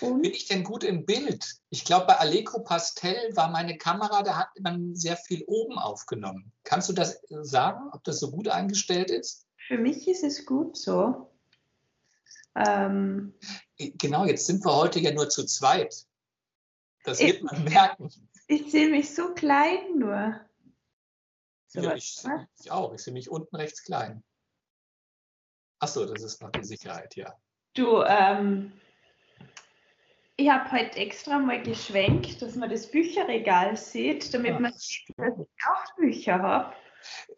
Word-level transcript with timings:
Und? 0.00 0.22
Bin 0.22 0.32
ich 0.32 0.46
denn 0.46 0.64
gut 0.64 0.84
im 0.84 1.04
Bild? 1.06 1.56
Ich 1.70 1.84
glaube, 1.84 2.06
bei 2.06 2.16
Allegro 2.16 2.60
Pastel 2.60 3.16
war 3.34 3.50
meine 3.50 3.78
Kamera, 3.78 4.22
da 4.22 4.36
hat 4.36 4.48
man 4.60 4.94
sehr 4.94 5.16
viel 5.16 5.44
oben 5.46 5.78
aufgenommen. 5.78 6.52
Kannst 6.64 6.88
du 6.88 6.92
das 6.92 7.22
sagen, 7.28 7.90
ob 7.92 8.04
das 8.04 8.20
so 8.20 8.30
gut 8.30 8.48
eingestellt 8.48 9.10
ist? 9.10 9.46
Für 9.66 9.78
mich 9.78 10.06
ist 10.08 10.22
es 10.22 10.46
gut 10.46 10.76
so. 10.76 11.30
Ähm, 12.54 13.34
genau, 13.76 14.24
jetzt 14.24 14.46
sind 14.46 14.64
wir 14.64 14.74
heute 14.74 15.00
ja 15.00 15.12
nur 15.12 15.28
zu 15.28 15.44
zweit. 15.44 16.06
Das 17.04 17.20
wird 17.20 17.42
man 17.42 17.64
merken. 17.64 18.10
Ich 18.48 18.70
sehe 18.70 18.88
mich 18.88 19.14
so 19.14 19.34
klein 19.34 19.98
nur. 19.98 20.40
So 21.68 21.80
ja, 21.80 21.94
ich, 21.94 22.22
ich, 22.60 22.70
auch. 22.70 22.94
Ich 22.94 23.02
sehe 23.02 23.12
mich 23.12 23.28
unten 23.28 23.56
rechts 23.56 23.82
klein. 23.82 24.22
Achso, 25.78 26.06
das 26.06 26.22
ist 26.22 26.40
noch 26.40 26.50
die 26.50 26.64
Sicherheit, 26.64 27.16
ja. 27.16 27.36
Du, 27.74 28.02
ähm, 28.02 28.72
ich 30.36 30.50
habe 30.50 30.70
heute 30.70 30.98
extra 30.98 31.38
mal 31.38 31.62
geschwenkt, 31.62 32.42
dass 32.42 32.54
man 32.56 32.68
das 32.68 32.90
Bücherregal 32.90 33.76
sieht, 33.76 34.32
damit 34.34 34.52
Ach, 34.54 34.60
man 34.60 34.72
sieht, 34.74 35.08
dass 35.16 35.32
ich 35.38 35.48
auch 35.66 35.96
Bücher 35.96 36.42
habe. 36.42 36.74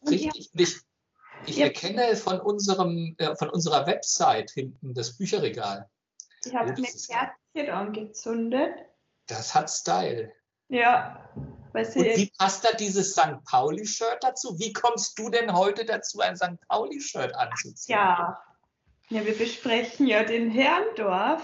Richtig. 0.08 0.50
Ich, 0.54 0.76
ich 1.46 1.56
ja. 1.56 1.66
erkenne 1.66 2.16
von, 2.16 2.40
unserem, 2.40 3.14
äh, 3.18 3.36
von 3.36 3.50
unserer 3.50 3.86
Website 3.86 4.50
hinten 4.50 4.94
das 4.94 5.16
Bücherregal. 5.16 5.88
Ich 6.44 6.54
habe 6.54 6.72
mir 6.72 6.88
Kerzchen 6.88 7.70
angezündet. 7.72 8.74
Das 9.26 9.54
hat 9.54 9.70
Style. 9.70 10.32
Ja. 10.68 11.30
Und 11.74 11.94
wie 11.94 12.32
passt 12.38 12.64
da 12.64 12.72
dieses 12.72 13.12
St. 13.12 13.44
Pauli-Shirt 13.44 14.18
dazu? 14.22 14.58
Wie 14.58 14.72
kommst 14.72 15.16
du 15.18 15.28
denn 15.28 15.54
heute 15.54 15.84
dazu, 15.84 16.20
ein 16.20 16.36
St. 16.36 16.58
Pauli-Shirt 16.66 17.34
anzuziehen? 17.34 17.94
Ja. 17.94 18.42
ja, 19.10 19.24
wir 19.24 19.36
besprechen 19.36 20.08
ja 20.08 20.24
den 20.24 20.50
Herrndorf. 20.50 21.42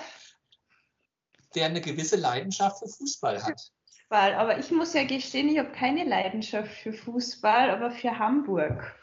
Der 1.54 1.66
eine 1.66 1.80
gewisse 1.80 2.16
Leidenschaft 2.16 2.80
für 2.80 2.88
Fußball 2.88 3.42
hat. 3.42 3.60
Fußball, 4.04 4.34
aber 4.34 4.58
ich 4.58 4.70
muss 4.70 4.92
ja 4.94 5.04
gestehen, 5.04 5.48
ich 5.48 5.58
habe 5.58 5.72
keine 5.72 6.04
Leidenschaft 6.04 6.72
für 6.72 6.92
Fußball, 6.92 7.70
aber 7.70 7.90
für 7.90 8.18
Hamburg. 8.18 8.94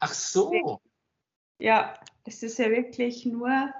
Ach 0.00 0.12
so. 0.12 0.80
Ja, 1.58 1.94
das 2.24 2.42
ist 2.42 2.58
ja 2.58 2.70
wirklich 2.70 3.24
nur. 3.24 3.72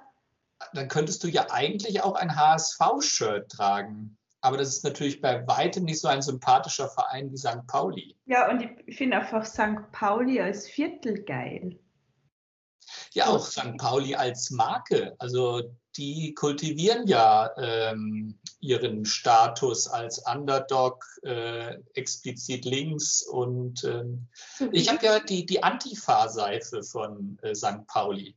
Dann 0.73 0.89
könntest 0.89 1.25
du 1.25 1.28
ja 1.28 1.50
eigentlich 1.50 2.03
auch 2.03 2.14
ein 2.14 2.36
HSV-Shirt 2.36 3.50
tragen. 3.50 4.17
Aber 4.41 4.56
das 4.56 4.69
ist 4.69 4.84
natürlich 4.84 5.20
bei 5.20 5.47
weitem 5.47 5.84
nicht 5.84 6.00
so 6.00 6.08
ein 6.08 6.23
sympathischer 6.23 6.89
Verein 6.89 7.30
wie 7.33 7.36
St. 7.36 7.67
Pauli. 7.67 8.17
Ja, 8.27 8.50
und 8.50 8.69
ich 8.86 8.97
finde 8.97 9.19
einfach 9.19 9.45
St. 9.45 9.91
Pauli 9.92 10.41
als 10.41 10.69
Viertel 10.69 11.25
geil. 11.25 11.78
Ja, 13.12 13.27
auch 13.28 13.47
St. 13.47 13.77
Pauli 13.78 14.14
als 14.17 14.50
Marke. 14.50 15.14
Also 15.19 15.77
die 15.97 16.35
kultivieren 16.35 17.07
ja 17.07 17.51
ähm, 17.57 18.39
ihren 18.61 19.05
Status 19.05 19.89
als 19.89 20.19
Underdog, 20.27 21.05
äh, 21.23 21.77
explizit 21.95 22.65
links. 22.65 23.23
Und 23.23 23.85
ähm, 23.85 24.29
ich 24.73 24.89
habe 24.89 25.05
ja 25.05 25.20
die, 25.20 25.45
die 25.47 25.63
Antifa-Seife 25.63 26.83
von 26.83 27.39
äh, 27.43 27.55
St. 27.55 27.87
Pauli. 27.87 28.37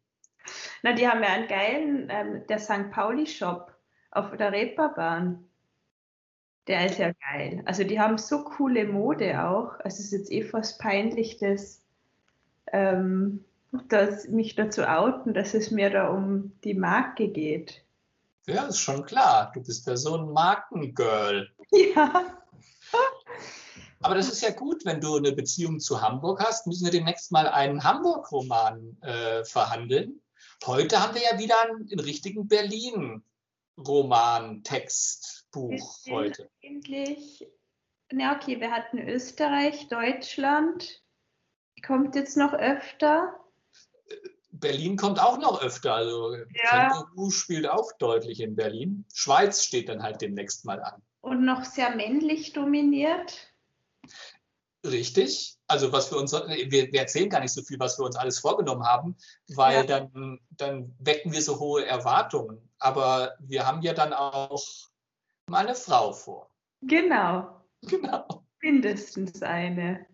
Na, 0.83 0.93
die 0.93 1.07
haben 1.07 1.23
ja 1.23 1.29
einen 1.29 1.47
geilen, 1.47 2.07
ähm, 2.09 2.47
der 2.47 2.59
St. 2.59 2.91
Pauli-Shop 2.91 3.73
auf 4.11 4.35
der 4.37 4.51
Reeperbahn. 4.51 5.47
Der 6.67 6.87
ist 6.87 6.97
ja 6.97 7.11
geil. 7.31 7.61
Also 7.65 7.83
die 7.83 7.99
haben 7.99 8.17
so 8.17 8.43
coole 8.43 8.85
Mode 8.85 9.43
auch. 9.43 9.79
Also 9.79 9.99
es 9.99 10.05
ist 10.05 10.11
jetzt 10.11 10.31
eh 10.31 10.43
fast 10.43 10.79
peinlich, 10.79 11.37
dass, 11.37 11.83
ähm, 12.71 13.45
dass 13.83 14.27
mich 14.27 14.55
dazu 14.55 14.83
outen, 14.83 15.33
dass 15.33 15.53
es 15.53 15.71
mir 15.71 15.89
da 15.89 16.09
um 16.09 16.51
die 16.63 16.73
Marke 16.73 17.29
geht. 17.29 17.85
Ja, 18.47 18.67
ist 18.67 18.79
schon 18.79 19.05
klar. 19.05 19.51
Du 19.53 19.63
bist 19.63 19.87
ja 19.87 19.95
so 19.97 20.17
ein 20.17 20.31
Markengirl. 20.31 21.49
Ja. 21.71 22.41
Aber 24.01 24.15
das 24.15 24.31
ist 24.31 24.41
ja 24.41 24.51
gut, 24.51 24.85
wenn 24.85 25.01
du 25.01 25.15
eine 25.15 25.31
Beziehung 25.31 25.79
zu 25.79 25.99
Hamburg 25.99 26.39
hast, 26.39 26.67
müssen 26.67 26.85
wir 26.85 26.91
demnächst 26.91 27.31
mal 27.31 27.47
einen 27.47 27.83
Hamburg-Roman 27.83 29.01
äh, 29.01 29.43
verhandeln. 29.43 30.21
Heute 30.65 31.01
haben 31.01 31.15
wir 31.15 31.23
ja 31.23 31.39
wieder 31.39 31.59
einen, 31.63 31.89
einen 31.89 31.99
richtigen 31.99 32.47
Berlin-Roman-Text 32.47 35.47
Buch 35.51 35.97
heute? 36.09 36.49
Eigentlich, 36.63 37.47
na 38.11 38.35
okay, 38.35 38.59
wir 38.59 38.69
hatten 38.71 38.99
Österreich, 38.99 39.87
Deutschland. 39.87 41.01
Kommt 41.85 42.15
jetzt 42.15 42.37
noch 42.37 42.53
öfter? 42.53 43.35
Berlin 44.59 44.97
kommt 44.97 45.19
auch 45.19 45.37
noch 45.37 45.61
öfter. 45.61 45.93
Also 45.95 46.35
ja. 46.35 46.89
Känguru 46.89 47.31
spielt 47.31 47.67
auch 47.67 47.91
deutlich 47.93 48.39
in 48.39 48.55
Berlin. 48.55 49.05
Schweiz 49.13 49.63
steht 49.63 49.89
dann 49.89 50.03
halt 50.03 50.21
demnächst 50.21 50.65
mal 50.65 50.81
an. 50.81 51.01
Und 51.21 51.43
noch 51.43 51.63
sehr 51.63 51.95
männlich 51.95 52.53
dominiert. 52.53 53.53
Richtig. 54.85 55.57
Also 55.67 55.91
was 55.91 56.11
wir 56.11 56.19
uns, 56.19 56.31
wir, 56.31 56.91
wir, 56.91 56.99
erzählen 56.99 57.29
gar 57.29 57.39
nicht 57.39 57.53
so 57.53 57.63
viel, 57.63 57.79
was 57.79 57.97
wir 57.97 58.05
uns 58.05 58.15
alles 58.15 58.39
vorgenommen 58.39 58.85
haben, 58.85 59.17
weil 59.55 59.77
ja. 59.77 59.83
dann, 59.83 60.39
dann 60.51 60.95
wecken 60.99 61.33
wir 61.33 61.41
so 61.41 61.59
hohe 61.59 61.85
Erwartungen. 61.85 62.69
Aber 62.77 63.33
wir 63.39 63.65
haben 63.65 63.81
ja 63.81 63.93
dann 63.93 64.13
auch 64.13 64.63
meine 65.47 65.73
Frau 65.73 66.13
vor. 66.13 66.51
Genau. 66.81 67.61
Genau. 67.81 68.45
Mindestens 68.61 69.41
eine. 69.41 70.05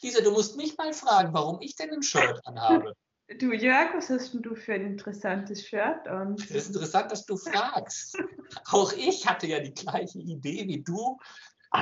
Lisa, 0.00 0.22
du 0.22 0.30
musst 0.30 0.56
mich 0.56 0.76
mal 0.76 0.92
fragen, 0.92 1.32
warum 1.32 1.60
ich 1.60 1.76
denn 1.76 1.90
ein 1.90 2.02
Shirt 2.02 2.40
anhabe. 2.46 2.94
Du 3.38 3.52
Jörg, 3.52 3.94
was 3.94 4.10
hast 4.10 4.34
denn 4.34 4.42
du 4.42 4.54
für 4.54 4.74
ein 4.74 4.84
interessantes 4.84 5.66
Shirt 5.66 6.06
an? 6.08 6.34
Es 6.34 6.50
ist 6.50 6.68
interessant, 6.68 7.10
dass 7.12 7.26
du 7.26 7.36
fragst. 7.36 8.16
Auch 8.70 8.92
ich 8.92 9.26
hatte 9.26 9.46
ja 9.46 9.60
die 9.60 9.74
gleiche 9.74 10.18
Idee 10.18 10.66
wie 10.66 10.82
du, 10.82 11.18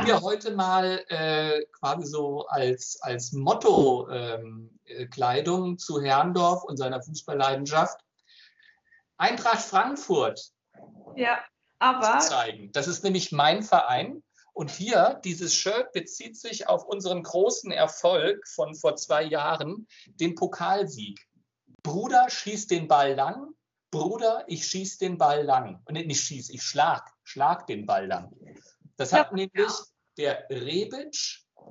mir 0.04 0.20
heute 0.20 0.54
mal 0.54 1.04
äh, 1.08 1.64
quasi 1.78 2.06
so 2.06 2.46
als, 2.46 3.02
als 3.02 3.32
Motto-Kleidung 3.32 5.70
ähm, 5.70 5.78
zu 5.78 6.00
Herrndorf 6.00 6.62
und 6.64 6.76
seiner 6.76 7.02
Fußballleidenschaft. 7.02 7.98
Eintracht 9.16 9.62
Frankfurt. 9.62 10.52
Ja 11.16 11.40
aber 11.80 12.20
zeigen. 12.20 12.70
Das 12.72 12.86
ist 12.86 13.02
nämlich 13.02 13.32
mein 13.32 13.62
Verein. 13.62 14.22
Und 14.52 14.70
hier, 14.70 15.20
dieses 15.24 15.54
Shirt 15.54 15.92
bezieht 15.92 16.36
sich 16.36 16.68
auf 16.68 16.84
unseren 16.84 17.22
großen 17.22 17.72
Erfolg 17.72 18.46
von 18.46 18.74
vor 18.74 18.96
zwei 18.96 19.22
Jahren, 19.22 19.88
den 20.06 20.34
Pokalsieg. 20.34 21.26
Bruder 21.82 22.28
schießt 22.28 22.70
den 22.70 22.88
Ball 22.88 23.14
lang, 23.14 23.54
Bruder, 23.90 24.44
ich 24.46 24.66
schieß 24.66 24.98
den 24.98 25.18
Ball 25.18 25.42
lang. 25.42 25.82
Und 25.86 25.94
nicht 25.94 26.22
schieß, 26.22 26.50
ich 26.50 26.62
schlag, 26.62 27.10
schlag 27.24 27.66
den 27.66 27.86
Ball 27.86 28.06
lang. 28.06 28.32
Das 28.96 29.12
hat 29.12 29.30
ja. 29.30 29.36
nämlich 29.36 29.72
der 30.16 30.46
Rebic 30.50 31.16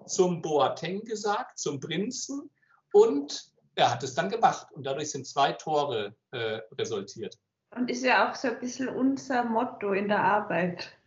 zum 0.06 0.42
Boateng 0.42 1.04
gesagt, 1.04 1.60
zum 1.60 1.80
Prinzen. 1.80 2.50
Und 2.92 3.52
er 3.76 3.92
hat 3.92 4.04
es 4.04 4.16
dann 4.16 4.30
gemacht. 4.30 4.68
Und 4.72 4.86
dadurch 4.86 5.12
sind 5.12 5.28
zwei 5.28 5.54
Tore 5.54 6.16
äh, 6.32 6.60
resultiert. 6.78 7.38
Und 7.72 7.90
ist 7.90 8.04
ja 8.04 8.30
auch 8.30 8.36
so 8.36 8.50
ein 8.50 8.60
bisschen 8.60 8.90
unser 8.90 9.44
Motto 9.44 9.94
in 9.94 10.08
der 10.08 10.24
Arbeit. 10.24 10.98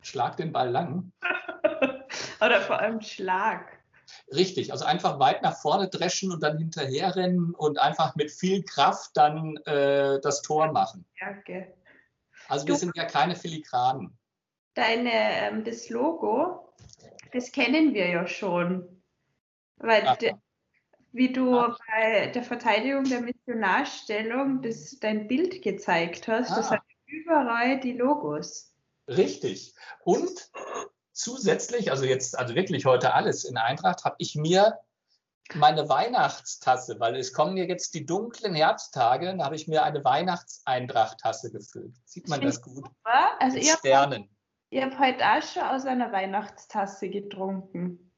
Schlag 0.00 0.36
den 0.36 0.52
Ball 0.52 0.70
lang. 0.70 1.12
Oder 2.40 2.60
vor 2.62 2.78
allem 2.78 3.00
Schlag. 3.00 3.81
Richtig, 4.34 4.72
also 4.72 4.84
einfach 4.84 5.18
weit 5.18 5.42
nach 5.42 5.56
vorne 5.56 5.88
dreschen 5.88 6.32
und 6.32 6.42
dann 6.42 6.58
hinterherrennen 6.58 7.54
und 7.54 7.78
einfach 7.78 8.14
mit 8.16 8.30
viel 8.30 8.62
Kraft 8.62 9.10
dann 9.14 9.56
äh, 9.64 10.20
das 10.20 10.42
Tor 10.42 10.72
machen. 10.72 11.04
Danke. 11.18 11.72
Also 12.48 12.66
wir 12.66 12.74
du, 12.74 12.80
sind 12.80 12.96
ja 12.96 13.04
keine 13.04 13.36
Filigranen. 13.36 14.16
Deine, 14.74 15.12
ähm, 15.12 15.64
das 15.64 15.88
Logo, 15.90 16.74
das 17.32 17.52
kennen 17.52 17.94
wir 17.94 18.08
ja 18.08 18.26
schon. 18.26 19.02
Weil 19.76 20.16
de, 20.20 20.34
wie 21.12 21.32
du 21.32 21.58
ah. 21.58 21.76
bei 21.88 22.28
der 22.28 22.42
Verteidigung 22.42 23.04
der 23.04 23.20
Missionarstellung 23.20 24.62
das, 24.62 24.98
dein 25.00 25.28
Bild 25.28 25.62
gezeigt 25.62 26.28
hast. 26.28 26.52
Ah. 26.52 26.56
Das 26.56 26.70
hat 26.70 26.82
überall 27.06 27.80
die 27.80 27.92
Logos. 27.92 28.74
Richtig. 29.08 29.74
Und 30.04 30.50
zusätzlich, 31.12 31.90
also 31.90 32.04
jetzt, 32.04 32.38
also 32.38 32.54
wirklich 32.54 32.84
heute 32.84 33.14
alles 33.14 33.44
in 33.44 33.56
Eintracht, 33.56 34.04
habe 34.04 34.16
ich 34.18 34.34
mir 34.34 34.78
meine 35.54 35.88
Weihnachtstasse, 35.88 36.98
weil 37.00 37.16
es 37.16 37.32
kommen 37.32 37.56
ja 37.56 37.64
jetzt 37.64 37.94
die 37.94 38.06
dunklen 38.06 38.54
Herbsttage, 38.54 39.36
da 39.36 39.44
habe 39.44 39.56
ich 39.56 39.68
mir 39.68 39.82
eine 39.82 40.04
Weihnachtseintracht-Tasse 40.04 41.52
gefüllt. 41.52 41.94
Sieht 42.04 42.28
man 42.28 42.40
das 42.40 42.62
gut? 42.62 42.88
Also 43.38 43.56
Mit 43.56 43.66
ihr 43.66 43.76
Sternen. 43.76 44.22
Habt, 44.22 44.32
ihr 44.70 44.82
habt 44.82 44.98
heute 44.98 45.24
auch 45.24 45.42
schon 45.42 45.62
aus 45.62 45.84
einer 45.84 46.12
Weihnachtstasse 46.12 47.10
getrunken. 47.10 48.12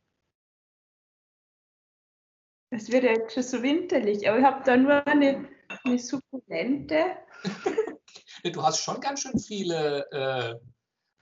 Es 2.70 2.90
wird 2.90 3.05
ja 3.05 3.12
jetzt 3.12 3.35
schon 3.35 3.43
so 3.43 3.62
winterlich, 3.62 4.29
aber 4.29 4.38
ich 4.38 4.44
habe 4.44 4.64
da 4.64 4.76
nur 4.76 5.06
eine, 5.06 5.49
eine 5.85 5.99
Sukkulente. 5.99 7.17
du 8.44 8.62
hast 8.62 8.81
schon 8.81 9.00
ganz 9.00 9.20
schön 9.20 9.38
viele 9.38 10.06
äh, 10.11 10.55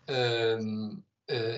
ähm, 0.09 1.05
äh, 1.05 1.12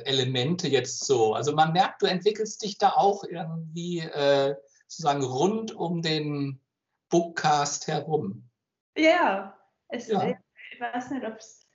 Elemente 0.05 0.69
jetzt 0.69 1.05
so. 1.05 1.35
Also 1.35 1.55
man 1.55 1.73
merkt, 1.73 2.03
du 2.03 2.07
entwickelst 2.07 2.63
dich 2.63 2.79
da 2.79 2.91
auch 2.91 3.25
irgendwie 3.25 4.01
äh, 4.01 4.55
sozusagen 4.87 5.25
rund 5.25 5.75
um 5.75 6.03
den 6.03 6.61
Bookcast 7.09 7.87
herum. 7.87 8.49
Ja, 8.97 9.59
es, 9.89 10.09
ja. 10.09 10.35
ich 10.73 10.81
weiß 10.81 11.11
nicht, 11.11 11.27
ob 11.27 11.37
es. 11.37 11.67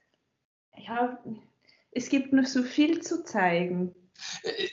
Ja, 0.78 1.22
es 1.92 2.10
gibt 2.10 2.34
noch 2.34 2.46
so 2.46 2.64
viel 2.64 3.02
zu 3.02 3.24
zeigen. 3.24 3.94
Äh, 4.44 4.68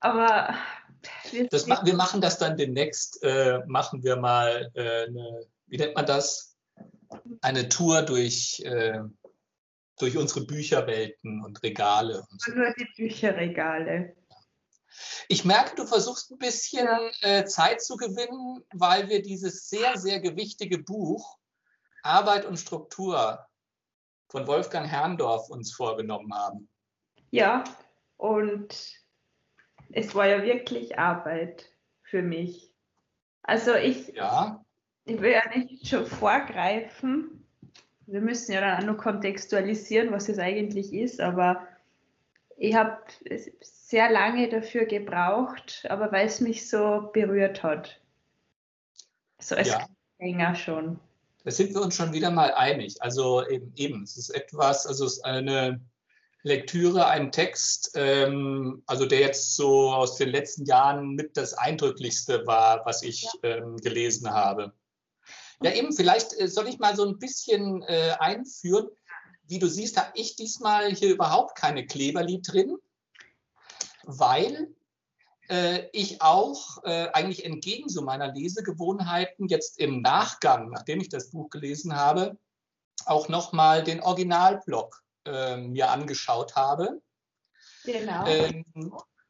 Aber 0.00 0.54
wir, 1.30 1.48
das, 1.48 1.66
wir 1.66 1.94
machen 1.94 2.20
das 2.20 2.38
dann 2.38 2.56
demnächst, 2.56 3.22
äh, 3.22 3.60
machen 3.66 4.02
wir 4.02 4.16
mal 4.16 4.70
äh, 4.74 5.06
eine, 5.06 5.46
wie 5.66 5.76
nennt 5.76 5.94
man 5.94 6.06
das? 6.06 6.56
Eine 7.40 7.68
Tour 7.68 8.02
durch, 8.02 8.62
äh, 8.64 9.00
durch 10.02 10.16
unsere 10.16 10.44
Bücherwelten 10.44 11.44
und 11.44 11.62
Regale. 11.62 12.24
Und 12.30 12.42
so. 12.42 12.52
Nur 12.52 12.74
die 12.74 12.88
Bücherregale. 12.96 14.16
Ich 15.28 15.44
merke, 15.44 15.76
du 15.76 15.86
versuchst 15.86 16.32
ein 16.32 16.38
bisschen 16.38 16.88
äh, 17.22 17.44
Zeit 17.44 17.82
zu 17.82 17.96
gewinnen, 17.96 18.62
weil 18.74 19.08
wir 19.08 19.22
dieses 19.22 19.68
sehr, 19.68 19.96
sehr 19.96 20.20
gewichtige 20.20 20.78
Buch 20.78 21.38
Arbeit 22.02 22.44
und 22.44 22.58
Struktur 22.58 23.46
von 24.28 24.46
Wolfgang 24.46 24.88
Herrndorf 24.88 25.48
uns 25.50 25.72
vorgenommen 25.72 26.34
haben. 26.34 26.68
Ja, 27.30 27.62
und 28.16 28.74
es 29.92 30.14
war 30.14 30.26
ja 30.26 30.42
wirklich 30.42 30.98
Arbeit 30.98 31.70
für 32.02 32.22
mich. 32.22 32.74
Also 33.42 33.74
ich, 33.74 34.08
ja. 34.08 34.64
ich 35.04 35.20
will 35.20 35.32
ja 35.32 35.48
nicht 35.56 35.86
schon 35.86 36.06
vorgreifen. 36.06 37.41
Wir 38.12 38.20
müssen 38.20 38.52
ja 38.52 38.60
dann 38.60 38.78
auch 38.78 38.86
noch 38.86 39.02
kontextualisieren, 39.02 40.12
was 40.12 40.28
es 40.28 40.38
eigentlich 40.38 40.92
ist, 40.92 41.18
aber 41.18 41.66
ich 42.58 42.74
habe 42.74 42.98
sehr 43.62 44.10
lange 44.10 44.50
dafür 44.50 44.84
gebraucht, 44.84 45.86
aber 45.88 46.12
weil 46.12 46.26
es 46.26 46.38
mich 46.38 46.68
so 46.68 47.08
berührt 47.14 47.62
hat. 47.62 47.98
So 49.38 49.56
als 49.56 49.68
ja. 49.68 49.86
länger 50.18 50.54
schon. 50.54 51.00
Da 51.44 51.50
sind 51.50 51.72
wir 51.72 51.80
uns 51.80 51.96
schon 51.96 52.12
wieder 52.12 52.30
mal 52.30 52.52
einig. 52.52 53.00
Also 53.00 53.48
eben, 53.48 53.72
eben 53.76 54.02
es 54.02 54.18
ist 54.18 54.28
etwas, 54.28 54.86
also 54.86 55.06
es 55.06 55.14
ist 55.14 55.24
eine 55.24 55.80
Lektüre, 56.42 57.06
ein 57.06 57.32
Text, 57.32 57.92
ähm, 57.94 58.82
also 58.86 59.06
der 59.06 59.20
jetzt 59.20 59.56
so 59.56 59.90
aus 59.90 60.16
den 60.16 60.28
letzten 60.28 60.66
Jahren 60.66 61.14
mit 61.14 61.38
das 61.38 61.54
Eindrücklichste 61.54 62.46
war, 62.46 62.84
was 62.84 63.02
ich 63.02 63.22
ja. 63.22 63.56
ähm, 63.56 63.78
gelesen 63.78 64.30
habe. 64.30 64.74
Ja, 65.62 65.72
eben, 65.72 65.92
vielleicht 65.92 66.38
äh, 66.38 66.48
soll 66.48 66.68
ich 66.68 66.78
mal 66.78 66.96
so 66.96 67.04
ein 67.04 67.18
bisschen 67.18 67.82
äh, 67.82 68.16
einführen. 68.18 68.88
Wie 69.44 69.58
du 69.58 69.68
siehst, 69.68 69.96
habe 69.96 70.12
ich 70.14 70.36
diesmal 70.36 70.92
hier 70.92 71.10
überhaupt 71.10 71.56
keine 71.56 71.86
Kleberli 71.86 72.40
drin, 72.42 72.76
weil 74.04 74.74
äh, 75.48 75.88
ich 75.92 76.22
auch 76.22 76.82
äh, 76.84 77.08
eigentlich 77.12 77.44
entgegen 77.44 77.88
so 77.88 78.02
meiner 78.02 78.32
Lesegewohnheiten 78.32 79.48
jetzt 79.48 79.78
im 79.78 80.00
Nachgang, 80.00 80.70
nachdem 80.70 81.00
ich 81.00 81.08
das 81.08 81.30
Buch 81.30 81.50
gelesen 81.50 81.96
habe, 81.96 82.38
auch 83.04 83.28
nochmal 83.28 83.82
den 83.82 84.00
Originalblog 84.00 85.02
äh, 85.26 85.56
mir 85.56 85.90
angeschaut 85.90 86.56
habe. 86.56 87.02
Genau. 87.84 88.26
Ähm, 88.26 88.64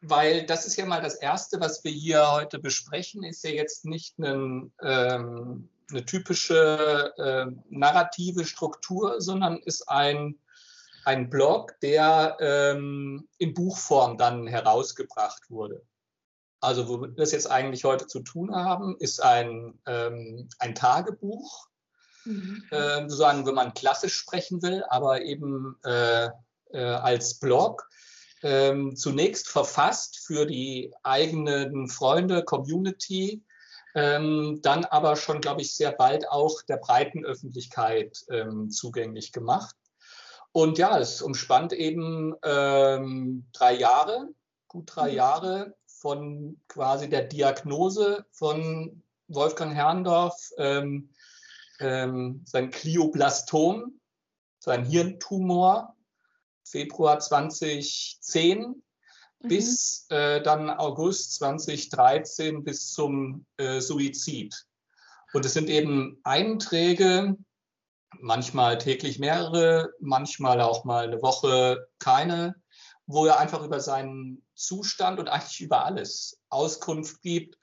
weil 0.00 0.46
das 0.46 0.66
ist 0.66 0.76
ja 0.76 0.84
mal 0.84 1.00
das 1.00 1.14
Erste, 1.14 1.60
was 1.60 1.82
wir 1.84 1.92
hier 1.92 2.32
heute 2.32 2.58
besprechen, 2.58 3.22
ist 3.22 3.44
ja 3.44 3.50
jetzt 3.50 3.84
nicht 3.84 4.18
ein, 4.18 4.72
ähm, 4.82 5.68
eine 5.92 6.04
typische 6.04 7.12
äh, 7.16 7.46
narrative 7.70 8.44
Struktur, 8.44 9.20
sondern 9.20 9.58
ist 9.58 9.88
ein, 9.88 10.38
ein 11.04 11.30
Blog, 11.30 11.78
der 11.80 12.36
ähm, 12.40 13.28
in 13.38 13.54
Buchform 13.54 14.18
dann 14.18 14.46
herausgebracht 14.46 15.50
wurde. 15.50 15.82
Also, 16.60 16.88
wo 16.88 17.00
wir 17.00 17.08
das 17.08 17.32
jetzt 17.32 17.50
eigentlich 17.50 17.84
heute 17.84 18.06
zu 18.06 18.20
tun 18.20 18.54
haben, 18.54 18.96
ist 18.98 19.20
ein, 19.20 19.78
ähm, 19.86 20.48
ein 20.60 20.76
Tagebuch 20.76 21.66
mhm. 22.24 22.64
äh, 22.70 23.00
sozusagen, 23.02 23.46
wenn 23.46 23.56
man 23.56 23.74
klassisch 23.74 24.14
sprechen 24.14 24.62
will, 24.62 24.84
aber 24.88 25.22
eben 25.22 25.76
äh, 25.84 26.28
äh, 26.72 26.84
als 26.84 27.38
Blog. 27.38 27.88
Ähm, 28.44 28.96
zunächst 28.96 29.48
verfasst 29.48 30.18
für 30.26 30.46
die 30.46 30.92
eigenen 31.02 31.88
Freunde, 31.88 32.44
Community, 32.44 33.44
ähm, 33.94 34.60
dann 34.62 34.84
aber 34.84 35.16
schon, 35.16 35.40
glaube 35.40 35.62
ich, 35.62 35.74
sehr 35.74 35.92
bald 35.92 36.28
auch 36.28 36.62
der 36.62 36.78
breiten 36.78 37.24
Öffentlichkeit 37.24 38.24
ähm, 38.30 38.70
zugänglich 38.70 39.32
gemacht. 39.32 39.76
Und 40.52 40.78
ja, 40.78 40.98
es 40.98 41.22
umspannt 41.22 41.72
eben 41.72 42.34
ähm, 42.42 43.46
drei 43.52 43.74
Jahre, 43.74 44.28
gut 44.68 44.90
drei 44.94 45.10
mhm. 45.10 45.16
Jahre 45.16 45.74
von 45.86 46.60
quasi 46.68 47.08
der 47.08 47.24
Diagnose 47.24 48.26
von 48.32 49.02
Wolfgang 49.28 49.74
Herrndorf, 49.74 50.50
ähm, 50.58 51.10
ähm, 51.80 52.42
sein 52.44 52.70
Glioblastom, 52.70 54.00
sein 54.58 54.84
Hirntumor, 54.84 55.96
Februar 56.64 57.18
2010 57.18 58.82
mhm. 59.42 59.48
bis 59.48 60.06
äh, 60.10 60.42
dann 60.42 60.70
August 60.70 61.34
2013 61.34 62.64
bis 62.64 62.92
zum 62.92 63.46
äh, 63.56 63.80
Suizid. 63.80 64.66
Und 65.32 65.44
es 65.44 65.54
sind 65.54 65.70
eben 65.70 66.20
Einträge, 66.24 67.36
manchmal 68.20 68.78
täglich 68.78 69.18
mehrere, 69.18 69.92
manchmal 70.00 70.60
auch 70.60 70.84
mal 70.84 71.06
eine 71.06 71.22
Woche 71.22 71.88
keine, 71.98 72.54
wo 73.06 73.26
er 73.26 73.38
einfach 73.38 73.62
über 73.64 73.80
seinen 73.80 74.44
Zustand 74.54 75.18
und 75.18 75.28
eigentlich 75.28 75.60
über 75.60 75.84
alles 75.84 76.38
Auskunft 76.50 77.22
gibt 77.22 77.56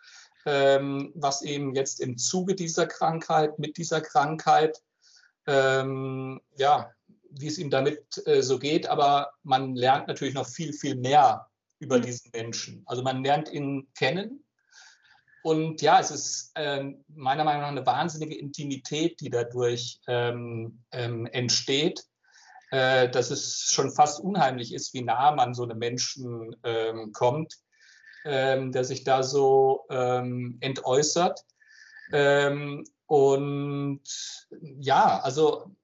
ähm, 0.46 1.12
was 1.16 1.42
eben 1.42 1.76
jetzt 1.76 2.00
im 2.00 2.18
Zuge 2.18 2.56
dieser 2.56 2.88
Krankheit, 2.88 3.60
mit 3.60 3.78
dieser 3.78 4.02
Krankheit, 4.02 4.82
ähm, 5.48 6.42
ja, 6.56 6.92
wie 7.32 7.48
es 7.48 7.58
ihm 7.58 7.70
damit 7.70 8.22
äh, 8.26 8.42
so 8.42 8.60
geht. 8.60 8.88
Aber 8.88 9.32
man 9.44 9.76
lernt 9.76 10.08
natürlich 10.08 10.34
noch 10.34 10.48
viel, 10.48 10.74
viel 10.74 10.96
mehr 10.96 11.49
über 11.80 12.00
diesen 12.00 12.32
Menschen. 12.34 12.84
Also 12.86 13.04
man 13.04 13.24
lernt 13.24 13.52
ihn 13.52 13.88
kennen. 13.96 14.44
Und 15.44 15.82
ja, 15.82 16.00
es 16.00 16.12
ist 16.12 16.52
äh, 16.56 16.84
meiner 17.08 17.46
Meinung 17.46 17.62
nach 17.62 17.70
eine 17.70 17.86
wahnsinnige 17.86 18.38
Intimität, 18.38 19.20
die 19.22 19.30
dadurch 19.30 20.00
ähm, 20.08 20.84
ähm 20.92 21.28
entsteht, 21.28 22.04
äh, 22.72 23.10
dass 23.10 23.32
es 23.32 23.70
schon 23.72 23.90
fast 23.92 24.20
unheimlich 24.20 24.74
ist, 24.74 24.94
wie 24.94 25.02
nah 25.02 25.32
man 25.32 25.54
so 25.54 25.64
einem 25.64 25.80
Menschen 25.80 26.56
ähm, 26.64 27.14
kommt 27.14 27.56
ähm, 28.26 28.72
der 28.72 28.84
sich 28.84 29.04
da 29.04 29.24
so 29.24 29.86
ähm, 29.90 30.58
entäußert. 30.62 31.46
Ähm, 32.12 32.86
und 33.06 34.02
ja, 34.80 35.20
also 35.22 35.76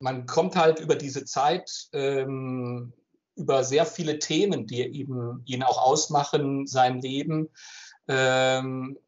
man 0.00 0.26
kommt 0.26 0.56
halt 0.56 0.80
über 0.80 0.96
diese 0.96 1.24
Zeit 1.24 1.88
ähm, 1.92 2.92
über 3.38 3.64
sehr 3.64 3.86
viele 3.86 4.18
Themen, 4.18 4.66
die 4.66 4.82
eben 4.82 5.42
ihn 5.46 5.62
auch 5.62 5.78
ausmachen, 5.78 6.66
sein 6.66 7.00
Leben, 7.00 7.48
ähm, 8.08 8.98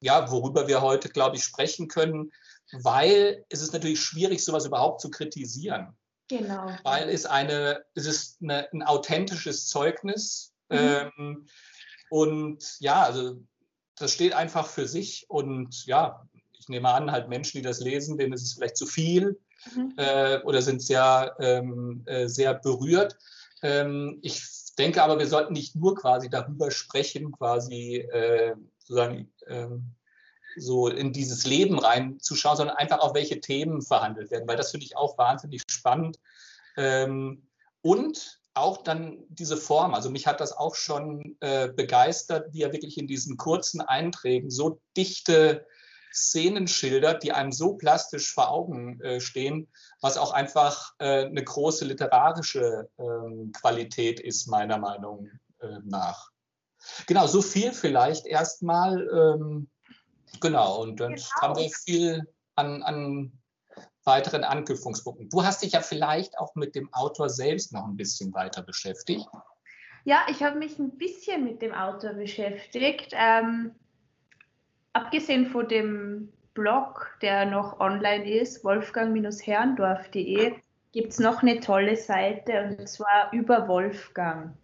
ja, 0.00 0.30
worüber 0.30 0.66
wir 0.68 0.80
heute, 0.80 1.08
glaube 1.08 1.36
ich, 1.36 1.44
sprechen 1.44 1.88
können, 1.88 2.32
weil 2.72 3.44
es 3.48 3.60
ist 3.60 3.72
natürlich 3.72 4.00
schwierig, 4.00 4.44
sowas 4.44 4.64
überhaupt 4.64 5.00
zu 5.00 5.10
kritisieren. 5.10 5.96
Genau. 6.28 6.70
Weil 6.84 7.08
es 7.08 7.26
eine, 7.26 7.84
es 7.94 8.06
ist 8.06 8.38
eine, 8.40 8.72
ein 8.72 8.82
authentisches 8.82 9.66
Zeugnis. 9.66 10.52
Mhm. 10.68 10.78
Ähm, 10.78 11.46
und 12.08 12.76
ja, 12.78 13.02
also 13.02 13.42
das 13.96 14.12
steht 14.12 14.32
einfach 14.32 14.66
für 14.66 14.86
sich. 14.86 15.26
Und 15.28 15.84
ja, 15.86 16.24
ich 16.52 16.68
nehme 16.68 16.88
an, 16.90 17.10
halt 17.10 17.28
Menschen, 17.28 17.58
die 17.58 17.62
das 17.62 17.80
lesen, 17.80 18.16
denen 18.16 18.32
ist 18.32 18.42
es 18.42 18.54
vielleicht 18.54 18.76
zu 18.76 18.86
viel 18.86 19.40
mhm. 19.74 19.94
äh, 19.96 20.40
oder 20.42 20.62
sind 20.62 20.82
sehr, 20.82 21.34
ähm, 21.40 22.02
äh, 22.06 22.28
sehr 22.28 22.54
berührt. 22.54 23.18
Ähm, 23.62 24.18
ich 24.22 24.42
denke 24.78 25.02
aber, 25.02 25.18
wir 25.18 25.26
sollten 25.26 25.52
nicht 25.52 25.76
nur 25.76 25.94
quasi 25.94 26.30
darüber 26.30 26.70
sprechen, 26.70 27.32
quasi 27.32 27.96
äh, 27.96 28.54
sozusagen 28.78 29.32
ähm, 29.46 29.94
so 30.56 30.88
in 30.88 31.12
dieses 31.12 31.46
Leben 31.46 31.78
reinzuschauen, 31.78 32.56
sondern 32.56 32.76
einfach 32.76 33.00
auch, 33.00 33.14
welche 33.14 33.40
Themen 33.40 33.82
verhandelt 33.82 34.30
werden, 34.30 34.48
weil 34.48 34.56
das 34.56 34.70
finde 34.70 34.86
ich 34.86 34.96
auch 34.96 35.16
wahnsinnig 35.18 35.62
spannend. 35.70 36.18
Ähm, 36.76 37.46
und 37.82 38.40
auch 38.54 38.78
dann 38.78 39.18
diese 39.28 39.56
Form, 39.56 39.94
also 39.94 40.10
mich 40.10 40.26
hat 40.26 40.40
das 40.40 40.52
auch 40.52 40.74
schon 40.74 41.36
äh, 41.40 41.68
begeistert, 41.68 42.52
wie 42.52 42.62
er 42.62 42.72
wirklich 42.72 42.98
in 42.98 43.06
diesen 43.06 43.36
kurzen 43.36 43.80
Einträgen 43.80 44.50
so 44.50 44.80
dichte 44.96 45.66
Szenen 46.12 46.66
schildert, 46.66 47.22
die 47.22 47.32
einem 47.32 47.52
so 47.52 47.74
plastisch 47.74 48.32
vor 48.32 48.50
Augen 48.50 49.00
äh, 49.00 49.20
stehen, 49.20 49.68
was 50.00 50.16
auch 50.16 50.32
einfach 50.32 50.94
äh, 50.98 51.26
eine 51.26 51.42
große 51.42 51.84
literarische 51.84 52.88
ähm, 52.98 53.52
Qualität 53.52 54.20
ist, 54.20 54.46
meiner 54.46 54.78
Meinung 54.78 55.30
äh, 55.60 55.78
nach. 55.84 56.30
Genau, 57.06 57.26
so 57.26 57.42
viel 57.42 57.72
vielleicht 57.72 58.26
erstmal. 58.26 59.08
Ähm, 59.08 59.68
genau, 60.40 60.82
und 60.82 61.00
dann 61.00 61.14
genau. 61.14 61.28
haben 61.40 61.56
wir 61.56 61.70
viel 61.70 62.26
an, 62.56 62.82
an 62.82 63.32
weiteren 64.04 64.44
Anknüpfungspunkten. 64.44 65.28
Du 65.28 65.44
hast 65.44 65.62
dich 65.62 65.72
ja 65.72 65.82
vielleicht 65.82 66.38
auch 66.38 66.54
mit 66.54 66.74
dem 66.74 66.92
Autor 66.92 67.28
selbst 67.28 67.72
noch 67.72 67.86
ein 67.86 67.96
bisschen 67.96 68.32
weiter 68.32 68.62
beschäftigt. 68.62 69.26
Ja, 70.04 70.22
ich 70.30 70.42
habe 70.42 70.58
mich 70.58 70.78
ein 70.78 70.96
bisschen 70.96 71.44
mit 71.44 71.60
dem 71.60 71.74
Autor 71.74 72.14
beschäftigt. 72.14 73.12
Ähm, 73.12 73.74
abgesehen 74.92 75.46
von 75.46 75.68
dem 75.68 76.32
Blog, 76.54 77.16
der 77.22 77.46
noch 77.46 77.80
online 77.80 78.30
ist, 78.30 78.64
wolfgang-herrndorf.de, 78.64 80.54
gibt 80.92 81.12
es 81.12 81.18
noch 81.18 81.42
eine 81.42 81.60
tolle 81.60 81.96
Seite 81.96 82.76
und 82.78 82.88
zwar 82.88 83.32
über 83.32 83.68
Wolfgang. 83.68 84.54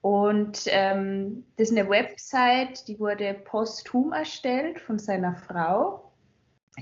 Und 0.00 0.64
ähm, 0.66 1.44
das 1.56 1.70
ist 1.70 1.78
eine 1.78 1.88
Website, 1.88 2.88
die 2.88 2.98
wurde 3.00 3.34
posthum 3.34 4.12
erstellt 4.12 4.78
von 4.78 4.98
seiner 4.98 5.34
Frau, 5.34 6.12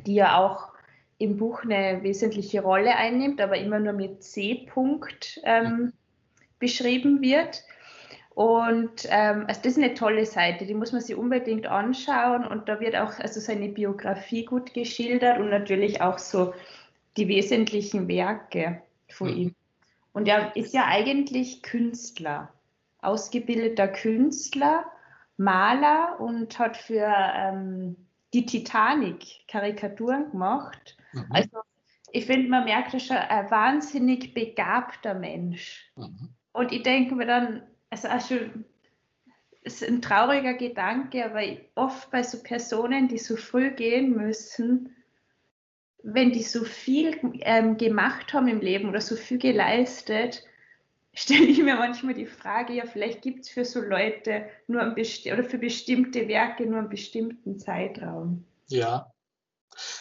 die 0.06 0.14
ja 0.14 0.38
auch 0.38 0.72
im 1.18 1.36
Buch 1.36 1.62
eine 1.62 2.02
wesentliche 2.02 2.62
Rolle 2.62 2.96
einnimmt, 2.96 3.40
aber 3.40 3.56
immer 3.58 3.78
nur 3.78 3.92
mit 3.92 4.24
C-Punkt 4.24 5.40
ähm, 5.44 5.92
beschrieben 6.58 7.20
wird. 7.20 7.62
Und 8.34 9.06
ähm, 9.10 9.44
also 9.46 9.60
das 9.62 9.72
ist 9.72 9.78
eine 9.78 9.94
tolle 9.94 10.24
Seite, 10.24 10.64
die 10.64 10.74
muss 10.74 10.92
man 10.92 11.02
sich 11.02 11.16
unbedingt 11.16 11.66
anschauen 11.66 12.46
und 12.46 12.68
da 12.68 12.80
wird 12.80 12.96
auch 12.96 13.18
also 13.18 13.40
seine 13.40 13.68
Biografie 13.68 14.46
gut 14.46 14.72
geschildert 14.72 15.38
und 15.38 15.50
natürlich 15.50 16.00
auch 16.00 16.18
so 16.18 16.54
die 17.18 17.28
wesentlichen 17.28 18.08
Werke 18.08 18.80
von 19.10 19.30
mhm. 19.30 19.36
ihm. 19.36 19.54
Und 20.14 20.28
er 20.28 20.56
ist 20.56 20.72
ja 20.72 20.86
eigentlich 20.86 21.62
Künstler 21.62 22.50
ausgebildeter 23.02 23.88
Künstler, 23.88 24.84
Maler 25.36 26.18
und 26.20 26.58
hat 26.58 26.76
für 26.76 27.12
ähm, 27.36 27.96
die 28.32 28.46
Titanic 28.46 29.46
Karikaturen 29.48 30.30
gemacht. 30.30 30.96
Mhm. 31.12 31.26
Also 31.30 31.58
ich 32.12 32.26
finde, 32.26 32.48
man 32.48 32.64
merkt, 32.64 32.94
das 32.94 33.04
schon 33.04 33.16
ein 33.16 33.50
wahnsinnig 33.50 34.32
begabter 34.34 35.14
Mensch. 35.14 35.90
Mhm. 35.96 36.30
Und 36.52 36.72
ich 36.72 36.82
denke 36.82 37.14
mir 37.14 37.26
dann, 37.26 37.62
also 37.92 38.08
auch 38.08 38.26
schon, 38.26 38.64
ist 39.62 39.84
ein 39.84 40.00
trauriger 40.00 40.54
Gedanke, 40.54 41.24
aber 41.24 41.42
oft 41.74 42.10
bei 42.10 42.22
so 42.22 42.42
Personen, 42.42 43.06
die 43.06 43.18
so 43.18 43.36
früh 43.36 43.70
gehen 43.70 44.16
müssen, 44.16 44.96
wenn 46.02 46.32
die 46.32 46.42
so 46.42 46.64
viel 46.64 47.20
ähm, 47.40 47.76
gemacht 47.76 48.32
haben 48.32 48.48
im 48.48 48.60
Leben 48.60 48.88
oder 48.88 49.00
so 49.00 49.14
viel 49.14 49.38
geleistet, 49.38 50.44
stelle 51.14 51.44
ich 51.44 51.62
mir 51.62 51.76
manchmal 51.76 52.14
die 52.14 52.26
Frage, 52.26 52.72
ja, 52.72 52.86
vielleicht 52.86 53.20
gibt 53.20 53.40
es 53.40 53.50
für 53.50 53.66
so 53.66 53.80
Leute 53.80 54.46
nur 54.66 54.80
oder 54.80 55.44
für 55.44 55.58
bestimmte 55.58 56.26
Werke 56.26 56.64
nur 56.64 56.78
einen 56.78 56.88
bestimmten 56.88 57.58
Zeitraum. 57.58 58.46
Ja. 58.68 59.11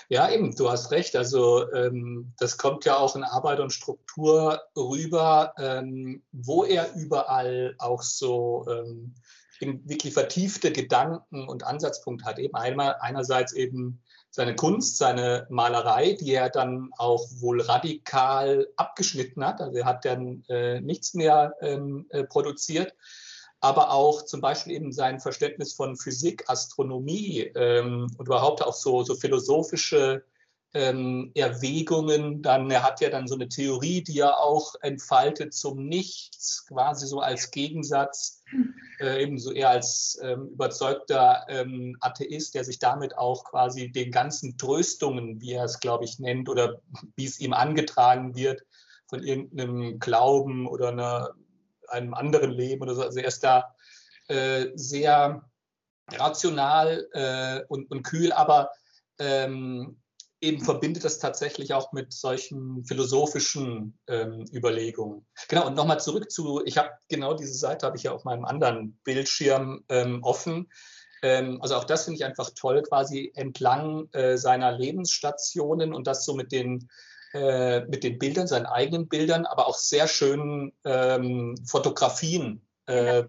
Ja, 0.10 0.30
eben, 0.30 0.56
du 0.56 0.70
hast 0.70 0.92
recht. 0.92 1.16
Also 1.16 1.72
ähm, 1.74 2.34
das 2.38 2.58
kommt 2.58 2.86
ja 2.86 2.98
auch 2.98 3.16
in 3.16 3.24
Arbeit 3.24 3.60
und 3.60 3.72
Struktur 3.72 4.62
rüber, 4.76 5.54
ähm, 5.58 6.24
wo 6.32 6.64
er 6.64 6.94
überall 6.96 7.76
auch 7.80 8.02
so 8.02 8.66
ähm, 8.70 9.16
wirklich 9.60 10.14
vertiefte 10.14 10.72
Gedanken 10.72 11.48
und 11.48 11.64
Ansatzpunkte 11.64 12.26
hat. 12.26 12.40
Eben 12.40 12.56
einmal 12.56 12.96
einerseits 13.00 13.54
eben 13.54 14.02
seine 14.32 14.56
Kunst, 14.56 14.98
seine 14.98 15.46
Malerei, 15.50 16.14
die 16.20 16.34
er 16.34 16.50
dann 16.50 16.90
auch 16.98 17.28
wohl 17.40 17.62
radikal 17.62 18.68
abgeschnitten 18.78 19.46
hat. 19.46 19.62
Also 19.62 19.80
er 19.80 19.86
hat 19.86 20.06
dann 20.06 20.44
äh, 20.48 20.80
nichts 20.80 21.14
mehr 21.14 21.54
ähm, 21.62 22.06
äh, 22.10 22.24
produziert, 22.24 22.96
aber 23.62 23.92
auch 23.92 24.24
zum 24.24 24.42
Beispiel 24.42 24.74
eben 24.74 24.92
sein 24.92 25.20
Verständnis 25.20 25.74
von 25.74 25.96
Physik, 25.96 26.50
Astronomie 26.50 27.52
ähm, 27.56 28.12
und 28.18 28.26
überhaupt 28.26 28.64
auch 28.64 28.74
so, 28.74 29.04
so 29.04 29.16
philosophische 29.16 30.24
ähm, 30.74 31.32
Erwägungen. 31.36 32.42
Dann, 32.42 32.72
er 32.72 32.84
hat 32.84 33.02
ja 33.02 33.10
dann 33.10 33.28
so 33.28 33.36
eine 33.36 33.50
Theorie, 33.50 34.04
die 34.04 34.20
er 34.20 34.40
auch 34.40 34.74
entfaltet 34.82 35.54
zum 35.54 35.86
Nichts, 35.86 36.66
quasi 36.68 37.06
so 37.06 37.20
als 37.20 37.52
Gegensatz, 37.52 38.44
äh, 39.00 39.22
ebenso 39.22 39.52
eher 39.52 39.70
als 39.70 40.20
ähm, 40.24 40.48
überzeugter 40.54 41.46
ähm, 41.48 41.98
Atheist, 42.00 42.56
der 42.56 42.64
sich 42.64 42.80
damit 42.80 43.16
auch 43.18 43.44
quasi 43.44 43.92
den 43.92 44.12
ganzen 44.12 44.58
Tröstungen, 44.58 45.40
wie 45.40 45.54
er 45.54 45.66
es, 45.66 45.80
glaube 45.80 46.06
ich, 46.06 46.18
nennt, 46.20 46.50
oder 46.50 46.82
wie 47.16 47.26
es 47.26 47.40
ihm 47.40 47.54
angetragen 47.54 48.36
wird, 48.36 48.64
von 49.08 49.24
irgendeinem 49.24 50.00
Glauben 50.00 50.68
oder 50.68 50.90
einer, 50.90 51.36
einem 51.92 52.14
anderen 52.14 52.52
Leben 52.52 52.82
oder 52.82 52.96
so. 52.96 53.04
Also 53.04 53.20
er 53.20 53.28
ist 53.28 53.44
da 53.44 53.76
äh, 54.28 54.68
sehr 54.76 55.44
rational 56.10 57.08
äh, 57.14 57.62
und, 57.68 57.90
und 57.92 58.04
kühl, 58.04 58.32
aber 58.32 58.72
ähm, 59.20 60.02
eben 60.42 60.64
verbindet 60.64 61.06
das 61.06 61.20
tatsächlich 61.20 61.74
auch 61.74 61.94
mit 61.94 62.12
solchen 62.12 62.84
philosophischen 62.86 63.98
ähm, 64.08 64.46
Überlegungen. 64.52 65.26
Genau, 65.48 65.68
und 65.68 65.76
nochmal 65.76 66.00
zurück 66.00 66.32
zu, 66.32 66.62
ich 66.66 66.78
habe 66.78 66.90
genau 67.10 67.36
diese 67.36 67.54
Seite, 67.54 67.86
habe 67.86 67.98
ich 67.98 68.04
ja 68.04 68.12
auf 68.12 68.24
meinem 68.24 68.46
anderen 68.46 69.00
Bildschirm 69.04 69.84
ähm, 69.90 70.24
offen. 70.24 70.72
Ähm, 71.22 71.62
also 71.62 71.76
auch 71.76 71.84
das 71.84 72.06
finde 72.06 72.18
ich 72.18 72.26
einfach 72.26 72.50
toll, 72.56 72.82
quasi 72.82 73.32
entlang 73.36 74.10
äh, 74.14 74.38
seiner 74.38 74.72
Lebensstationen 74.72 75.94
und 75.94 76.08
das 76.08 76.26
so 76.26 76.34
mit 76.34 76.52
den, 76.52 76.90
äh, 77.34 77.82
mit 77.82 78.04
den 78.04 78.18
Bildern, 78.18 78.48
seinen 78.48 78.66
eigenen 78.66 79.08
Bildern, 79.08 79.46
aber 79.46 79.68
auch 79.68 79.78
sehr 79.78 80.08
schönen 80.08 80.74
ähm, 80.86 81.56
Fotografien. 81.66 82.66
Äh, 82.88 83.20
ja. 83.20 83.28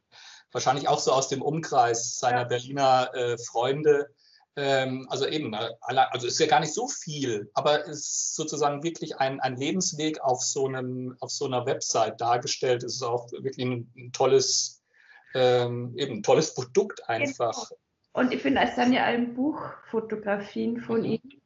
Wahrscheinlich 0.50 0.88
auch 0.88 0.98
so 0.98 1.12
aus 1.12 1.28
dem 1.28 1.42
Umkreis 1.42 2.18
seiner 2.18 2.42
ja. 2.42 2.44
Berliner 2.44 3.10
äh, 3.14 3.38
Freunde 3.38 4.10
ähm, 4.54 5.06
also 5.08 5.26
eben, 5.26 5.54
äh, 5.54 5.70
also 5.80 6.26
ist 6.26 6.38
ja 6.38 6.46
gar 6.46 6.60
nicht 6.60 6.74
so 6.74 6.86
viel, 6.86 7.50
aber 7.54 7.88
es 7.88 8.00
ist 8.00 8.36
sozusagen 8.36 8.82
wirklich 8.82 9.16
ein, 9.16 9.40
ein 9.40 9.56
Lebensweg 9.56 10.20
auf 10.20 10.42
so, 10.42 10.66
einem, 10.66 11.16
auf 11.20 11.30
so 11.30 11.46
einer 11.46 11.64
Website 11.64 12.20
dargestellt. 12.20 12.82
Es 12.82 12.96
ist 12.96 13.02
auch 13.02 13.32
wirklich 13.32 13.64
ein, 13.66 13.90
ein 13.96 14.12
tolles, 14.12 14.82
ähm, 15.34 15.94
eben 15.96 16.18
ein 16.18 16.22
tolles 16.22 16.54
Produkt 16.54 17.08
einfach. 17.08 17.70
Genau. 17.70 17.80
Und 18.12 18.34
ich 18.34 18.42
finde, 18.42 18.60
es 18.60 18.76
dann 18.76 18.92
ja 18.92 19.04
ein 19.04 19.32
Buch 19.32 19.58
Fotografien 19.90 20.82
von 20.82 20.98
mhm. 20.98 21.04
ihm. 21.06 21.41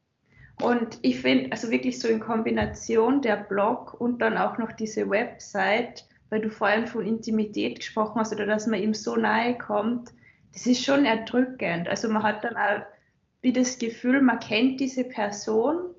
Und 0.62 0.98
ich 1.02 1.20
finde, 1.20 1.52
also 1.52 1.70
wirklich 1.70 1.98
so 1.98 2.08
in 2.08 2.20
Kombination 2.20 3.20
der 3.20 3.36
Blog 3.36 3.94
und 4.00 4.20
dann 4.20 4.38
auch 4.38 4.56
noch 4.58 4.72
diese 4.72 5.08
Website, 5.10 6.06
weil 6.30 6.40
du 6.40 6.50
vorhin 6.50 6.86
von 6.86 7.06
Intimität 7.06 7.80
gesprochen 7.80 8.20
hast 8.20 8.32
oder 8.32 8.46
dass 8.46 8.66
man 8.66 8.82
ihm 8.82 8.94
so 8.94 9.16
nahe 9.16 9.56
kommt, 9.58 10.12
das 10.52 10.66
ist 10.66 10.84
schon 10.84 11.04
erdrückend. 11.04 11.88
Also 11.88 12.08
man 12.08 12.22
hat 12.22 12.42
dann 12.42 12.56
auch 12.56 12.86
wie 13.42 13.52
das 13.52 13.78
Gefühl, 13.78 14.22
man 14.22 14.40
kennt 14.40 14.80
diese 14.80 15.04
Person. 15.04 15.94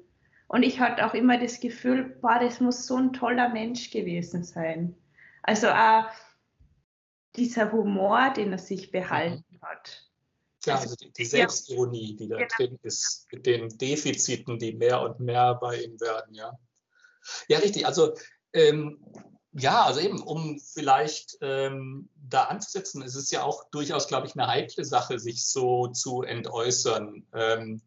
Und 0.47 0.63
ich 0.63 0.79
hatte 0.79 1.05
auch 1.05 1.13
immer 1.13 1.37
das 1.37 1.59
Gefühl, 1.59 2.17
boah, 2.21 2.39
das 2.39 2.59
muss 2.59 2.87
so 2.87 2.97
ein 2.97 3.13
toller 3.13 3.49
Mensch 3.49 3.91
gewesen 3.91 4.43
sein. 4.43 4.95
Also 5.43 5.69
auch 5.69 6.09
dieser 7.35 7.71
Humor, 7.71 8.33
den 8.35 8.51
er 8.51 8.57
sich 8.57 8.91
behalten 8.91 9.45
mhm. 9.49 9.61
hat. 9.61 10.06
Ja, 10.67 10.79
also, 10.79 10.95
die, 10.95 11.11
die 11.11 11.25
Selbstironie, 11.25 12.15
die 12.15 12.27
da 12.27 12.37
genau. 12.37 12.49
drin 12.57 12.79
ist, 12.83 13.27
mit 13.31 13.45
den 13.45 13.69
Defiziten, 13.77 14.59
die 14.59 14.73
mehr 14.73 15.01
und 15.01 15.19
mehr 15.19 15.55
bei 15.55 15.81
ihm 15.81 15.99
werden, 15.99 16.33
ja. 16.33 16.57
Ja, 17.47 17.59
richtig. 17.59 17.85
Also 17.85 18.13
ähm, 18.53 18.99
ja, 19.59 19.85
also 19.85 19.99
eben, 19.99 20.21
um 20.21 20.59
vielleicht 20.59 21.37
ähm, 21.41 22.09
da 22.15 22.43
anzusetzen, 22.43 23.01
es 23.01 23.15
ist 23.15 23.31
ja 23.31 23.43
auch 23.43 23.69
durchaus, 23.71 24.07
glaube 24.07 24.27
ich, 24.27 24.35
eine 24.35 24.47
heikle 24.47 24.85
Sache, 24.85 25.19
sich 25.19 25.45
so 25.45 25.87
zu 25.87 26.21
entäußern. 26.21 27.25
Ähm, 27.33 27.81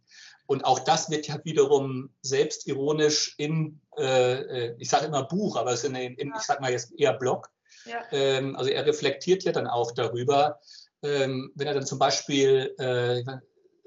und 0.46 0.64
auch 0.64 0.80
das 0.80 1.10
wird 1.10 1.28
ja 1.28 1.38
wiederum 1.44 2.12
selbstironisch 2.22 3.36
im, 3.38 3.80
äh, 3.96 4.32
äh 4.32 4.76
ich 4.78 4.90
sage 4.90 5.06
immer 5.06 5.22
Buch, 5.22 5.56
aber 5.56 5.72
es 5.72 5.84
ist 5.84 5.90
in, 5.90 5.94
in, 5.94 6.32
ich 6.36 6.42
sage 6.42 6.60
mal 6.60 6.72
jetzt 6.72 6.92
eher 6.98 7.12
Blog. 7.12 7.48
Ja. 7.84 8.02
Ähm, 8.10 8.56
also 8.56 8.68
er 8.68 8.84
reflektiert 8.84 9.44
ja 9.44 9.52
dann 9.52 9.68
auch 9.68 9.92
darüber, 9.92 10.58
ähm, 11.02 11.52
wenn 11.54 11.66
er 11.66 11.74
dann 11.74 11.86
zum 11.86 11.98
Beispiel, 11.98 12.74
äh, 12.78 13.22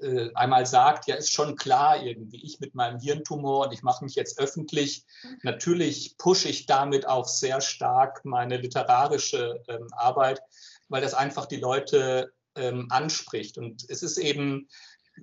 äh, 0.00 0.30
einmal 0.34 0.66
sagt, 0.66 1.06
ja, 1.06 1.14
ist 1.14 1.32
schon 1.32 1.56
klar 1.56 2.02
irgendwie, 2.02 2.44
ich 2.44 2.60
mit 2.60 2.74
meinem 2.74 3.00
Hirntumor 3.00 3.66
und 3.66 3.72
ich 3.72 3.82
mache 3.82 4.04
mich 4.04 4.14
jetzt 4.14 4.38
öffentlich. 4.38 5.04
Natürlich 5.42 6.16
pushe 6.18 6.48
ich 6.48 6.66
damit 6.66 7.06
auch 7.06 7.26
sehr 7.26 7.60
stark 7.60 8.24
meine 8.24 8.56
literarische 8.56 9.62
ähm, 9.68 9.88
Arbeit, 9.92 10.42
weil 10.88 11.00
das 11.00 11.14
einfach 11.14 11.46
die 11.46 11.56
Leute 11.56 12.32
ähm, 12.56 12.88
anspricht. 12.90 13.56
Und 13.56 13.88
es 13.88 14.02
ist 14.02 14.18
eben 14.18 14.68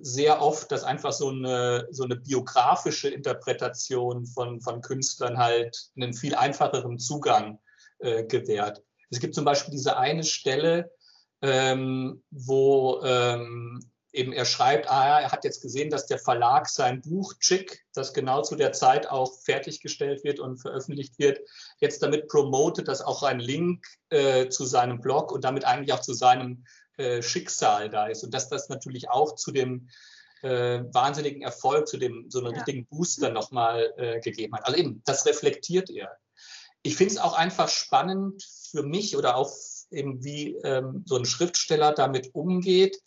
sehr 0.00 0.40
oft, 0.40 0.72
dass 0.72 0.84
einfach 0.84 1.12
so 1.12 1.28
eine, 1.28 1.86
so 1.90 2.04
eine 2.04 2.16
biografische 2.16 3.08
Interpretation 3.08 4.26
von, 4.26 4.60
von 4.60 4.80
Künstlern 4.80 5.38
halt 5.38 5.90
einen 5.96 6.14
viel 6.14 6.34
einfacheren 6.34 6.98
Zugang 6.98 7.60
äh, 7.98 8.24
gewährt. 8.24 8.82
Es 9.10 9.20
gibt 9.20 9.34
zum 9.34 9.44
Beispiel 9.44 9.72
diese 9.72 9.98
eine 9.98 10.24
Stelle, 10.24 10.90
ähm, 11.42 12.22
wo 12.30 13.00
ähm, 13.04 13.80
eben 14.12 14.32
er 14.32 14.44
schreibt, 14.44 14.90
ah 14.90 15.20
er 15.20 15.32
hat 15.32 15.44
jetzt 15.44 15.62
gesehen, 15.62 15.90
dass 15.90 16.06
der 16.06 16.18
Verlag 16.18 16.68
sein 16.68 17.00
Buch 17.00 17.34
Chick, 17.40 17.84
das 17.94 18.12
genau 18.12 18.42
zu 18.42 18.56
der 18.56 18.72
Zeit 18.72 19.10
auch 19.10 19.32
fertiggestellt 19.40 20.22
wird 20.22 20.38
und 20.38 20.58
veröffentlicht 20.58 21.18
wird, 21.18 21.40
jetzt 21.80 22.02
damit 22.02 22.28
promotet, 22.28 22.88
dass 22.88 23.00
auch 23.00 23.22
ein 23.22 23.40
Link 23.40 23.84
äh, 24.10 24.48
zu 24.48 24.64
seinem 24.64 25.00
Blog 25.00 25.32
und 25.32 25.44
damit 25.44 25.64
eigentlich 25.64 25.92
auch 25.92 26.00
zu 26.00 26.12
seinem 26.12 26.64
äh, 26.98 27.22
Schicksal 27.22 27.88
da 27.88 28.06
ist 28.06 28.22
und 28.22 28.34
dass 28.34 28.48
das 28.48 28.68
natürlich 28.68 29.08
auch 29.08 29.34
zu 29.34 29.50
dem 29.50 29.88
äh, 30.42 30.82
wahnsinnigen 30.92 31.42
Erfolg, 31.42 31.88
zu 31.88 31.96
dem 31.96 32.26
so 32.28 32.40
einen 32.40 32.52
ja. 32.52 32.56
richtigen 32.56 32.86
Booster 32.86 33.30
nochmal 33.30 33.92
äh, 33.96 34.20
gegeben 34.20 34.54
hat. 34.54 34.66
Also 34.66 34.78
eben, 34.78 35.02
das 35.06 35.24
reflektiert 35.24 35.88
er. 35.88 36.16
Ich 36.82 36.96
finde 36.96 37.14
es 37.14 37.20
auch 37.20 37.34
einfach 37.34 37.68
spannend 37.68 38.42
für 38.70 38.82
mich 38.82 39.16
oder 39.16 39.36
auch 39.36 39.50
eben 39.92 40.22
wie 40.24 40.56
ähm, 40.64 41.04
so 41.06 41.16
ein 41.16 41.24
Schriftsteller 41.24 41.92
damit 41.92 42.34
umgeht, 42.34 42.98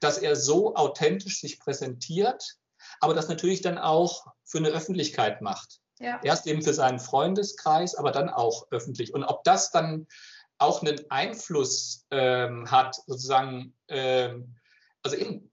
dass 0.00 0.18
er 0.18 0.36
so 0.36 0.74
authentisch 0.74 1.40
sich 1.40 1.60
präsentiert, 1.60 2.56
aber 3.00 3.14
das 3.14 3.28
natürlich 3.28 3.60
dann 3.60 3.78
auch 3.78 4.26
für 4.44 4.58
eine 4.58 4.68
Öffentlichkeit 4.68 5.42
macht. 5.42 5.80
Ja. 5.98 6.18
Erst 6.22 6.46
eben 6.46 6.62
für 6.62 6.72
seinen 6.72 6.98
Freundeskreis, 6.98 7.94
aber 7.94 8.10
dann 8.10 8.30
auch 8.30 8.66
öffentlich. 8.70 9.12
Und 9.12 9.24
ob 9.24 9.44
das 9.44 9.70
dann 9.70 10.06
auch 10.56 10.82
einen 10.82 10.98
Einfluss 11.10 12.06
ähm, 12.10 12.70
hat, 12.70 12.96
sozusagen, 13.06 13.74
ähm, 13.88 14.56
also 15.02 15.16
eben 15.16 15.50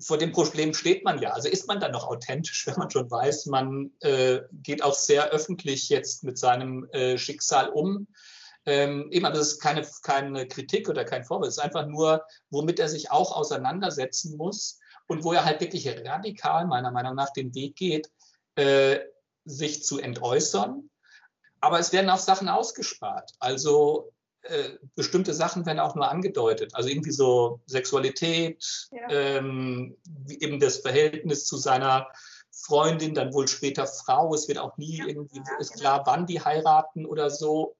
vor 0.00 0.18
dem 0.18 0.32
Problem 0.32 0.74
steht 0.74 1.04
man 1.04 1.20
ja. 1.20 1.30
Also 1.30 1.48
ist 1.48 1.66
man 1.66 1.80
dann 1.80 1.92
noch 1.92 2.06
authentisch, 2.06 2.66
wenn 2.66 2.76
man 2.76 2.90
schon 2.90 3.10
weiß, 3.10 3.46
man 3.46 3.90
äh, 4.00 4.40
geht 4.52 4.82
auch 4.82 4.94
sehr 4.94 5.30
öffentlich 5.30 5.88
jetzt 5.88 6.24
mit 6.24 6.38
seinem 6.38 6.88
äh, 6.92 7.18
Schicksal 7.18 7.68
um. 7.70 8.06
Ähm, 8.68 9.08
eben, 9.10 9.24
aber 9.24 9.38
das 9.38 9.52
ist 9.52 9.60
keine, 9.60 9.88
keine 10.02 10.46
Kritik 10.46 10.90
oder 10.90 11.02
kein 11.06 11.24
Vorwurf, 11.24 11.48
es 11.48 11.56
ist 11.56 11.64
einfach 11.64 11.86
nur, 11.86 12.22
womit 12.50 12.78
er 12.78 12.90
sich 12.90 13.10
auch 13.10 13.34
auseinandersetzen 13.34 14.36
muss 14.36 14.78
und 15.06 15.24
wo 15.24 15.32
er 15.32 15.46
halt 15.46 15.62
wirklich 15.62 15.88
radikal, 16.04 16.66
meiner 16.66 16.90
Meinung 16.90 17.14
nach, 17.14 17.32
den 17.32 17.54
Weg 17.54 17.76
geht, 17.76 18.10
äh, 18.56 18.98
sich 19.46 19.82
zu 19.84 19.98
entäußern. 19.98 20.90
Aber 21.60 21.78
es 21.78 21.94
werden 21.94 22.10
auch 22.10 22.18
Sachen 22.18 22.50
ausgespart. 22.50 23.32
Also 23.40 24.12
äh, 24.42 24.72
bestimmte 24.94 25.32
Sachen 25.32 25.64
werden 25.64 25.80
auch 25.80 25.94
nur 25.94 26.10
angedeutet. 26.10 26.74
Also 26.74 26.90
irgendwie 26.90 27.12
so 27.12 27.62
Sexualität, 27.64 28.62
ja. 28.90 29.08
ähm, 29.08 29.96
eben 30.28 30.60
das 30.60 30.76
Verhältnis 30.76 31.46
zu 31.46 31.56
seiner 31.56 32.06
Freundin, 32.52 33.14
dann 33.14 33.32
wohl 33.32 33.48
später 33.48 33.86
Frau. 33.86 34.34
Es 34.34 34.46
wird 34.46 34.58
auch 34.58 34.76
nie 34.76 34.98
irgendwie 34.98 35.40
ist 35.58 35.72
genau. 35.72 35.80
klar, 35.80 36.02
wann 36.04 36.26
die 36.26 36.44
heiraten 36.44 37.06
oder 37.06 37.30
so. 37.30 37.77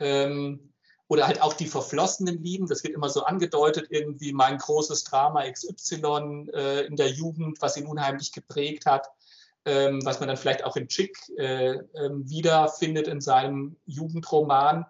Ähm, 0.00 0.72
oder 1.08 1.26
halt 1.26 1.40
auch 1.40 1.54
die 1.54 1.66
verflossenen 1.66 2.42
Lieben, 2.42 2.66
das 2.66 2.84
wird 2.84 2.94
immer 2.94 3.08
so 3.08 3.24
angedeutet, 3.24 3.86
irgendwie 3.90 4.32
mein 4.32 4.58
großes 4.58 5.04
Drama 5.04 5.50
XY 5.50 6.50
äh, 6.52 6.86
in 6.86 6.96
der 6.96 7.08
Jugend, 7.08 7.60
was 7.62 7.78
ihn 7.78 7.86
unheimlich 7.86 8.32
geprägt 8.32 8.84
hat, 8.84 9.08
ähm, 9.64 10.04
was 10.04 10.20
man 10.20 10.28
dann 10.28 10.36
vielleicht 10.36 10.64
auch 10.64 10.76
in 10.76 10.88
Chick 10.88 11.16
äh, 11.38 11.76
äh, 11.76 12.10
wiederfindet 12.10 13.08
in 13.08 13.22
seinem 13.22 13.76
Jugendroman. 13.86 14.84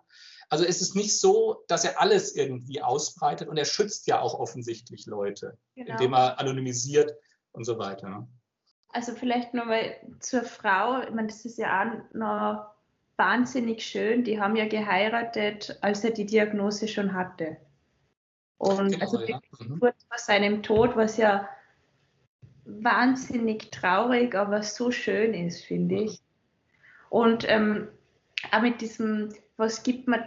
Also 0.48 0.64
es 0.64 0.80
ist 0.80 0.96
nicht 0.96 1.18
so, 1.20 1.62
dass 1.68 1.84
er 1.84 2.00
alles 2.00 2.34
irgendwie 2.34 2.82
ausbreitet 2.82 3.48
und 3.48 3.56
er 3.56 3.64
schützt 3.64 4.08
ja 4.08 4.20
auch 4.20 4.34
offensichtlich 4.34 5.06
Leute, 5.06 5.56
genau. 5.76 5.92
indem 5.92 6.14
er 6.14 6.40
anonymisiert 6.40 7.12
und 7.52 7.64
so 7.64 7.78
weiter. 7.78 8.08
Ne? 8.08 8.28
Also 8.88 9.14
vielleicht 9.14 9.54
nochmal 9.54 9.94
zur 10.18 10.42
Frau, 10.42 11.02
ich 11.02 11.10
meine, 11.10 11.28
das 11.28 11.44
ist 11.44 11.58
ja 11.58 11.82
auch 11.82 12.14
noch 12.14 12.77
wahnsinnig 13.18 13.84
schön. 13.84 14.24
Die 14.24 14.40
haben 14.40 14.56
ja 14.56 14.66
geheiratet, 14.66 15.76
als 15.82 16.04
er 16.04 16.12
die 16.12 16.24
Diagnose 16.24 16.88
schon 16.88 17.12
hatte. 17.12 17.58
Und 18.56 18.92
genau, 18.92 19.04
also 19.04 19.20
ja. 19.24 19.40
mhm. 19.58 19.80
kurz 19.80 20.04
vor 20.04 20.18
seinem 20.18 20.62
Tod, 20.62 20.96
was 20.96 21.16
ja 21.16 21.48
wahnsinnig 22.64 23.70
traurig, 23.70 24.34
aber 24.34 24.62
so 24.62 24.90
schön 24.90 25.34
ist, 25.34 25.64
finde 25.64 25.96
mhm. 25.96 26.02
ich. 26.02 26.22
Und 27.10 27.44
ähm, 27.48 27.88
auch 28.52 28.62
mit 28.62 28.80
diesem, 28.80 29.34
was 29.56 29.82
gibt 29.82 30.06
man 30.06 30.22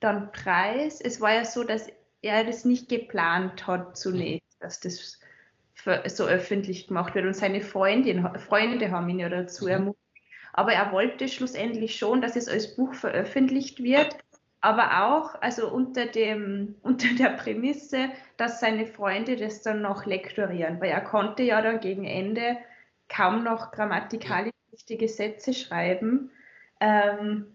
dann 0.00 0.30
preis? 0.32 1.00
Es 1.00 1.20
war 1.20 1.32
ja 1.32 1.44
so, 1.44 1.64
dass 1.64 1.88
er 2.20 2.44
das 2.44 2.64
nicht 2.64 2.88
geplant 2.88 3.66
hat 3.66 3.96
zunächst, 3.96 4.60
mhm. 4.60 4.64
dass 4.64 4.80
das 4.80 5.20
so 6.06 6.24
öffentlich 6.24 6.88
gemacht 6.88 7.14
wird. 7.14 7.26
Und 7.26 7.36
seine 7.36 7.60
Freundin, 7.60 8.26
Freunde 8.38 8.90
haben 8.90 9.08
ihn 9.08 9.18
ja 9.18 9.28
dazu 9.28 9.66
ermutigt 9.66 10.03
aber 10.54 10.72
er 10.72 10.92
wollte 10.92 11.28
schlussendlich 11.28 11.96
schon, 11.96 12.22
dass 12.22 12.36
es 12.36 12.48
als 12.48 12.76
Buch 12.76 12.94
veröffentlicht 12.94 13.82
wird, 13.82 14.16
aber 14.60 15.04
auch 15.04 15.34
also 15.42 15.68
unter, 15.68 16.06
dem, 16.06 16.76
unter 16.82 17.08
der 17.18 17.30
Prämisse, 17.30 18.08
dass 18.36 18.60
seine 18.60 18.86
Freunde 18.86 19.36
das 19.36 19.62
dann 19.62 19.82
noch 19.82 20.06
lektorieren, 20.06 20.80
weil 20.80 20.90
er 20.90 21.02
konnte 21.02 21.42
ja 21.42 21.60
dann 21.60 21.80
gegen 21.80 22.04
Ende 22.04 22.56
kaum 23.08 23.42
noch 23.42 23.72
grammatikalisch 23.72 24.52
richtige 24.72 25.08
Sätze 25.08 25.52
schreiben. 25.52 26.30
Ähm, 26.80 27.46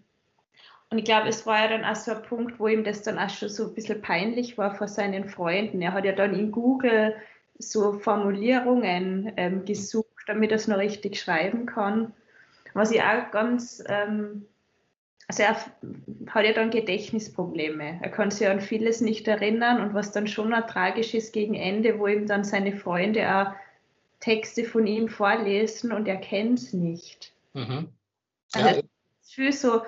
und 0.90 0.98
ich 0.98 1.04
glaube, 1.04 1.28
es 1.28 1.46
war 1.46 1.60
ja 1.60 1.68
dann 1.68 1.84
auch 1.84 1.96
so 1.96 2.12
ein 2.12 2.22
Punkt, 2.22 2.58
wo 2.58 2.66
ihm 2.68 2.84
das 2.84 3.02
dann 3.02 3.18
auch 3.18 3.30
schon 3.30 3.48
so 3.48 3.68
ein 3.68 3.74
bisschen 3.74 4.02
peinlich 4.02 4.58
war 4.58 4.74
vor 4.74 4.88
seinen 4.88 5.28
Freunden. 5.28 5.80
Er 5.80 5.92
hat 5.92 6.04
ja 6.04 6.12
dann 6.12 6.34
in 6.34 6.50
Google 6.50 7.14
so 7.58 7.92
Formulierungen 7.94 9.32
ähm, 9.36 9.64
gesucht, 9.64 10.24
damit 10.26 10.50
er 10.50 10.56
es 10.56 10.68
noch 10.68 10.78
richtig 10.78 11.18
schreiben 11.18 11.66
kann. 11.66 12.12
Was 12.74 12.90
ich 12.90 13.02
auch 13.02 13.30
ganz, 13.30 13.82
ähm, 13.88 14.46
also 15.28 15.42
er 15.42 15.56
hat 16.34 16.44
ja 16.44 16.52
dann 16.52 16.70
Gedächtnisprobleme. 16.70 18.00
Er 18.02 18.10
kann 18.10 18.30
sich 18.30 18.48
an 18.48 18.60
vieles 18.60 19.00
nicht 19.00 19.28
erinnern 19.28 19.80
und 19.80 19.94
was 19.94 20.12
dann 20.12 20.26
schon 20.26 20.52
auch 20.52 20.66
tragisch 20.66 21.14
ist 21.14 21.32
gegen 21.32 21.54
Ende, 21.54 21.98
wo 21.98 22.06
ihm 22.06 22.26
dann 22.26 22.44
seine 22.44 22.76
Freunde 22.76 23.34
auch 23.34 23.52
Texte 24.20 24.64
von 24.64 24.86
ihm 24.86 25.08
vorlesen 25.08 25.92
und 25.92 26.06
er 26.06 26.18
kennt 26.18 26.58
es 26.58 26.72
nicht. 26.72 27.32
Mhm. 27.54 27.88
Ja. 28.54 28.66
Also 28.66 28.82
für 29.22 29.52
so 29.52 29.82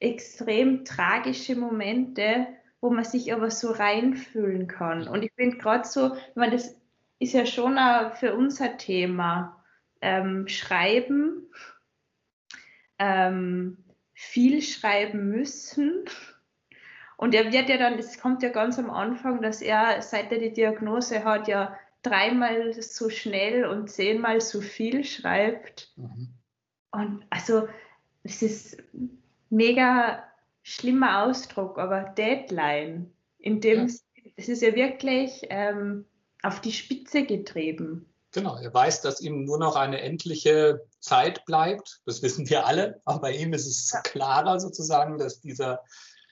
extrem 0.00 0.84
tragische 0.84 1.54
Momente, 1.56 2.46
wo 2.80 2.90
man 2.90 3.04
sich 3.04 3.32
aber 3.32 3.50
so 3.50 3.70
reinfühlen 3.70 4.66
kann. 4.66 5.06
Und 5.06 5.22
ich 5.22 5.32
finde 5.34 5.58
gerade 5.58 5.86
so, 5.86 6.14
ich 6.14 6.36
meine, 6.36 6.52
das 6.52 6.74
ist 7.18 7.34
ja 7.34 7.44
schon 7.44 7.78
auch 7.78 8.14
für 8.14 8.34
unser 8.34 8.76
Thema. 8.78 9.62
Ähm, 10.00 10.48
Schreiben 10.48 11.46
ähm, 13.00 13.78
viel 14.12 14.62
schreiben 14.62 15.30
müssen. 15.30 16.04
Und 17.16 17.34
er 17.34 17.52
wird 17.52 17.68
ja 17.68 17.78
dann, 17.78 17.98
es 17.98 18.20
kommt 18.20 18.42
ja 18.42 18.50
ganz 18.50 18.78
am 18.78 18.90
Anfang, 18.90 19.42
dass 19.42 19.60
er, 19.60 20.00
seit 20.02 20.30
er 20.30 20.38
die 20.38 20.52
Diagnose 20.52 21.24
hat, 21.24 21.48
ja 21.48 21.76
dreimal 22.02 22.72
so 22.80 23.10
schnell 23.10 23.66
und 23.66 23.90
zehnmal 23.90 24.40
so 24.40 24.60
viel 24.60 25.04
schreibt. 25.04 25.92
Mhm. 25.96 26.28
Und 26.92 27.24
also, 27.30 27.68
es 28.22 28.42
ist 28.42 28.82
mega 29.48 30.24
schlimmer 30.62 31.24
Ausdruck, 31.24 31.78
aber 31.78 32.02
Deadline, 32.16 33.12
in 33.38 33.60
dem 33.60 33.88
ja. 33.88 33.94
es 34.36 34.48
ist 34.48 34.62
ja 34.62 34.74
wirklich 34.74 35.46
ähm, 35.50 36.04
auf 36.42 36.60
die 36.60 36.72
Spitze 36.72 37.24
getrieben. 37.24 38.06
Genau, 38.32 38.56
er 38.56 38.72
weiß, 38.72 39.02
dass 39.02 39.20
ihm 39.20 39.44
nur 39.44 39.58
noch 39.58 39.76
eine 39.76 40.00
endliche 40.00 40.86
Zeit 41.00 41.44
bleibt. 41.44 42.00
Das 42.06 42.22
wissen 42.22 42.48
wir 42.48 42.66
alle, 42.66 43.00
aber 43.04 43.20
bei 43.20 43.32
ihm 43.32 43.52
ist 43.52 43.66
es 43.66 43.92
klarer 44.02 44.60
sozusagen, 44.60 45.18
dass 45.18 45.40
dieser 45.40 45.82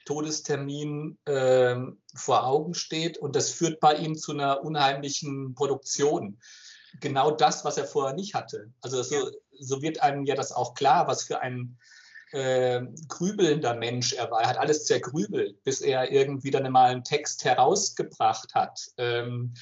Todestermin 0.05 1.17
äh, 1.25 1.75
vor 2.15 2.45
Augen 2.47 2.73
steht 2.73 3.17
und 3.17 3.35
das 3.35 3.51
führt 3.51 3.79
bei 3.79 3.95
ihm 3.95 4.15
zu 4.15 4.31
einer 4.31 4.63
unheimlichen 4.63 5.53
Produktion. 5.53 6.39
Genau 6.99 7.31
das, 7.31 7.63
was 7.65 7.77
er 7.77 7.85
vorher 7.85 8.15
nicht 8.15 8.33
hatte. 8.33 8.71
Also 8.81 9.03
so, 9.03 9.29
so 9.59 9.81
wird 9.81 10.01
einem 10.01 10.25
ja 10.25 10.35
das 10.35 10.51
auch 10.51 10.73
klar, 10.73 11.07
was 11.07 11.23
für 11.23 11.41
ein 11.41 11.77
äh, 12.31 12.81
grübelnder 13.07 13.75
Mensch 13.75 14.13
er 14.13 14.31
war. 14.31 14.41
Er 14.41 14.49
hat 14.49 14.57
alles 14.57 14.85
zergrübelt, 14.85 15.63
bis 15.63 15.81
er 15.81 16.11
irgendwie 16.11 16.51
dann 16.51 16.71
mal 16.71 16.91
einen 16.91 17.03
Text 17.03 17.45
herausgebracht 17.45 18.55
hat. 18.55 18.79
Ähm, 18.97 19.53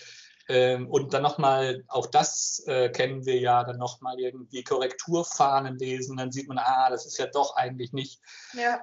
ähm, 0.47 0.89
und 0.89 1.13
dann 1.13 1.23
nochmal, 1.23 1.83
auch 1.87 2.07
das 2.07 2.63
äh, 2.67 2.89
kennen 2.89 3.25
wir 3.25 3.39
ja, 3.39 3.63
dann 3.63 3.77
nochmal 3.77 4.19
irgendwie 4.19 4.63
Korrekturfahnen 4.63 5.77
lesen, 5.77 6.17
dann 6.17 6.31
sieht 6.31 6.47
man, 6.47 6.57
ah, 6.57 6.89
das 6.89 7.05
ist 7.05 7.17
ja 7.17 7.27
doch 7.27 7.55
eigentlich 7.55 7.91
nicht. 7.91 8.21
Ja. 8.53 8.81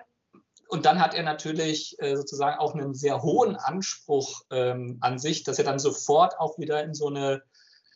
Und 0.69 0.87
dann 0.87 1.01
hat 1.01 1.15
er 1.15 1.23
natürlich 1.23 1.97
äh, 2.01 2.17
sozusagen 2.17 2.59
auch 2.59 2.75
einen 2.75 2.95
sehr 2.95 3.23
hohen 3.23 3.57
Anspruch 3.57 4.43
ähm, 4.51 4.99
an 5.01 5.19
sich, 5.19 5.43
dass 5.43 5.59
er 5.59 5.65
dann 5.65 5.79
sofort 5.79 6.39
auch 6.39 6.59
wieder 6.59 6.83
in 6.83 6.95
so 6.95 7.07
eine, 7.07 7.43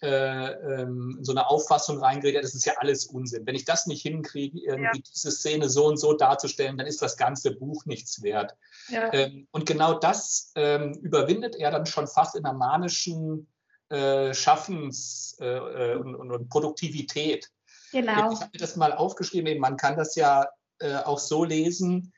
äh, 0.01 0.53
ähm, 0.53 1.19
so 1.23 1.33
eine 1.33 1.49
Auffassung 1.49 1.99
reingerät, 1.99 2.45
das 2.45 2.55
ist 2.55 2.65
ja 2.65 2.75
alles 2.79 3.07
Unsinn. 3.07 3.47
Wenn 3.47 3.55
ich 3.55 3.65
das 3.65 3.87
nicht 3.87 4.03
hinkriege, 4.03 4.61
irgendwie 4.61 4.99
ja. 4.99 5.03
diese 5.15 5.31
Szene 5.31 5.69
so 5.69 5.87
und 5.87 5.99
so 5.99 6.13
darzustellen, 6.15 6.79
dann 6.79 6.87
ist 6.87 7.03
das 7.03 7.17
ganze 7.17 7.51
Buch 7.51 7.85
nichts 7.85 8.23
wert. 8.23 8.55
Ja. 8.89 9.13
Ähm, 9.13 9.49
und 9.51 9.67
genau 9.67 9.99
das 9.99 10.53
ähm, 10.55 10.93
überwindet 11.03 11.57
er 11.57 11.71
dann 11.71 11.85
schon 11.85 12.07
fast 12.07 12.37
in 12.37 12.45
einer 12.45 12.57
manischen 12.57 13.49
äh, 13.91 14.35
Schaffens 14.35 15.37
äh, 15.41 15.47
äh, 15.47 15.97
und, 15.97 16.15
und, 16.15 16.49
Produktivität. 16.49 17.51
Genau. 17.93 18.33
Ich 18.33 18.41
habe 18.41 18.51
mir 18.53 18.59
das 18.59 18.77
mal 18.77 18.93
aufgeschrieben, 18.93 19.59
man 19.59 19.77
kann 19.77 19.97
das 19.97 20.15
ja 20.15 20.47
äh, 20.79 20.97
auch 20.97 21.19
so 21.19 21.45
lesen, 21.45 22.13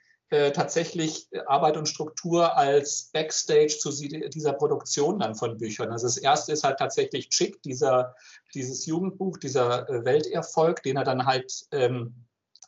tatsächlich 0.54 1.26
Arbeit 1.46 1.76
und 1.76 1.88
Struktur 1.88 2.56
als 2.56 3.10
Backstage 3.12 3.78
zu 3.80 3.90
dieser 3.90 4.52
Produktion 4.52 5.18
dann 5.18 5.34
von 5.34 5.58
Büchern. 5.58 5.90
Also 5.90 6.06
das 6.06 6.18
erste 6.18 6.52
ist 6.52 6.62
halt 6.62 6.78
tatsächlich 6.78 7.30
Chick, 7.30 7.60
dieser, 7.64 8.14
dieses 8.54 8.86
Jugendbuch, 8.86 9.38
dieser 9.38 9.88
Welterfolg, 9.88 10.84
den 10.84 10.98
er 10.98 11.02
dann 11.02 11.26
halt 11.26 11.52
ähm, 11.72 12.14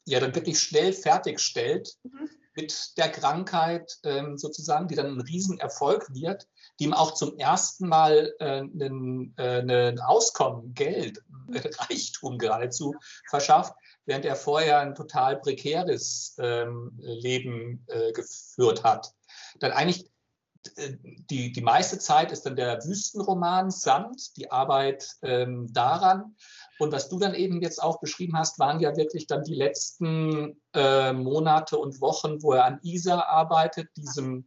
ja 0.06 0.18
dann 0.18 0.34
wirklich 0.34 0.58
schnell 0.58 0.92
fertigstellt. 0.92 1.94
Mhm 2.02 2.28
mit 2.54 2.96
der 2.96 3.10
Krankheit 3.10 3.98
ähm, 4.04 4.36
sozusagen, 4.36 4.88
die 4.88 4.94
dann 4.94 5.16
ein 5.16 5.20
Riesenerfolg 5.20 6.12
wird, 6.12 6.48
die 6.78 6.84
ihm 6.84 6.94
auch 6.94 7.14
zum 7.14 7.36
ersten 7.38 7.88
Mal 7.88 8.34
äh, 8.40 8.60
ein 8.60 9.34
äh, 9.36 9.94
Auskommen, 10.04 10.74
Geld, 10.74 11.18
äh, 11.52 11.60
Reichtum 11.78 12.38
geradezu 12.38 12.94
verschafft, 13.28 13.74
während 14.04 14.24
er 14.24 14.36
vorher 14.36 14.80
ein 14.80 14.94
total 14.94 15.36
prekäres 15.40 16.36
ähm, 16.38 16.92
Leben 16.98 17.84
äh, 17.88 18.12
geführt 18.12 18.84
hat. 18.84 19.14
Dann 19.60 19.72
eigentlich 19.72 20.10
äh, 20.76 20.96
die, 21.30 21.52
die 21.52 21.60
meiste 21.60 21.98
Zeit 21.98 22.32
ist 22.32 22.46
dann 22.46 22.56
der 22.56 22.84
Wüstenroman 22.84 23.70
Sand, 23.70 24.36
die 24.36 24.50
Arbeit 24.50 25.16
ähm, 25.22 25.72
daran. 25.72 26.36
Und 26.78 26.92
was 26.92 27.08
du 27.08 27.18
dann 27.18 27.34
eben 27.34 27.60
jetzt 27.60 27.82
auch 27.82 28.00
beschrieben 28.00 28.36
hast, 28.36 28.58
waren 28.58 28.80
ja 28.80 28.96
wirklich 28.96 29.26
dann 29.26 29.44
die 29.44 29.54
letzten 29.54 30.60
äh, 30.74 31.12
Monate 31.12 31.78
und 31.78 32.00
Wochen, 32.00 32.42
wo 32.42 32.52
er 32.52 32.64
an 32.64 32.80
Isa 32.82 33.20
arbeitet, 33.20 33.88
diesem, 33.96 34.46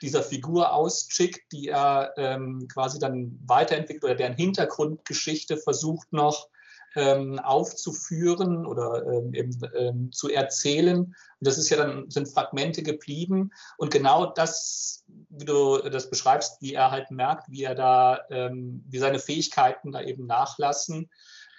dieser 0.00 0.22
Figur 0.22 0.72
auschickt, 0.72 1.52
die 1.52 1.68
er 1.68 2.12
ähm, 2.16 2.68
quasi 2.72 2.98
dann 2.98 3.38
weiterentwickelt 3.46 4.04
oder 4.04 4.14
deren 4.14 4.36
Hintergrundgeschichte 4.36 5.56
versucht 5.56 6.12
noch 6.12 6.48
ähm, 6.96 7.38
aufzuführen 7.38 8.66
oder 8.66 9.04
ähm, 9.06 9.34
eben, 9.34 9.58
ähm, 9.76 10.12
zu 10.12 10.30
erzählen. 10.30 10.98
Und 10.98 11.14
das 11.40 11.58
ist 11.58 11.70
ja 11.70 11.76
dann, 11.76 12.10
sind 12.10 12.28
Fragmente 12.28 12.82
geblieben. 12.82 13.50
Und 13.76 13.92
genau 13.92 14.26
das, 14.26 15.04
wie 15.30 15.44
du 15.44 15.78
das 15.78 16.08
beschreibst, 16.08 16.60
wie 16.62 16.74
er 16.74 16.90
halt 16.90 17.10
merkt, 17.10 17.50
wie 17.50 17.64
er 17.64 17.74
da, 17.74 18.20
ähm, 18.30 18.84
wie 18.88 18.98
seine 18.98 19.18
Fähigkeiten 19.18 19.92
da 19.92 20.02
eben 20.02 20.26
nachlassen. 20.26 21.10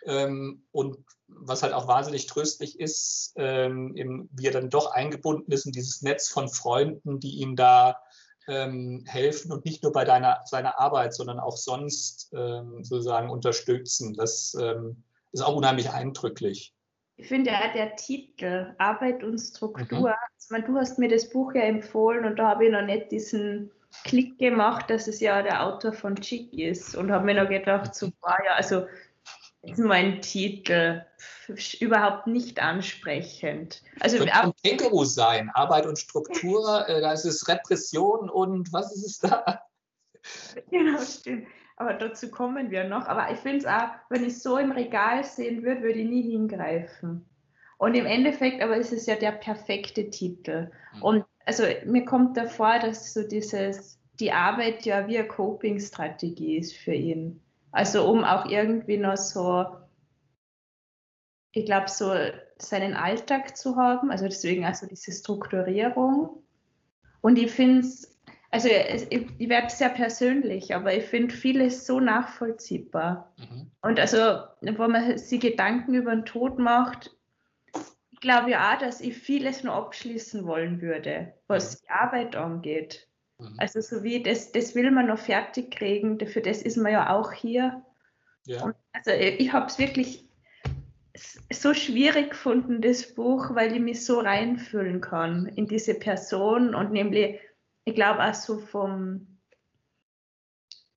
Ähm, 0.06 0.64
und 0.72 0.98
was 1.28 1.64
halt 1.64 1.74
auch 1.74 1.88
wahnsinnig 1.88 2.28
tröstlich 2.28 2.80
ist, 2.80 3.34
ähm, 3.36 3.96
eben, 3.96 4.30
wie 4.32 4.48
er 4.48 4.52
dann 4.52 4.70
doch 4.70 4.92
eingebunden 4.92 5.52
ist 5.52 5.66
in 5.66 5.72
dieses 5.72 6.02
Netz 6.02 6.30
von 6.30 6.50
Freunden, 6.50 7.20
die 7.20 7.40
ihm 7.40 7.56
da 7.56 8.02
helfen 8.48 9.52
und 9.52 9.66
nicht 9.66 9.82
nur 9.82 9.92
bei 9.92 10.06
deiner, 10.06 10.42
seiner 10.46 10.80
Arbeit, 10.80 11.16
sondern 11.16 11.40
auch 11.40 11.58
sonst 11.58 12.30
sozusagen 12.30 13.32
unterstützen. 13.32 14.14
Das 14.14 14.56
ist 15.32 15.42
auch 15.42 15.56
unheimlich 15.56 15.90
eindrücklich. 15.90 16.76
Ich 17.18 17.28
finde 17.28 17.50
ja 17.50 17.74
der 17.74 17.96
Titel 17.96 18.76
Arbeit 18.78 19.24
und 19.24 19.40
Struktur. 19.40 20.10
Mhm. 20.10 20.16
Also, 20.52 20.68
du 20.68 20.78
hast 20.78 21.00
mir 21.00 21.10
das 21.10 21.30
Buch 21.30 21.56
ja 21.56 21.62
empfohlen 21.64 22.26
und 22.26 22.38
da 22.38 22.50
habe 22.50 22.66
ich 22.66 22.72
noch 22.72 22.84
nicht 22.84 23.12
diesen 23.12 23.72
Klick 24.04 24.38
gemacht, 24.38 24.90
dass 24.90 25.08
es 25.08 25.20
ja 25.22 25.42
der 25.42 25.66
Autor 25.66 25.94
von 25.94 26.16
Chick 26.16 26.54
ist 26.54 26.96
und 26.96 27.12
habe 27.12 27.26
mir 27.26 27.42
noch 27.42 27.50
gedacht, 27.50 27.96
so, 27.96 28.12
ah 28.22 28.38
ja, 28.46 28.52
also 28.56 28.86
ist 29.66 29.80
mein 29.80 30.22
Titel 30.22 31.06
überhaupt 31.80 32.28
nicht 32.28 32.62
ansprechend. 32.62 33.82
Also 34.00 34.18
Könnte 34.18 34.34
ein 34.34 34.54
Känguru 34.64 35.04
sein, 35.06 35.50
Arbeit 35.54 35.86
und 35.86 36.00
Struktur, 36.00 36.86
äh, 36.90 37.02
da 37.02 37.14
ist 37.14 37.26
es 37.26 37.48
Repression 37.48 38.30
und 38.30 38.72
was 38.74 38.94
ist 38.96 39.06
es 39.06 39.20
da? 39.20 39.62
Genau, 40.72 41.00
stimmt 41.02 41.48
aber 41.78 41.94
dazu 41.94 42.30
kommen 42.30 42.72
wir 42.72 42.86
noch. 42.86 43.08
Aber 43.08 43.32
ich 43.32 43.40
finde 43.40 43.58
es 43.60 43.66
auch, 43.66 43.90
wenn 44.10 44.26
ich 44.26 44.42
so 44.42 44.58
im 44.58 44.72
Regal 44.72 45.24
sehen 45.24 45.64
würde, 45.64 45.82
würde 45.82 46.00
ich 46.00 46.10
nie 46.10 46.32
hingreifen. 46.32 47.26
Und 47.78 47.96
im 47.96 48.06
Endeffekt 48.06 48.62
aber 48.62 48.78
ist 48.78 48.94
es 48.94 49.06
ja 49.06 49.16
der 49.16 49.34
perfekte 49.34 50.10
Titel. 50.10 50.72
Mhm. 50.96 51.02
Und 51.02 51.26
also 51.46 51.64
mir 51.86 52.06
kommt 52.06 52.38
davor, 52.38 52.80
dass 52.80 53.14
so 53.14 53.28
dieses, 53.28 54.00
die 54.20 54.32
Arbeit 54.32 54.86
ja 54.86 55.08
wie 55.08 55.18
eine 55.18 55.28
Coping-Strategie 55.28 56.58
ist 56.58 56.76
für 56.76 56.94
ihn. 56.94 57.42
Also 57.76 58.10
um 58.10 58.24
auch 58.24 58.46
irgendwie 58.46 58.96
noch 58.96 59.18
so, 59.18 59.66
ich 61.52 61.66
glaube, 61.66 61.90
so 61.90 62.14
seinen 62.58 62.94
Alltag 62.94 63.58
zu 63.58 63.76
haben, 63.76 64.12
also 64.12 64.26
deswegen 64.26 64.64
also 64.64 64.88
diese 64.88 65.12
Strukturierung. 65.12 66.42
Und 67.20 67.38
ich 67.38 67.52
finde 67.52 67.82
es 67.82 68.16
also 68.50 68.70
ich, 68.70 69.28
ich 69.38 69.50
werde 69.50 69.70
sehr 69.70 69.90
persönlich, 69.90 70.74
aber 70.74 70.96
ich 70.96 71.04
finde 71.04 71.36
vieles 71.36 71.86
so 71.86 72.00
nachvollziehbar. 72.00 73.34
Mhm. 73.38 73.72
Und 73.82 74.00
also, 74.00 74.46
wenn 74.62 74.78
man 74.78 75.18
sich 75.18 75.42
Gedanken 75.42 75.96
über 75.96 76.16
den 76.16 76.24
Tod 76.24 76.58
macht, 76.58 77.14
ich 78.12 78.22
glaube 78.22 78.52
ja 78.52 78.74
auch, 78.74 78.80
dass 78.80 79.02
ich 79.02 79.18
vieles 79.18 79.64
noch 79.64 79.76
abschließen 79.76 80.46
wollen 80.46 80.82
würde, 80.82 81.34
was 81.48 81.74
mhm. 81.76 81.80
die 81.84 81.90
Arbeit 81.90 82.36
angeht. 82.38 83.10
Mhm. 83.40 83.56
Also 83.58 83.82
so 83.82 84.04
wie 84.04 84.24
das, 84.24 84.52
das 84.52 84.76
will 84.76 84.92
man 84.92 85.08
noch 85.08 85.20
fertig 85.20 85.72
kriegen, 85.72 86.20
für 86.28 86.42
das 86.42 86.62
ist 86.62 86.78
man 86.78 86.92
ja 86.92 87.10
auch 87.10 87.32
hier. 87.32 87.84
Ja. 88.46 88.74
Also 88.94 89.12
ich 89.12 89.52
habe 89.52 89.66
es 89.66 89.80
wirklich 89.80 90.26
so 91.52 91.74
schwierig 91.74 92.32
gefunden, 92.32 92.82
das 92.82 93.14
Buch, 93.14 93.56
weil 93.56 93.74
ich 93.74 93.80
mich 93.80 94.06
so 94.06 94.20
reinfühlen 94.20 95.02
kann 95.02 95.48
in 95.48 95.68
diese 95.68 95.96
Person 95.96 96.76
und 96.76 96.92
nämlich 96.92 97.40
ich 97.86 97.96
glaube 97.96 98.24
auch 98.24 98.34
so 98.34 98.58
vom, 98.58 99.28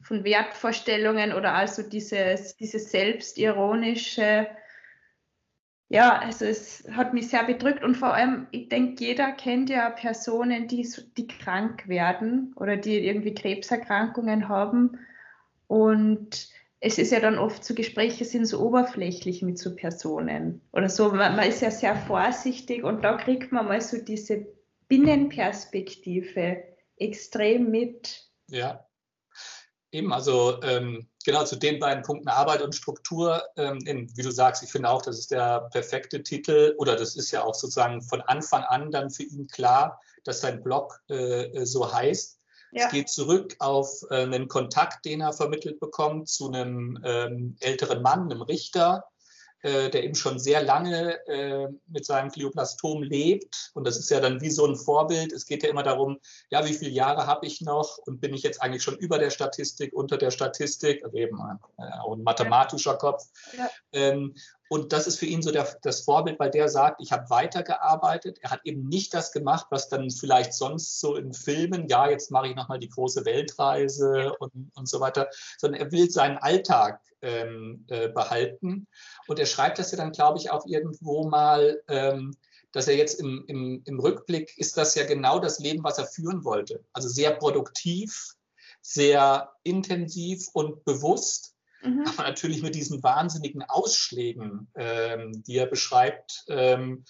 von 0.01 0.25
Wertvorstellungen 0.25 1.33
oder 1.33 1.55
also 1.55 1.83
dieses, 1.83 2.57
dieses 2.57 2.91
selbstironische, 2.91 4.49
ja, 5.91 6.19
also 6.19 6.45
es 6.45 6.85
hat 6.91 7.15
mich 7.15 7.29
sehr 7.29 7.45
bedrückt 7.45 7.83
und 7.83 7.97
vor 7.97 8.13
allem, 8.13 8.47
ich 8.51 8.69
denke, 8.69 9.03
jeder 9.03 9.33
kennt 9.33 9.71
ja 9.71 9.89
Personen, 9.89 10.69
die, 10.69 10.87
die 11.17 11.27
krank 11.27 11.89
werden 11.89 12.53
oder 12.57 12.77
die 12.77 12.99
irgendwie 12.99 13.35
Krebserkrankungen 13.35 14.49
haben. 14.49 14.99
Und 15.67 16.49
es 16.81 16.99
ist 16.99 17.11
ja 17.11 17.21
dann 17.21 17.39
oft 17.39 17.65
so, 17.65 17.75
Gespräche 17.75 18.27
sind 18.27 18.45
so 18.45 18.61
oberflächlich 18.61 19.41
mit 19.43 19.59
so 19.59 19.75
Personen 19.75 20.61
oder 20.73 20.91
so, 20.91 21.09
man, 21.11 21.37
man 21.37 21.49
ist 21.49 21.63
ja 21.63 21.71
sehr 21.71 21.97
vorsichtig 21.97 22.85
und 22.85 23.03
da 23.03 23.17
kriegt 23.17 23.51
man 23.51 23.67
mal 23.67 23.81
so 23.81 23.97
diese 23.97 24.47
Binnenperspektive 24.89 26.65
extrem 26.97 27.71
mit. 27.71 28.29
Ja, 28.51 28.87
eben, 29.91 30.13
also 30.13 30.63
ähm, 30.63 31.09
genau 31.29 31.45
zu 31.45 31.57
den 31.57 31.79
beiden 31.79 32.03
Punkten 32.03 32.29
Arbeit 32.29 32.63
und 32.63 32.75
Struktur, 32.75 33.43
ähm, 33.57 33.79
in, 33.85 34.11
wie 34.17 34.23
du 34.23 34.31
sagst, 34.31 34.63
ich 34.63 34.73
finde 34.73 34.89
auch, 34.89 35.03
das 35.03 35.19
ist 35.19 35.31
der 35.31 35.69
perfekte 35.73 36.23
Titel 36.23 36.75
oder 36.79 36.97
das 36.97 37.17
ist 37.17 37.31
ja 37.33 37.45
auch 37.45 37.55
sozusagen 37.55 38.01
von 38.01 38.23
Anfang 38.23 38.63
an 38.63 38.91
dann 38.91 39.11
für 39.11 39.25
ihn 39.25 39.47
klar, 39.47 40.01
dass 40.25 40.41
sein 40.41 40.63
Blog 40.63 40.99
äh, 41.09 41.67
so 41.67 41.93
heißt. 41.93 42.39
Ja. 42.73 42.87
Es 42.87 42.93
geht 42.93 43.11
zurück 43.11 43.57
auf 43.59 44.05
äh, 44.09 44.23
einen 44.23 44.49
Kontakt, 44.49 45.05
den 45.05 45.21
er 45.21 45.35
vermittelt 45.35 45.79
bekommt 45.81 46.31
zu 46.31 46.49
einem 46.49 46.99
ähm, 47.05 47.57
älteren 47.61 48.01
Mann, 48.01 48.33
einem 48.33 48.41
Richter, 48.41 49.05
äh, 49.63 49.91
der 49.91 50.05
eben 50.05 50.15
schon 50.15 50.39
sehr 50.39 50.63
lange 50.63 51.19
äh, 51.27 51.69
mit 51.87 52.05
seinem 52.05 52.31
Glioblastom 52.31 53.03
lebt. 53.03 53.71
Und 53.75 53.87
das 53.87 53.99
ist 53.99 54.11
ja 54.11 54.21
dann 54.21 54.41
wie 54.41 54.51
so 54.51 54.67
ein 54.67 54.77
Vorbild. 54.77 55.33
Es 55.33 55.47
geht 55.47 55.63
ja 55.63 55.69
immer 55.69 55.83
darum, 55.83 56.19
ja, 56.51 56.65
wie 56.65 56.75
viele 56.75 56.93
Jahre 56.93 57.27
habe 57.27 57.47
ich 57.47 57.61
noch 57.61 57.99
und 58.07 58.21
bin 58.21 58.35
ich 58.35 58.43
jetzt 58.43 58.63
eigentlich 58.63 58.83
schon 58.83 58.97
über 58.97 59.19
der 59.19 59.31
Statistik, 59.31 59.93
unter 59.93 60.17
der 60.17 60.31
Statistik, 60.31 61.05
also 61.05 61.17
eben 61.17 61.39
äh, 61.79 61.83
auch 62.01 62.15
ein 62.15 62.23
mathematischer 62.23 62.95
Kopf. 62.95 63.25
Ja. 63.57 63.69
Ähm, 63.93 64.35
und 64.69 64.93
das 64.93 65.07
ist 65.07 65.19
für 65.19 65.27
ihn 65.27 65.43
so 65.43 65.51
der, 65.51 65.67
das 65.83 66.03
Vorbild, 66.03 66.39
weil 66.39 66.51
der 66.51 66.69
sagt, 66.69 67.01
ich 67.01 67.11
habe 67.13 67.31
weitergearbeitet. 67.31 68.39
Er 68.43 68.51
hat 68.51 68.61
eben 68.65 68.87
nicht 68.87 69.15
das 69.15 69.33
gemacht, 69.33 69.67
was 69.71 69.89
dann 69.89 70.11
vielleicht 70.11 70.53
sonst 70.53 71.01
so 71.01 71.17
in 71.17 71.33
Filmen, 71.33 71.89
ja, 71.89 72.09
jetzt 72.09 72.31
mache 72.31 72.49
ich 72.49 72.55
nochmal 72.55 72.79
die 72.79 72.89
große 72.89 73.25
Weltreise 73.25 74.35
und, 74.39 74.71
und 74.75 74.89
so 74.89 75.01
weiter, 75.01 75.29
sondern 75.57 75.81
er 75.81 75.91
will 75.91 76.11
seinen 76.11 76.37
Alltag 76.37 77.01
ähm, 77.23 77.85
äh, 77.89 78.09
behalten. 78.09 78.87
Und 79.27 79.39
er 79.39 79.47
schreibt 79.47 79.79
das 79.79 79.91
ja 79.91 79.97
dann, 79.97 80.13
glaube 80.13 80.39
ich, 80.39 80.51
auch 80.51 80.67
irgendwo 80.67 81.29
mal, 81.29 81.83
ähm, 81.89 82.37
dass 82.73 82.89
er 82.89 82.97
jetzt 82.97 83.21
im, 83.21 83.45
im, 83.49 83.83
im 83.87 83.99
Rückblick 83.99 84.57
ist 84.59 84.77
das 84.77 84.95
ja 84.95 85.07
genau 85.07 85.39
das 85.39 85.59
Leben, 85.59 85.83
was 85.83 85.99
er 85.99 86.07
führen 86.07 86.45
wollte. 86.45 86.85
Also 86.93 87.09
sehr 87.09 87.33
produktiv, 87.33 88.35
sehr 88.83 89.51
intensiv 89.63 90.49
und 90.53 90.85
bewusst 90.85 91.55
Mhm. 91.83 92.05
Aber 92.07 92.23
natürlich 92.25 92.63
mit 92.63 92.75
diesen 92.75 93.03
wahnsinnigen 93.03 93.63
Ausschlägen, 93.63 94.69
ähm, 94.75 95.43
die 95.47 95.57
er 95.57 95.67
beschreibt, 95.67 96.45
ähm, 96.49 97.05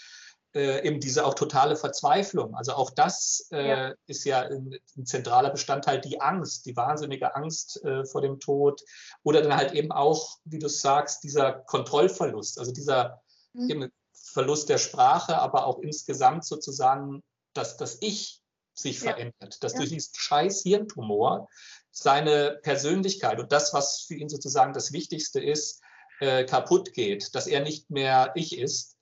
äh, 0.54 0.86
eben 0.86 0.98
diese 0.98 1.26
auch 1.26 1.34
totale 1.34 1.76
Verzweiflung. 1.76 2.54
Also 2.54 2.72
auch 2.72 2.90
das 2.90 3.48
äh, 3.52 3.68
ja. 3.68 3.94
ist 4.06 4.24
ja 4.24 4.40
ein, 4.40 4.78
ein, 4.96 5.06
zentraler 5.06 5.50
Bestandteil, 5.50 6.00
die 6.00 6.20
Angst, 6.20 6.66
die 6.66 6.74
wahnsinnige 6.76 7.34
Angst 7.36 7.84
äh, 7.84 8.04
vor 8.04 8.22
dem 8.22 8.40
Tod. 8.40 8.82
Oder 9.22 9.42
dann 9.42 9.56
halt 9.56 9.72
eben 9.72 9.92
auch, 9.92 10.38
wie 10.44 10.58
du 10.58 10.68
sagst, 10.68 11.22
dieser 11.22 11.52
Kontrollverlust, 11.52 12.58
also 12.58 12.72
dieser 12.72 13.20
mhm. 13.52 13.90
Verlust 14.12 14.68
der 14.68 14.78
Sprache, 14.78 15.38
aber 15.38 15.66
auch 15.66 15.78
insgesamt 15.80 16.44
sozusagen, 16.44 17.22
dass 17.54 17.76
das 17.76 17.98
Ich 18.00 18.37
sich 18.78 19.00
ja. 19.00 19.12
verändert, 19.12 19.62
dass 19.62 19.72
ja. 19.72 19.78
durch 19.78 19.90
diesen 19.90 20.14
scheiß 20.14 20.62
Hirntumor 20.62 21.48
seine 21.90 22.58
Persönlichkeit 22.62 23.38
und 23.38 23.52
das, 23.52 23.74
was 23.74 24.02
für 24.06 24.14
ihn 24.14 24.28
sozusagen 24.28 24.72
das 24.72 24.92
Wichtigste 24.92 25.40
ist, 25.40 25.82
äh, 26.20 26.44
kaputt 26.44 26.92
geht, 26.92 27.34
dass 27.34 27.46
er 27.46 27.60
nicht 27.60 27.90
mehr 27.90 28.32
ich 28.34 28.58
ist. 28.58 28.96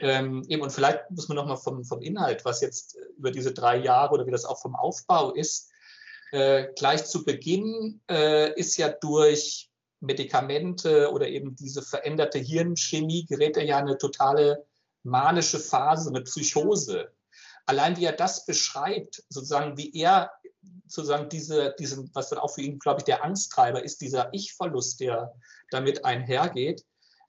Ähm, 0.00 0.44
eben, 0.48 0.62
und 0.62 0.72
vielleicht 0.72 1.10
muss 1.10 1.28
man 1.28 1.36
nochmal 1.36 1.58
vom, 1.58 1.84
vom 1.84 2.00
Inhalt, 2.00 2.44
was 2.44 2.60
jetzt 2.60 2.96
über 3.16 3.30
diese 3.30 3.52
drei 3.52 3.76
Jahre 3.76 4.14
oder 4.14 4.26
wie 4.26 4.30
das 4.30 4.44
auch 4.44 4.60
vom 4.60 4.74
Aufbau 4.74 5.32
ist, 5.32 5.70
äh, 6.32 6.68
gleich 6.76 7.04
zu 7.04 7.24
Beginn 7.24 8.00
äh, 8.08 8.52
ist 8.58 8.76
ja 8.76 8.88
durch 8.88 9.70
Medikamente 10.00 11.10
oder 11.12 11.28
eben 11.28 11.54
diese 11.56 11.82
veränderte 11.82 12.38
Hirnchemie 12.38 13.26
gerät 13.26 13.56
er 13.56 13.64
ja 13.64 13.78
eine 13.78 13.98
totale 13.98 14.64
manische 15.02 15.58
Phase, 15.58 16.08
eine 16.08 16.22
Psychose. 16.22 17.12
Allein 17.70 17.96
wie 17.96 18.04
er 18.04 18.12
das 18.12 18.46
beschreibt, 18.46 19.22
sozusagen 19.28 19.76
wie 19.76 19.92
er 19.94 20.32
sozusagen 20.88 21.28
diese, 21.28 21.72
diesen, 21.78 22.10
was 22.14 22.30
dann 22.30 22.40
auch 22.40 22.52
für 22.52 22.62
ihn, 22.62 22.80
glaube 22.80 22.98
ich, 22.98 23.04
der 23.04 23.22
Angsttreiber 23.24 23.84
ist, 23.84 24.00
dieser 24.00 24.28
Ich-Verlust, 24.34 24.98
der 24.98 25.32
damit 25.70 26.04
einhergeht, 26.04 26.84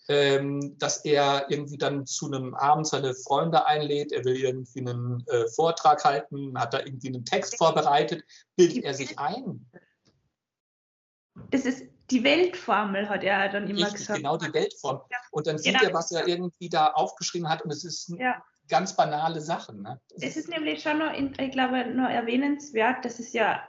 ähm, 0.07 0.79
dass 0.79 1.05
er 1.05 1.45
irgendwie 1.49 1.77
dann 1.77 2.07
zu 2.07 2.25
einem 2.25 2.55
Abend 2.55 2.87
seine 2.87 3.13
Freunde 3.13 3.67
einlädt, 3.67 4.11
er 4.11 4.25
will 4.25 4.35
irgendwie 4.35 4.79
einen 4.79 5.23
äh, 5.27 5.47
Vortrag 5.49 6.03
halten, 6.03 6.59
hat 6.59 6.73
da 6.73 6.79
irgendwie 6.79 7.09
einen 7.09 7.23
Text 7.23 7.55
vorbereitet, 7.59 8.23
bildet 8.55 8.83
er 8.83 8.95
sich 8.95 9.19
ein. 9.19 9.69
Das 11.51 11.65
ist 11.65 11.83
die 12.09 12.23
Weltformel 12.23 13.07
hat 13.07 13.23
er 13.23 13.47
dann 13.49 13.69
immer 13.69 13.81
Richtig, 13.81 13.99
gesagt. 13.99 14.17
Genau, 14.17 14.37
die 14.37 14.51
Weltformel. 14.51 15.03
Ja. 15.11 15.17
Und 15.29 15.45
dann 15.45 15.59
sieht 15.59 15.77
Genau. 15.77 15.89
er, 15.89 15.93
was 15.93 16.11
er 16.11 16.27
irgendwie 16.27 16.67
da 16.67 16.87
aufgeschrieben 16.87 17.47
hat 17.47 17.61
und 17.61 17.69
es 17.69 17.83
ist 17.83 18.09
Ja. 18.17 18.43
Ganz 18.71 18.95
banale 18.95 19.41
Sachen. 19.41 19.83
Ne? 19.83 19.99
Es 20.19 20.37
ist 20.37 20.49
nämlich 20.49 20.81
schon 20.81 20.97
noch, 20.97 21.13
in, 21.13 21.33
ich 21.39 21.51
glaube, 21.51 21.85
noch 21.85 22.09
erwähnenswert, 22.09 23.05
dass 23.05 23.19
es 23.19 23.33
ja 23.33 23.61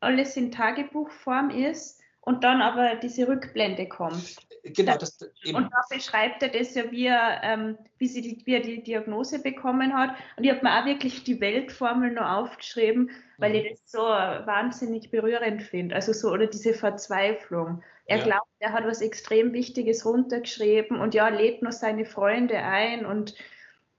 alles 0.00 0.36
in 0.36 0.52
Tagebuchform 0.52 1.50
ist 1.50 2.00
und 2.20 2.44
dann 2.44 2.62
aber 2.62 2.96
diese 2.96 3.26
Rückblende 3.26 3.88
kommt. 3.88 4.36
Genau, 4.64 4.96
das 4.96 5.18
eben. 5.42 5.56
Und 5.56 5.70
da 5.72 5.80
beschreibt 5.90 6.42
er 6.42 6.50
das 6.50 6.74
ja, 6.76 6.88
wie 6.92 7.06
er, 7.06 7.40
ähm, 7.42 7.78
wie, 7.98 8.06
sie 8.06 8.20
die, 8.20 8.46
wie 8.46 8.54
er 8.54 8.60
die 8.60 8.82
Diagnose 8.82 9.42
bekommen 9.42 9.92
hat. 9.92 10.10
Und 10.36 10.44
ich 10.44 10.50
habe 10.50 10.62
mir 10.62 10.80
auch 10.80 10.84
wirklich 10.84 11.24
die 11.24 11.40
Weltformel 11.40 12.12
noch 12.12 12.30
aufgeschrieben, 12.30 13.10
weil 13.38 13.50
Mhm. 13.50 13.56
ich 13.56 13.70
das 13.70 13.90
so 13.90 13.98
wahnsinnig 13.98 15.10
berührend 15.10 15.62
finde. 15.62 15.96
Also 15.96 16.12
so, 16.12 16.30
oder 16.30 16.46
diese 16.46 16.74
Verzweiflung. 16.74 17.82
Er 18.06 18.18
Ja. 18.18 18.24
glaubt, 18.24 18.50
er 18.60 18.72
hat 18.72 18.84
was 18.86 19.00
extrem 19.00 19.52
Wichtiges 19.52 20.04
runtergeschrieben 20.06 21.00
und 21.00 21.14
ja, 21.14 21.28
lädt 21.28 21.62
noch 21.62 21.72
seine 21.72 22.04
Freunde 22.04 22.58
ein 22.58 23.04
und 23.04 23.34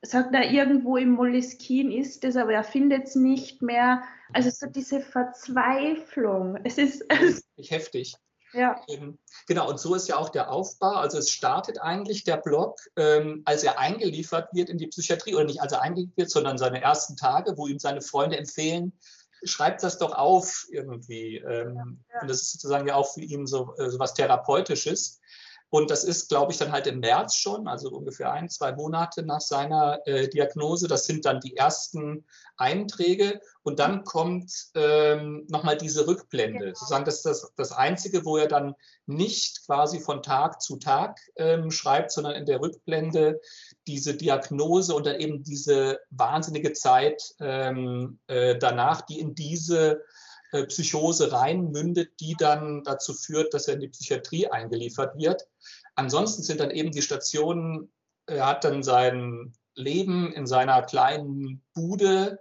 sagt, 0.04 0.30
na, 0.32 0.44
irgendwo 0.46 0.98
im 0.98 1.12
Moleskine 1.12 1.96
ist 1.98 2.24
es, 2.24 2.36
aber 2.36 2.54
er 2.54 2.64
findet 2.64 3.08
es 3.08 3.16
nicht 3.16 3.62
mehr. 3.62 4.04
Also 4.34 4.50
so 4.50 4.68
diese 4.68 5.00
Verzweiflung. 5.00 6.58
Es 6.64 6.78
ist, 6.78 7.04
Nicht 7.58 7.72
heftig. 7.72 8.16
ja, 8.54 8.82
Ähm, 8.90 9.18
Genau, 9.48 9.70
und 9.70 9.80
so 9.80 9.96
ist 9.96 10.08
ja 10.08 10.18
auch 10.18 10.30
der 10.30 10.52
Aufbau. 10.52 10.94
Also 10.94 11.18
es 11.18 11.30
startet 11.30 11.82
eigentlich 11.82 12.24
der 12.24 12.38
Blog, 12.38 12.80
ähm, 12.96 13.42
als 13.46 13.64
er 13.64 13.80
eingeliefert 13.80 14.50
wird 14.54 14.70
in 14.70 14.78
die 14.78 14.88
Psychiatrie, 14.88 15.36
oder 15.36 15.46
nicht 15.46 15.62
als 15.62 15.74
er 15.74 15.82
eingeliefert 15.82 16.18
wird, 16.18 16.30
sondern 16.30 16.58
seine 16.58 16.82
ersten 16.82 17.16
Tage, 17.16 17.58
wo 17.58 17.68
ihm 17.68 17.80
seine 17.80 18.02
Freunde 18.02 18.38
empfehlen, 18.38 18.94
schreib 19.44 19.80
das 19.80 19.98
doch 19.98 20.14
auf 20.14 20.66
irgendwie. 20.72 21.38
Ähm, 21.38 22.04
Ja. 22.14 22.22
Und 22.22 22.30
das 22.30 22.42
ist 22.42 22.54
sozusagen 22.54 22.88
ja 22.88 22.96
auch 22.96 23.14
für 23.14 23.22
ihn 23.22 23.48
so, 23.48 23.76
äh, 23.78 23.90
so 23.90 24.00
was 24.00 24.14
Therapeutisches. 24.14 25.20
Und 25.74 25.90
das 25.90 26.04
ist, 26.04 26.30
glaube 26.30 26.52
ich, 26.52 26.60
dann 26.60 26.72
halt 26.72 26.86
im 26.86 27.00
März 27.00 27.34
schon, 27.34 27.68
also 27.68 27.90
ungefähr 27.90 28.32
ein, 28.32 28.48
zwei 28.48 28.74
Monate 28.74 29.24
nach 29.24 29.42
seiner 29.42 30.00
äh, 30.06 30.28
Diagnose. 30.28 30.88
Das 30.88 31.08
sind 31.08 31.26
dann 31.26 31.40
die 31.40 31.58
ersten 31.58 32.28
Einträge. 32.58 33.42
Und 33.64 33.80
dann 33.80 34.04
kommt 34.04 34.54
ähm, 34.76 35.48
nochmal 35.50 35.76
diese 35.76 36.06
Rückblende. 36.06 36.60
Genau. 36.60 36.76
Sozusagen 36.76 37.06
das 37.06 37.16
ist 37.16 37.26
das, 37.26 37.54
das 37.56 37.72
Einzige, 37.72 38.24
wo 38.24 38.38
er 38.38 38.48
dann 38.48 38.76
nicht 39.08 39.66
quasi 39.66 40.00
von 40.00 40.22
Tag 40.22 40.62
zu 40.62 40.78
Tag 40.78 41.18
ähm, 41.38 41.72
schreibt, 41.72 42.12
sondern 42.12 42.36
in 42.36 42.46
der 42.46 42.62
Rückblende 42.62 43.42
diese 43.88 44.14
Diagnose 44.14 44.94
und 44.94 45.08
dann 45.08 45.20
eben 45.20 45.42
diese 45.42 46.00
wahnsinnige 46.12 46.74
Zeit 46.74 47.34
ähm, 47.40 48.20
äh, 48.28 48.60
danach, 48.60 49.02
die 49.02 49.20
in 49.20 49.34
diese 49.34 50.04
Psychose 50.68 51.32
reinmündet, 51.32 52.20
die 52.20 52.36
dann 52.38 52.84
dazu 52.84 53.14
führt, 53.14 53.54
dass 53.54 53.68
er 53.68 53.76
in 53.76 53.82
die 53.82 53.90
Psychiatrie 53.90 54.48
eingeliefert 54.48 55.18
wird. 55.18 55.48
Ansonsten 55.96 56.44
sind 56.44 56.60
dann 56.60 56.72
eben 56.72 56.92
die 56.92 57.02
Stationen, 57.02 57.92
er 58.28 58.46
hat 58.46 58.64
dann 58.64 58.84
sein 58.84 59.54
Leben 59.76 60.32
in 60.34 60.46
seiner 60.46 60.82
kleinen 60.84 61.64
Bude 61.74 62.40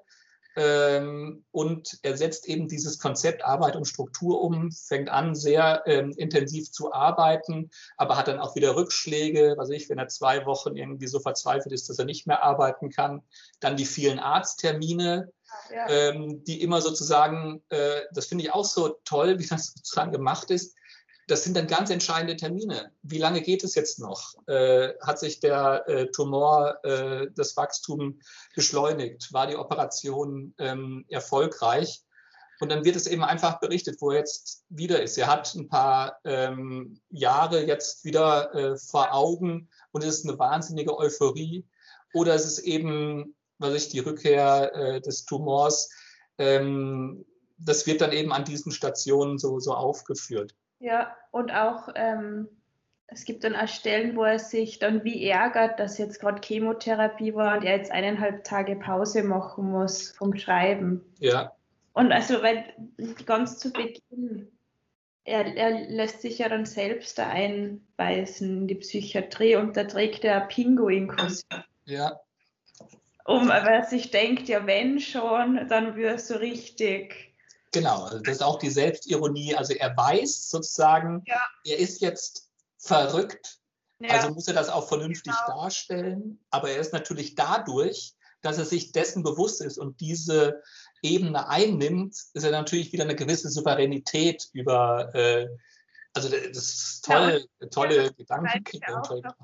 ähm, 0.54 1.44
und 1.50 1.98
er 2.02 2.16
setzt 2.16 2.46
eben 2.46 2.68
dieses 2.68 2.98
Konzept 2.98 3.44
Arbeit 3.44 3.74
und 3.74 3.86
Struktur 3.86 4.42
um, 4.42 4.70
fängt 4.70 5.08
an, 5.08 5.34
sehr 5.34 5.82
ähm, 5.86 6.12
intensiv 6.16 6.70
zu 6.70 6.92
arbeiten, 6.92 7.70
aber 7.96 8.18
hat 8.18 8.28
dann 8.28 8.38
auch 8.38 8.54
wieder 8.54 8.76
Rückschläge, 8.76 9.54
was 9.56 9.70
ich, 9.70 9.88
wenn 9.88 9.98
er 9.98 10.08
zwei 10.08 10.44
Wochen 10.44 10.76
irgendwie 10.76 11.06
so 11.06 11.20
verzweifelt 11.20 11.72
ist, 11.72 11.88
dass 11.88 11.98
er 11.98 12.04
nicht 12.04 12.26
mehr 12.26 12.42
arbeiten 12.42 12.90
kann. 12.90 13.22
Dann 13.60 13.76
die 13.76 13.86
vielen 13.86 14.18
Arzttermine, 14.18 15.32
ähm, 15.88 16.44
die 16.44 16.62
immer 16.62 16.80
sozusagen, 16.80 17.62
äh, 17.68 18.02
das 18.12 18.26
finde 18.26 18.44
ich 18.44 18.52
auch 18.52 18.64
so 18.64 18.96
toll, 19.04 19.38
wie 19.38 19.46
das 19.46 19.72
sozusagen 19.74 20.12
gemacht 20.12 20.50
ist. 20.50 20.76
Das 21.28 21.44
sind 21.44 21.56
dann 21.56 21.68
ganz 21.68 21.90
entscheidende 21.90 22.36
Termine. 22.36 22.92
Wie 23.02 23.18
lange 23.18 23.42
geht 23.42 23.62
es 23.64 23.74
jetzt 23.74 24.00
noch? 24.00 24.34
Äh, 24.48 24.94
hat 25.00 25.18
sich 25.18 25.40
der 25.40 25.88
äh, 25.88 26.10
Tumor, 26.10 26.84
äh, 26.84 27.28
das 27.34 27.56
Wachstum 27.56 28.20
beschleunigt? 28.54 29.32
War 29.32 29.46
die 29.46 29.56
Operation 29.56 30.54
ähm, 30.58 31.04
erfolgreich? 31.08 32.02
Und 32.60 32.70
dann 32.70 32.84
wird 32.84 32.94
es 32.94 33.06
eben 33.06 33.24
einfach 33.24 33.58
berichtet, 33.60 33.96
wo 34.00 34.10
er 34.10 34.18
jetzt 34.18 34.64
wieder 34.68 35.02
ist. 35.02 35.18
Er 35.18 35.26
hat 35.26 35.52
ein 35.54 35.68
paar 35.68 36.18
ähm, 36.24 37.00
Jahre 37.10 37.64
jetzt 37.64 38.04
wieder 38.04 38.54
äh, 38.54 38.76
vor 38.76 39.12
Augen 39.12 39.68
und 39.90 40.04
es 40.04 40.18
ist 40.18 40.28
eine 40.28 40.38
wahnsinnige 40.38 40.96
Euphorie. 40.96 41.66
Oder 42.14 42.34
es 42.34 42.46
ist 42.46 42.60
eben, 42.60 43.34
was 43.62 43.74
ich, 43.74 43.88
die 43.88 44.00
Rückkehr 44.00 44.72
äh, 44.74 45.00
des 45.00 45.24
Tumors. 45.24 45.90
Ähm, 46.38 47.24
das 47.58 47.86
wird 47.86 48.00
dann 48.00 48.12
eben 48.12 48.32
an 48.32 48.44
diesen 48.44 48.72
Stationen 48.72 49.38
so, 49.38 49.58
so 49.60 49.72
aufgeführt. 49.72 50.54
Ja, 50.80 51.16
und 51.30 51.52
auch, 51.52 51.88
ähm, 51.94 52.48
es 53.06 53.24
gibt 53.24 53.44
dann 53.44 53.54
auch 53.54 53.68
Stellen, 53.68 54.16
wo 54.16 54.24
er 54.24 54.38
sich 54.38 54.78
dann 54.78 55.04
wie 55.04 55.28
ärgert, 55.28 55.78
dass 55.78 55.98
jetzt 55.98 56.18
gerade 56.20 56.40
Chemotherapie 56.44 57.34
war 57.34 57.56
und 57.56 57.64
er 57.64 57.76
jetzt 57.76 57.92
eineinhalb 57.92 58.42
Tage 58.44 58.76
Pause 58.76 59.22
machen 59.22 59.70
muss 59.70 60.10
vom 60.10 60.34
Schreiben. 60.34 61.04
Ja, 61.18 61.52
Und 61.92 62.10
also, 62.10 62.42
weil 62.42 62.64
ganz 63.26 63.58
zu 63.58 63.70
Beginn, 63.70 64.50
er, 65.24 65.56
er 65.56 65.88
lässt 65.88 66.22
sich 66.22 66.38
ja 66.38 66.48
dann 66.48 66.64
selbst 66.64 67.18
da 67.18 67.28
einweisen 67.28 68.62
in 68.62 68.68
die 68.68 68.74
Psychiatrie 68.76 69.56
und 69.56 69.76
da 69.76 69.84
trägt 69.84 70.24
er 70.24 70.40
Pinguinkostüm. 70.40 71.62
ja, 71.84 72.18
Um, 73.24 73.48
weil 73.48 73.66
er 73.66 73.84
sich 73.84 74.10
denkt, 74.10 74.48
ja, 74.48 74.66
wenn 74.66 74.98
schon, 75.00 75.68
dann 75.68 75.94
wird 75.96 76.16
es 76.18 76.28
so 76.28 76.36
richtig. 76.36 77.34
genau. 77.72 78.04
Also 78.04 78.18
Das 78.18 78.36
ist 78.36 78.42
auch 78.42 78.58
die 78.58 78.70
Selbstironie. 78.70 79.54
Also 79.54 79.74
er 79.74 79.96
weiß 79.96 80.50
sozusagen, 80.50 81.22
Ja. 81.26 81.40
er 81.64 81.78
ist 81.78 82.00
jetzt 82.00 82.50
verrückt, 82.78 83.58
Ja, 84.00 84.10
also 84.16 84.30
muss 84.34 84.48
er 84.48 84.54
das 84.54 84.68
auch 84.68 84.88
vernünftig 84.88 85.32
Genau. 85.32 85.60
darstellen. 85.60 86.44
Aber 86.50 86.70
er 86.70 86.78
ist 86.78 86.92
natürlich 86.92 87.36
dadurch, 87.36 88.14
dass 88.40 88.58
er 88.58 88.64
sich 88.64 88.90
dessen 88.90 89.22
bewusst 89.22 89.60
ist 89.62 89.78
und 89.78 90.00
diese 90.00 90.60
Ebene 91.02 91.48
einnimmt, 91.48 92.12
ist 92.34 92.42
er 92.44 92.50
natürlich 92.50 92.92
wieder 92.92 93.04
eine 93.04 93.14
gewisse 93.14 93.48
Souveränität 93.48 94.48
über, 94.52 95.14
äh, 95.14 95.48
also 96.14 96.28
das 96.28 96.40
ist 96.56 97.04
toll, 97.04 97.44
tolle 97.70 98.10
ja, 98.18 99.00
auch 99.00 99.10
noch. 99.10 99.34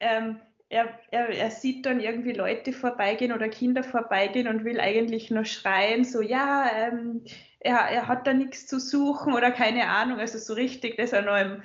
ähm, 0.00 0.40
er, 0.68 0.98
er, 1.10 1.28
er 1.28 1.50
sieht 1.50 1.86
dann 1.86 2.00
irgendwie 2.00 2.32
Leute 2.32 2.72
vorbeigehen 2.72 3.32
oder 3.32 3.48
Kinder 3.48 3.84
vorbeigehen 3.84 4.48
und 4.48 4.64
will 4.64 4.80
eigentlich 4.80 5.30
nur 5.30 5.44
schreien, 5.44 6.04
so 6.04 6.20
ja, 6.22 6.70
ähm, 6.74 7.22
er, 7.60 7.78
er 7.78 8.08
hat 8.08 8.26
da 8.26 8.32
nichts 8.32 8.66
zu 8.66 8.78
suchen 8.80 9.32
oder 9.32 9.50
keine 9.50 9.88
Ahnung, 9.88 10.18
also 10.18 10.38
so 10.38 10.54
richtig, 10.54 10.96
das 10.96 11.12
er 11.12 11.22
noch 11.22 11.36
im, 11.38 11.62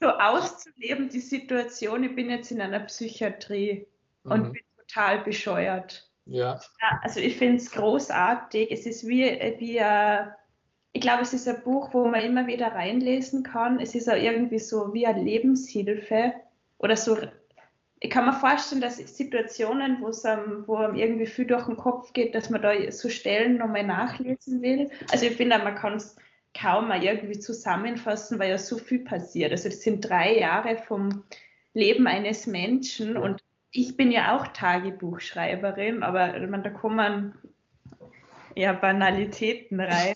so 0.00 0.08
auszuleben, 0.08 1.08
die 1.08 1.20
Situation, 1.20 2.04
ich 2.04 2.14
bin 2.14 2.30
jetzt 2.30 2.50
in 2.50 2.60
einer 2.60 2.80
Psychiatrie 2.80 3.86
und 4.24 4.48
Mhm. 4.48 4.52
bin 4.52 4.62
total 4.76 5.20
bescheuert. 5.24 6.08
Ja, 6.26 6.60
Ja, 6.80 7.00
also 7.02 7.18
ich 7.20 7.36
finde 7.36 7.56
es 7.56 7.70
großartig. 7.72 8.70
Es 8.70 8.86
ist 8.86 9.06
wie, 9.08 9.24
wie 9.58 9.78
äh, 9.78 10.26
ich 10.92 11.00
glaube, 11.00 11.22
es 11.22 11.32
ist 11.32 11.48
ein 11.48 11.62
Buch, 11.64 11.92
wo 11.94 12.06
man 12.06 12.20
immer 12.22 12.46
wieder 12.46 12.68
reinlesen 12.68 13.42
kann. 13.42 13.80
Es 13.80 13.94
ist 13.94 14.08
auch 14.08 14.16
irgendwie 14.16 14.58
so 14.58 14.92
wie 14.92 15.06
eine 15.06 15.22
Lebenshilfe 15.22 16.34
oder 16.78 16.96
so. 16.96 17.16
Ich 18.04 18.10
kann 18.10 18.26
mir 18.26 18.32
vorstellen, 18.32 18.80
dass 18.80 18.96
Situationen, 18.96 20.00
wo 20.00 20.08
es 20.08 20.24
einem, 20.24 20.66
wo 20.66 20.74
einem 20.74 20.96
irgendwie 20.96 21.26
viel 21.26 21.46
durch 21.46 21.66
den 21.66 21.76
Kopf 21.76 22.12
geht, 22.12 22.34
dass 22.34 22.50
man 22.50 22.60
da 22.60 22.72
so 22.90 23.08
Stellen 23.08 23.58
nochmal 23.58 23.86
nachlesen 23.86 24.60
will. 24.60 24.90
Also 25.12 25.26
ich 25.26 25.36
finde, 25.36 25.58
man 25.58 25.76
kann 25.76 25.94
es 25.94 26.16
kaum 26.52 26.88
mal 26.88 27.02
irgendwie 27.02 27.38
zusammenfassen, 27.38 28.40
weil 28.40 28.50
ja 28.50 28.58
so 28.58 28.76
viel 28.76 29.04
passiert. 29.04 29.52
Also 29.52 29.68
das 29.68 29.82
sind 29.82 30.00
drei 30.00 30.36
Jahre 30.36 30.76
vom 30.76 31.22
Leben 31.74 32.08
eines 32.08 32.48
Menschen 32.48 33.16
und 33.16 33.40
ich 33.70 33.96
bin 33.96 34.10
ja 34.10 34.36
auch 34.36 34.48
Tagebuchschreiberin, 34.48 36.02
aber 36.02 36.38
meine, 36.46 36.64
da 36.64 36.70
kommen 36.70 37.34
ja 38.54 38.72
Banalitäten 38.72 39.80
rein. 39.80 40.14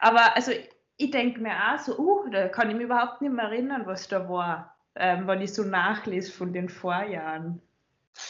Aber 0.00 0.34
also 0.34 0.52
ich 0.96 1.10
denke 1.10 1.40
mir 1.40 1.52
auch 1.52 1.78
so, 1.78 1.98
uh, 1.98 2.28
da 2.30 2.48
kann 2.48 2.70
ich 2.70 2.76
mich 2.76 2.84
überhaupt 2.84 3.20
nicht 3.20 3.32
mehr 3.32 3.44
erinnern, 3.44 3.86
was 3.86 4.08
da 4.08 4.28
war, 4.28 4.75
ähm, 4.96 5.26
wenn 5.26 5.40
ich 5.40 5.52
so 5.52 5.62
nachlese 5.62 6.32
von 6.32 6.52
den 6.52 6.68
Vorjahren. 6.68 7.60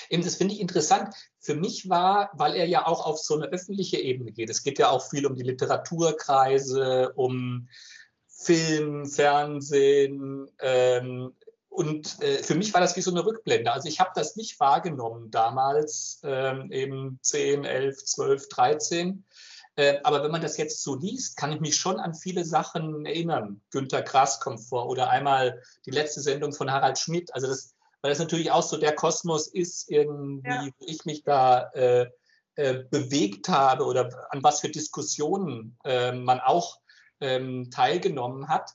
Eben, 0.08 0.24
das 0.24 0.36
finde 0.36 0.54
ich 0.54 0.60
interessant. 0.60 1.14
Für 1.38 1.54
mich 1.54 1.88
war, 1.88 2.30
weil 2.34 2.54
er 2.54 2.66
ja 2.66 2.86
auch 2.86 3.06
auf 3.06 3.18
so 3.18 3.34
eine 3.34 3.46
öffentliche 3.46 3.98
Ebene 3.98 4.32
geht. 4.32 4.50
Es 4.50 4.62
geht 4.62 4.78
ja 4.78 4.90
auch 4.90 5.08
viel 5.08 5.26
um 5.26 5.36
die 5.36 5.44
Literaturkreise, 5.44 7.12
um 7.14 7.68
Film, 8.26 9.06
Fernsehen. 9.06 10.50
Ähm, 10.60 11.32
und 11.68 12.22
äh, 12.22 12.42
für 12.42 12.54
mich 12.54 12.72
war 12.74 12.80
das 12.80 12.96
wie 12.96 13.02
so 13.02 13.10
eine 13.10 13.24
Rückblende. 13.24 13.72
Also 13.72 13.88
ich 13.88 14.00
habe 14.00 14.10
das 14.14 14.34
nicht 14.36 14.58
wahrgenommen 14.60 15.30
damals, 15.30 16.20
ähm, 16.24 16.72
eben 16.72 17.18
10, 17.22 17.64
11, 17.64 18.04
12, 18.04 18.48
13. 18.48 19.24
Äh, 19.76 20.00
aber 20.02 20.22
wenn 20.22 20.30
man 20.30 20.40
das 20.40 20.56
jetzt 20.56 20.82
so 20.82 20.96
liest, 20.96 21.36
kann 21.36 21.52
ich 21.52 21.60
mich 21.60 21.76
schon 21.76 22.00
an 22.00 22.14
viele 22.14 22.44
Sachen 22.44 23.04
erinnern. 23.04 23.60
Günter 23.70 24.02
Grass 24.02 24.40
kommt 24.40 24.60
vor 24.60 24.88
oder 24.88 25.10
einmal 25.10 25.62
die 25.84 25.90
letzte 25.90 26.20
Sendung 26.20 26.52
von 26.52 26.70
Harald 26.70 26.98
Schmidt. 26.98 27.34
Also 27.34 27.46
das, 27.46 27.74
weil 28.00 28.10
das 28.10 28.18
natürlich 28.18 28.50
auch 28.50 28.62
so 28.62 28.78
der 28.78 28.94
Kosmos 28.94 29.48
ist, 29.48 29.90
irgendwie, 29.90 30.48
Ja. 30.48 30.68
wo 30.78 30.86
ich 30.86 31.04
mich 31.04 31.24
da 31.24 31.70
äh, 31.74 32.06
äh, 32.54 32.84
bewegt 32.90 33.50
habe 33.50 33.84
oder 33.84 34.08
an 34.30 34.42
was 34.42 34.60
für 34.60 34.70
Diskussionen 34.70 35.76
äh, 35.84 36.12
man 36.12 36.40
auch 36.40 36.80
ähm, 37.20 37.70
teilgenommen 37.70 38.48
hat. 38.48 38.70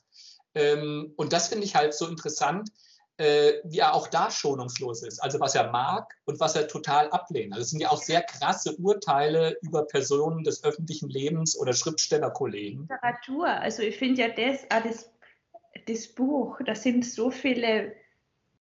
Ähm, 0.54 1.14
und 1.16 1.32
das 1.32 1.48
finde 1.48 1.64
ich 1.64 1.74
halt 1.74 1.94
so 1.94 2.06
interessant, 2.06 2.70
äh, 3.18 3.54
wie 3.64 3.78
er 3.78 3.94
auch 3.94 4.08
da 4.08 4.30
schonungslos 4.30 5.02
ist. 5.02 5.20
Also 5.20 5.38
was 5.40 5.54
er 5.54 5.70
mag 5.70 6.14
und 6.24 6.40
was 6.40 6.56
er 6.56 6.68
total 6.68 7.10
ablehnt. 7.10 7.52
Also 7.52 7.62
es 7.62 7.70
sind 7.70 7.80
ja 7.80 7.90
auch 7.90 8.02
sehr 8.02 8.22
krasse 8.22 8.74
Urteile 8.76 9.56
über 9.62 9.84
Personen 9.86 10.44
des 10.44 10.64
öffentlichen 10.64 11.08
Lebens 11.08 11.58
oder 11.58 11.72
Schriftstellerkollegen. 11.72 12.82
Literatur, 12.82 13.48
also 13.48 13.82
ich 13.82 13.96
finde 13.96 14.22
ja 14.22 14.28
das, 14.28 14.64
auch 14.70 14.82
das, 14.82 15.10
das 15.86 16.08
Buch, 16.08 16.58
da 16.64 16.74
sind 16.74 17.04
so 17.04 17.30
viele 17.30 17.94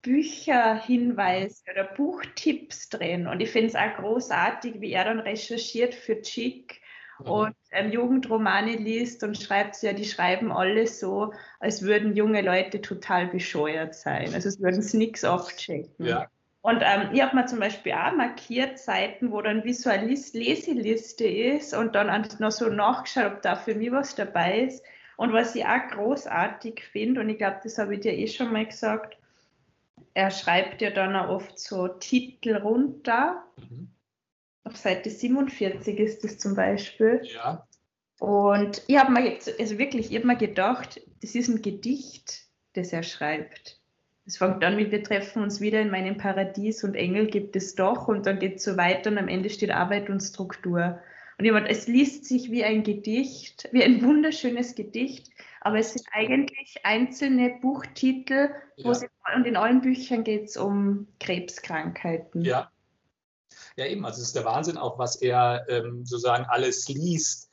Bücherhinweise 0.03 1.63
oder 1.71 1.85
Buchtipps 1.85 2.89
drin. 2.89 3.27
Und 3.27 3.39
ich 3.39 3.49
finde 3.49 3.69
es 3.69 3.75
auch 3.75 3.95
großartig, 3.95 4.81
wie 4.81 4.91
er 4.91 5.05
dann 5.05 5.19
recherchiert 5.19 5.95
für 5.95 6.21
Chick. 6.21 6.81
Und 7.19 7.55
ähm, 7.71 7.91
Jugendromane 7.91 8.75
liest 8.75 9.23
und 9.23 9.37
schreibt 9.37 9.81
ja, 9.81 9.93
die 9.93 10.05
schreiben 10.05 10.51
alle 10.51 10.87
so, 10.87 11.33
als 11.59 11.81
würden 11.81 12.15
junge 12.15 12.41
Leute 12.41 12.81
total 12.81 13.27
bescheuert 13.27 13.95
sein. 13.95 14.33
Also 14.33 14.49
es 14.49 14.59
würden 14.59 14.79
es 14.79 14.93
nichts 14.93 15.23
aufchecken. 15.23 16.05
Ja. 16.05 16.27
Und 16.61 16.81
ähm, 16.81 17.09
ich 17.11 17.21
habe 17.21 17.35
mir 17.35 17.45
zum 17.45 17.59
Beispiel 17.59 17.91
auch 17.91 18.15
markiert 18.15 18.79
Seiten, 18.79 19.31
wo 19.31 19.41
dann 19.41 19.63
wie 19.65 19.73
so 19.73 19.89
eine 19.89 20.07
List 20.07 20.33
Leseliste 20.33 21.25
ist 21.25 21.73
und 21.73 21.93
dann 21.93 22.27
noch 22.39 22.51
so 22.51 22.69
nachgeschaut, 22.69 23.33
ob 23.33 23.41
da 23.41 23.55
für 23.55 23.75
mich 23.75 23.91
was 23.91 24.15
dabei 24.15 24.61
ist. 24.61 24.83
Und 25.17 25.33
was 25.33 25.55
ich 25.55 25.65
auch 25.65 25.87
großartig 25.91 26.83
finde, 26.91 27.21
und 27.21 27.29
ich 27.29 27.37
glaube, 27.37 27.59
das 27.63 27.77
habe 27.77 27.95
ich 27.95 28.01
dir 28.01 28.13
eh 28.13 28.27
schon 28.27 28.51
mal 28.51 28.65
gesagt, 28.65 29.17
er 30.13 30.31
schreibt 30.31 30.81
ja 30.81 30.89
dann 30.89 31.15
auch 31.15 31.29
oft 31.29 31.59
so 31.59 31.87
Titel 31.87 32.55
runter. 32.55 33.43
Mhm. 33.57 33.89
Auf 34.63 34.77
Seite 34.77 35.09
47 35.09 35.99
ist 35.99 36.23
das 36.23 36.37
zum 36.37 36.55
Beispiel. 36.55 37.21
Ja. 37.23 37.67
Und 38.19 38.81
ich 38.87 38.97
habe 38.97 39.11
mir 39.11 39.25
jetzt, 39.25 39.59
also 39.59 39.77
wirklich, 39.77 40.11
ich 40.11 40.17
habe 40.17 40.27
mir 40.27 40.37
gedacht, 40.37 41.01
das 41.21 41.35
ist 41.35 41.49
ein 41.49 41.61
Gedicht, 41.61 42.43
das 42.73 42.93
er 42.93 43.03
schreibt. 43.03 43.81
Es 44.25 44.37
fängt 44.37 44.63
an 44.63 44.77
mit, 44.77 44.91
wir 44.91 45.03
treffen 45.03 45.43
uns 45.43 45.59
wieder 45.59 45.81
in 45.81 45.89
meinem 45.89 46.17
Paradies 46.17 46.83
und 46.85 46.95
Engel 46.95 47.27
gibt 47.27 47.57
es 47.57 47.75
doch 47.75 48.07
und 48.07 48.25
dann 48.25 48.39
geht 48.39 48.57
es 48.57 48.63
so 48.63 48.77
weiter 48.77 49.11
und 49.11 49.17
am 49.17 49.27
Ende 49.27 49.49
steht 49.49 49.71
Arbeit 49.71 50.09
und 50.09 50.21
Struktur. 50.21 50.99
Und 51.37 51.45
jemand, 51.45 51.67
es 51.67 51.87
liest 51.87 52.25
sich 52.25 52.49
wie 52.51 52.63
ein 52.63 52.83
Gedicht, 52.83 53.67
wie 53.73 53.83
ein 53.83 54.01
wunderschönes 54.01 54.75
Gedicht, 54.75 55.29
aber 55.59 55.79
es 55.79 55.93
sind 55.93 56.05
eigentlich 56.13 56.77
einzelne 56.83 57.57
Buchtitel, 57.61 58.51
ja. 58.77 58.93
sie, 58.93 59.07
und 59.35 59.45
in 59.45 59.57
allen 59.57 59.81
Büchern 59.81 60.23
geht 60.23 60.45
es 60.45 60.57
um 60.57 61.07
Krebskrankheiten. 61.19 62.43
Ja. 62.43 62.71
Ja, 63.75 63.85
eben, 63.85 64.05
also 64.05 64.21
es 64.21 64.27
ist 64.27 64.35
der 64.35 64.45
Wahnsinn 64.45 64.77
auch, 64.77 64.97
was 64.99 65.15
er 65.15 65.65
ähm, 65.69 66.05
sozusagen 66.05 66.45
alles 66.45 66.87
liest. 66.87 67.49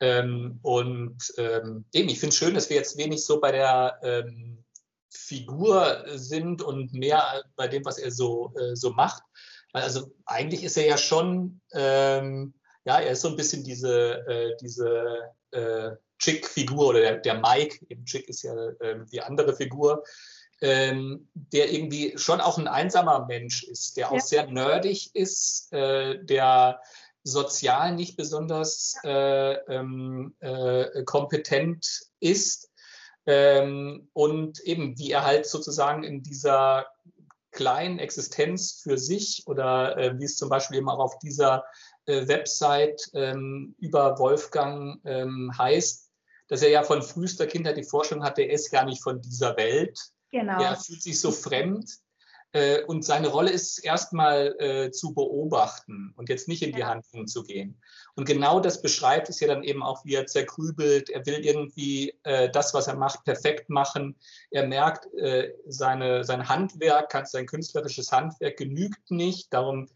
Ähm, 0.00 0.58
und 0.62 1.16
ähm, 1.38 1.84
eben, 1.92 2.08
ich 2.08 2.18
finde 2.18 2.32
es 2.32 2.36
schön, 2.36 2.54
dass 2.54 2.68
wir 2.68 2.76
jetzt 2.76 2.98
wenig 2.98 3.24
so 3.24 3.40
bei 3.40 3.52
der 3.52 3.98
ähm, 4.02 4.64
Figur 5.10 6.04
sind 6.14 6.62
und 6.62 6.92
mehr 6.92 7.44
bei 7.56 7.68
dem, 7.68 7.84
was 7.84 7.98
er 7.98 8.10
so, 8.10 8.52
äh, 8.58 8.74
so 8.74 8.90
macht. 8.90 9.22
Also 9.72 10.12
eigentlich 10.26 10.62
ist 10.64 10.76
er 10.76 10.86
ja 10.86 10.98
schon, 10.98 11.60
ähm, 11.72 12.54
ja, 12.84 13.00
er 13.00 13.12
ist 13.12 13.22
so 13.22 13.28
ein 13.28 13.36
bisschen 13.36 13.64
diese, 13.64 14.26
äh, 14.26 14.56
diese 14.60 15.30
äh, 15.52 15.92
Chick-Figur 16.18 16.88
oder 16.88 17.00
der, 17.00 17.16
der, 17.18 17.40
Mike, 17.40 17.84
eben 17.88 18.04
Chick 18.04 18.28
ist 18.28 18.42
ja 18.42 18.54
ähm, 18.80 19.06
die 19.10 19.20
andere 19.20 19.54
Figur, 19.54 20.04
ähm, 20.60 21.28
der 21.34 21.72
irgendwie 21.72 22.16
schon 22.16 22.40
auch 22.40 22.58
ein 22.58 22.68
einsamer 22.68 23.26
Mensch 23.26 23.64
ist, 23.64 23.96
der 23.96 24.12
auch 24.12 24.20
sehr 24.20 24.46
nerdig 24.46 25.14
ist, 25.14 25.72
äh, 25.72 26.22
der 26.24 26.80
sozial 27.22 27.94
nicht 27.94 28.16
besonders 28.16 28.96
äh, 29.02 29.54
ähm, 29.68 30.34
äh, 30.40 31.02
kompetent 31.04 31.86
ist 32.20 32.70
ähm, 33.26 34.08
und 34.12 34.60
eben 34.60 34.98
wie 34.98 35.10
er 35.10 35.24
halt 35.24 35.46
sozusagen 35.46 36.04
in 36.04 36.22
dieser 36.22 36.86
kleinen 37.50 37.98
Existenz 37.98 38.80
für 38.82 38.98
sich 38.98 39.44
oder 39.46 39.96
äh, 39.96 40.18
wie 40.18 40.24
es 40.24 40.36
zum 40.36 40.48
Beispiel 40.48 40.78
eben 40.78 40.90
auch 40.90 40.98
auf 40.98 41.18
dieser 41.20 41.64
äh, 42.04 42.26
Website 42.28 43.08
ähm, 43.14 43.74
über 43.78 44.18
Wolfgang 44.18 45.00
ähm, 45.04 45.50
heißt, 45.56 46.10
dass 46.48 46.62
er 46.62 46.70
ja 46.70 46.82
von 46.82 47.02
frühester 47.02 47.46
Kindheit 47.46 47.78
die 47.78 47.84
Forschung 47.84 48.22
hatte, 48.22 48.42
er 48.42 48.52
ist 48.52 48.70
gar 48.70 48.84
nicht 48.84 49.02
von 49.02 49.22
dieser 49.22 49.56
Welt. 49.56 49.98
Genau. 50.34 50.60
Er 50.60 50.74
fühlt 50.74 51.00
sich 51.00 51.20
so 51.20 51.30
fremd. 51.30 51.88
Äh, 52.50 52.82
und 52.84 53.04
seine 53.04 53.28
Rolle 53.28 53.50
ist 53.50 53.78
erstmal 53.78 54.56
äh, 54.58 54.90
zu 54.90 55.14
beobachten 55.14 56.12
und 56.16 56.28
jetzt 56.28 56.48
nicht 56.48 56.62
in 56.62 56.72
die. 56.72 56.82
Handlung 56.82 57.28
zu 57.28 57.44
gehen. 57.44 57.80
Und 58.16 58.26
genau 58.26 58.58
das 58.58 58.82
beschreibt 58.82 59.28
es 59.28 59.38
ja 59.38 59.46
dann 59.46 59.62
eben 59.62 59.84
auch, 59.84 60.04
wie 60.04 60.14
er 60.14 60.26
zerkrübelt. 60.26 61.08
Er 61.08 61.24
will 61.24 61.44
irgendwie 61.44 62.18
äh, 62.24 62.50
das, 62.50 62.74
was 62.74 62.88
er 62.88 62.96
macht, 62.96 63.24
perfekt 63.24 63.70
machen. 63.70 64.16
Er 64.50 64.66
merkt, 64.66 65.06
äh, 65.14 65.52
seine, 65.66 66.24
sein 66.24 66.48
Handwerk, 66.48 67.16
sein 67.26 67.46
künstlerisches 67.46 68.10
Handwerk 68.10 68.56
genügt 68.56 69.12
nicht. 69.12 69.52
Darum 69.52 69.88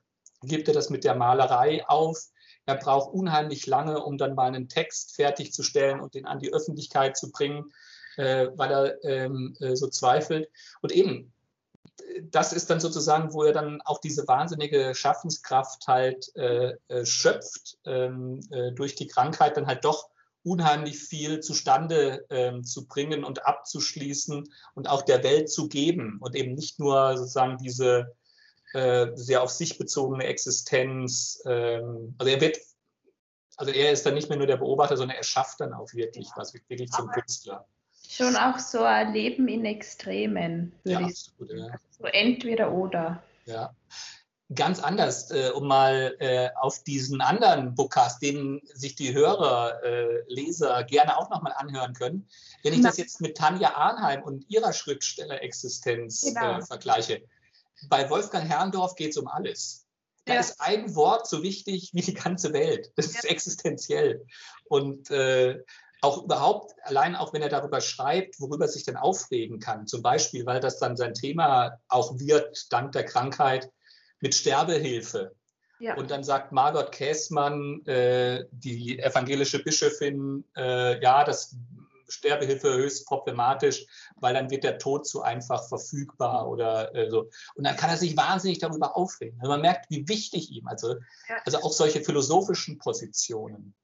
gibt 0.42 0.68
er 0.68 0.74
das 0.74 0.88
mit 0.88 1.03
der 1.03 1.16
Malerei 1.16 1.85
auf. 1.88 2.16
Er 2.64 2.77
braucht 2.77 3.12
unheimlich 3.12 3.66
lange, 3.66 4.05
um 4.05 4.18
dann 4.18 4.37
mal 4.37 4.46
einen 4.46 4.68
Text 4.68 5.16
fertigzustellen 5.16 5.98
und 6.01 6.14
den 6.14 6.27
an 6.27 6.38
die 6.38 6.53
Öffentlichkeit 6.53 7.16
zu 7.16 7.33
bringen, 7.33 7.72
äh, 8.19 8.49
weil 8.57 8.71
er 8.71 9.05
ähm, 9.05 9.57
äh, 9.61 9.77
so 9.77 9.87
zweifelt. 9.89 10.51
Und 10.83 10.93
eben, 10.93 11.33
das 12.31 12.53
ist 12.53 12.69
dann 12.69 12.81
sozusagen, 12.81 13.33
wo 13.33 13.45
er 13.45 13.53
dann 13.53 13.81
auch 13.83 14.01
diese 14.01 14.27
wahnsinnige 14.27 14.95
Schaffenskraft 14.95 15.87
halt 15.87 16.35
äh, 16.37 16.75
äh 16.89 17.07
schöpft, 17.07 17.79
ähm, 17.85 18.41
äh, 18.51 18.73
durch 18.73 18.97
die 18.97 19.07
Krankheit 19.07 19.57
dann 19.57 19.67
halt 19.67 19.85
doch 19.85 20.11
unheimlich 20.43 20.99
viel 20.99 21.41
zustande 21.41 22.27
ähm, 22.31 22.65
zu 22.65 22.87
bringen 22.87 23.25
und 23.25 23.47
abzuschließen 23.47 24.49
und 24.75 24.89
auch 24.89 25.03
der 25.03 25.23
Welt 25.23 25.51
zu 25.51 25.69
geben 25.69 26.19
und 26.21 26.35
eben 26.35 26.55
nicht 26.55 26.79
nur 26.79 27.17
sozusagen 27.17 27.59
diese 27.59 28.17
äh, 28.73 29.09
sehr 29.15 29.43
auf 29.43 29.51
sich 29.51 29.79
bezogene 29.79 30.25
Existenz. 30.25 31.43
Ähm, 31.45 32.15
also 32.19 32.33
er 32.33 32.41
wird, 32.41 32.59
also 33.57 33.73
er 33.73 33.93
ist 33.93 34.07
dann 34.07 34.15
nicht 34.15 34.29
mehr 34.29 34.39
nur 34.39 34.47
der 34.47 34.57
Beobachter, 34.57 34.97
sondern 34.97 35.17
er 35.17 35.25
schafft 35.25 35.61
dann 35.61 35.73
auch 35.73 35.93
wirklich 35.93 36.29
was, 36.37 36.55
wirklich 36.55 36.91
zum 36.91 37.11
Künstler. 37.11 37.67
Schon 38.11 38.37
auch 38.37 38.59
so 38.59 38.83
ein 38.83 39.12
Leben 39.12 39.49
in 39.49 39.66
Extremen, 39.66 40.73
würde 40.83 41.03
ja, 41.03 41.09
ich 41.09 41.18
sagen. 41.18 41.59
Ja. 41.59 41.64
Also 41.66 41.79
so 41.99 42.05
entweder 42.05 42.73
oder. 42.73 43.23
Ja. 43.44 43.75
Ganz 44.55 44.81
anders, 44.81 45.31
äh, 45.31 45.51
um 45.55 45.68
mal 45.68 46.16
äh, 46.21 46.49
auf 46.59 46.83
diesen 46.85 47.21
anderen 47.21 47.75
Bookcast, 47.75 48.23
den 48.23 48.62
sich 48.64 48.94
die 48.94 49.12
Hörer, 49.12 49.83
äh, 49.85 50.23
Leser 50.27 50.85
gerne 50.85 51.18
auch 51.18 51.29
nochmal 51.29 51.53
anhören 51.55 51.92
können. 51.92 52.27
Wenn 52.62 52.73
ich 52.73 52.81
Na. 52.81 52.88
das 52.88 52.97
jetzt 52.97 53.21
mit 53.21 53.37
Tanja 53.37 53.75
Arnheim 53.75 54.23
und 54.23 54.49
ihrer 54.49 54.73
Schriftstellerexistenz 54.73 56.23
äh, 56.23 56.33
genau. 56.33 56.62
vergleiche, 56.62 57.23
bei 57.90 58.09
Wolfgang 58.09 58.49
Herrndorf 58.49 58.94
geht 58.94 59.11
es 59.11 59.18
um 59.18 59.29
alles. 59.29 59.85
Da 60.25 60.35
ja. 60.35 60.40
ist 60.40 60.59
ein 60.61 60.94
Wort 60.94 61.27
so 61.29 61.42
wichtig 61.42 61.90
wie 61.92 62.01
die 62.01 62.14
ganze 62.14 62.55
Welt. 62.55 62.90
Das 62.97 63.07
ist 63.09 63.27
existenziell. 63.27 64.25
Und 64.64 65.11
äh, 65.11 65.62
auch 66.01 66.23
überhaupt, 66.23 66.75
allein 66.83 67.17
auch 67.17 67.33
wenn 67.33 67.43
er 67.43 67.49
darüber 67.49 67.81
schreibt, 67.81 68.41
worüber 68.41 68.67
er 68.67 68.71
sich 68.71 68.85
denn 68.85 68.97
aufregen 68.97 69.59
kann, 69.59 69.87
zum 69.87 70.03
Beispiel, 70.03 70.47
weil 70.47 70.61
das 70.61 70.79
dann 70.79 70.97
sein 70.97 71.15
Thema 71.15 71.79
auch 71.89 72.19
wird, 72.19 72.73
dank 72.73 72.93
der 72.93 73.05
Krankheit, 73.05 73.71
mit 74.21 74.35
Sterbehilfe. 74.35 75.35
Ja. 75.81 75.97
Und 75.97 76.11
dann 76.11 76.25
sagt 76.25 76.51
Margot 76.53 76.91
Käßmann, 76.91 77.85
äh, 77.87 78.47
die 78.51 78.99
evangelische 78.99 79.63
Bischöfin, 79.63 80.45
äh, 80.57 81.01
ja, 81.01 81.25
das 81.25 81.57
Sterbehilfe 82.09 82.73
höchst 82.73 83.07
problematisch, 83.07 83.87
weil 84.17 84.35
dann 84.35 84.51
wird 84.51 84.65
der 84.65 84.79
Tod 84.79 85.07
zu 85.07 85.23
einfach 85.23 85.69
verfügbar 85.69 86.49
oder 86.49 86.95
äh, 86.95 87.11
so. 87.11 87.31
Und 87.55 87.65
dann 87.65 87.77
kann 87.77 87.91
er 87.91 87.97
sich 87.97 88.17
wahnsinnig 88.17 88.59
darüber 88.59 88.97
aufregen. 88.97 89.39
Also 89.41 89.53
man 89.53 89.61
merkt, 89.61 89.89
wie 89.91 90.09
wichtig 90.09 90.51
ihm, 90.51 90.67
also, 90.67 90.97
also 91.45 91.59
auch 91.59 91.73
solche 91.73 92.01
philosophischen 92.01 92.79
Positionen. 92.79 93.75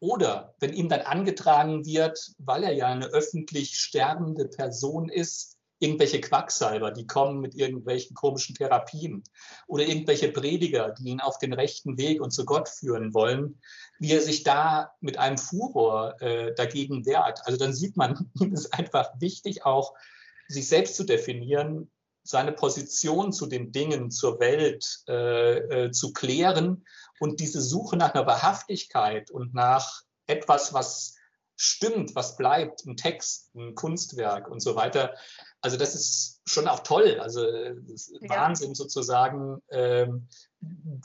Oder 0.00 0.54
wenn 0.58 0.72
ihm 0.72 0.88
dann 0.88 1.02
angetragen 1.02 1.84
wird, 1.84 2.32
weil 2.38 2.64
er 2.64 2.72
ja 2.72 2.86
eine 2.86 3.06
öffentlich 3.06 3.78
sterbende 3.78 4.46
Person 4.48 5.10
ist, 5.10 5.58
irgendwelche 5.78 6.20
Quacksalber, 6.20 6.90
die 6.90 7.06
kommen 7.06 7.40
mit 7.40 7.54
irgendwelchen 7.54 8.14
komischen 8.14 8.54
Therapien 8.54 9.24
oder 9.66 9.84
irgendwelche 9.84 10.30
Prediger, 10.30 10.94
die 10.98 11.08
ihn 11.08 11.20
auf 11.20 11.38
den 11.38 11.54
rechten 11.54 11.96
Weg 11.96 12.20
und 12.20 12.32
zu 12.32 12.44
Gott 12.44 12.68
führen 12.68 13.14
wollen, 13.14 13.60
wie 13.98 14.12
er 14.12 14.20
sich 14.20 14.42
da 14.42 14.92
mit 15.00 15.18
einem 15.18 15.38
Furor 15.38 16.20
äh, 16.20 16.54
dagegen 16.54 17.06
wehrt. 17.06 17.40
Also 17.46 17.58
dann 17.58 17.72
sieht 17.72 17.96
man, 17.96 18.30
ihm 18.40 18.52
ist 18.52 18.72
einfach 18.74 19.08
wichtig 19.18 19.64
auch, 19.64 19.94
sich 20.48 20.68
selbst 20.68 20.96
zu 20.96 21.04
definieren, 21.04 21.90
seine 22.22 22.52
Position 22.52 23.32
zu 23.32 23.46
den 23.46 23.72
Dingen, 23.72 24.10
zur 24.10 24.38
Welt 24.40 25.02
äh, 25.08 25.86
äh, 25.86 25.90
zu 25.90 26.12
klären 26.12 26.84
und 27.20 27.38
diese 27.38 27.60
Suche 27.60 27.96
nach 27.96 28.14
einer 28.14 28.26
Wahrhaftigkeit 28.26 29.30
und 29.30 29.54
nach 29.54 30.02
etwas, 30.26 30.72
was 30.72 31.16
stimmt, 31.54 32.14
was 32.14 32.38
bleibt, 32.38 32.86
ein 32.86 32.96
Text, 32.96 33.54
ein 33.54 33.74
Kunstwerk 33.74 34.48
und 34.48 34.60
so 34.60 34.74
weiter. 34.74 35.14
Also 35.60 35.76
das 35.76 35.94
ist 35.94 36.40
schon 36.46 36.66
auch 36.66 36.80
toll. 36.80 37.20
Also 37.20 37.46
ja. 37.46 37.74
Wahnsinn 38.22 38.74
sozusagen, 38.74 39.60
ähm, 39.68 40.26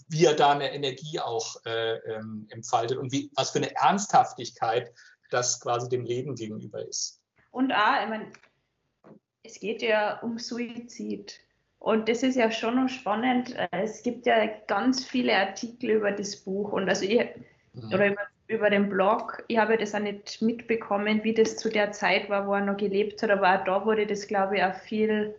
wie 0.08 0.24
er 0.24 0.36
da 0.36 0.52
eine 0.52 0.74
Energie 0.74 1.20
auch 1.20 1.58
äh, 1.66 1.98
ähm, 1.98 2.48
entfaltet 2.50 2.98
und 2.98 3.12
wie, 3.12 3.30
was 3.36 3.50
für 3.50 3.58
eine 3.58 3.76
Ernsthaftigkeit 3.76 4.94
das 5.30 5.60
quasi 5.60 5.90
dem 5.90 6.06
Leben 6.06 6.36
gegenüber 6.36 6.88
ist. 6.88 7.20
Und 7.52 7.74
auch, 7.74 8.02
ich 8.02 8.10
meine, 8.10 8.32
es 9.44 9.60
geht 9.60 9.82
ja 9.82 10.22
um 10.22 10.40
Suizid. 10.40 11.42
Und 11.86 12.10
das 12.10 12.24
ist 12.24 12.36
ja 12.36 12.50
schon 12.50 12.78
noch 12.78 12.90
spannend. 12.90 13.56
Es 13.70 14.02
gibt 14.02 14.26
ja 14.26 14.48
ganz 14.66 15.06
viele 15.06 15.38
Artikel 15.38 15.92
über 15.92 16.12
das 16.12 16.36
Buch 16.36 16.72
und 16.72 16.90
also 16.90 17.06
ich, 17.06 17.20
mhm. 17.74 17.94
oder 17.94 18.08
über, 18.08 18.22
über, 18.48 18.70
den 18.72 18.90
Blog. 18.90 19.44
Ich 19.48 19.60
habe 19.60 19.78
das 19.78 19.94
auch 19.94 20.00
nicht 20.00 20.42
mitbekommen, 20.42 21.24
wie 21.24 21.36
das 21.36 21.58
zu 21.58 21.70
der 21.70 21.92
Zeit 21.92 22.28
war, 22.28 22.48
wo 22.48 22.56
er 22.56 22.62
noch 22.62 22.78
gelebt 22.78 23.22
hat, 23.22 23.30
aber 23.30 23.54
auch 23.54 23.64
da 23.66 23.86
wurde 23.86 24.08
das, 24.08 24.26
glaube 24.26 24.58
ich, 24.58 24.64
auch 24.64 24.74
viel 24.74 25.36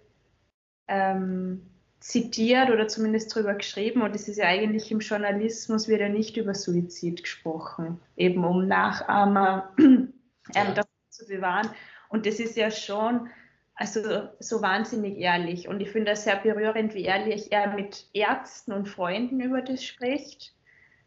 ähm, 0.87 1.69
zitiert 1.99 2.71
oder 2.71 2.87
zumindest 2.87 3.35
darüber 3.35 3.55
geschrieben. 3.55 4.03
Und 4.03 4.15
es 4.15 4.29
ist 4.29 4.37
ja 4.37 4.47
eigentlich 4.47 4.93
im 4.93 5.01
Journalismus 5.01 5.89
wird 5.89 6.01
ja 6.01 6.09
nicht 6.09 6.37
über 6.37 6.55
Suizid 6.55 7.25
gesprochen, 7.25 8.01
eben 8.17 8.45
um 8.45 8.69
Nachahmer 8.69 9.75
ähm, 9.81 10.13
ja. 10.55 10.85
zu 11.09 11.27
bewahren. 11.27 11.71
Und 12.09 12.25
das 12.25 12.39
ist 12.39 12.57
ja 12.57 12.71
schon 12.71 13.31
also 13.77 14.29
so 14.41 14.63
wahnsinnig 14.63 15.19
ehrlich. 15.19 15.69
Und 15.69 15.81
ich 15.81 15.91
finde 15.91 16.13
das 16.13 16.25
sehr 16.25 16.37
berührend, 16.37 16.95
wie 16.95 17.05
ehrlich 17.05 17.53
er 17.53 17.69
mit 17.69 18.07
Ärzten 18.15 18.73
und 18.73 18.89
Freunden 18.89 19.41
über 19.41 19.61
das 19.61 19.85
spricht. 19.85 20.55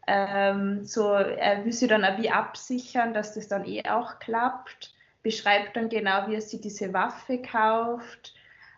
Ähm, 0.06 0.84
so, 0.84 1.12
er 1.12 1.64
will 1.64 1.72
sie 1.72 1.88
dann 1.88 2.04
auch 2.04 2.18
wie 2.18 2.30
absichern, 2.30 3.12
dass 3.12 3.34
das 3.34 3.48
dann 3.48 3.66
eh 3.66 3.88
auch 3.88 4.20
klappt. 4.20 4.94
Beschreibt 5.22 5.76
dann 5.76 5.88
genau, 5.88 6.28
wie 6.28 6.34
er 6.36 6.40
sich 6.40 6.60
diese 6.60 6.92
Waffe 6.92 7.42
kauft. 7.42 8.34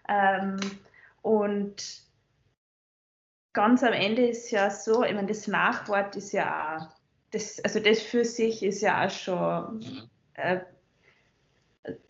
Ähm, 0.09 0.59
und 1.21 2.03
ganz 3.53 3.83
am 3.83 3.93
Ende 3.93 4.27
ist 4.27 4.51
ja 4.51 4.71
so, 4.71 5.05
ich 5.05 5.15
meine, 5.15 5.29
das 5.29 5.47
Nachwort 5.47 6.17
ist 6.17 6.33
ja 6.33 6.79
auch, 6.79 6.89
das, 7.31 7.63
also 7.63 7.79
das 7.79 8.01
für 8.01 8.25
sich 8.25 8.63
ist 8.63 8.81
ja 8.81 9.07
auch 9.07 9.11
schon 9.11 9.77
mhm. 9.77 10.11
äh, 10.35 10.61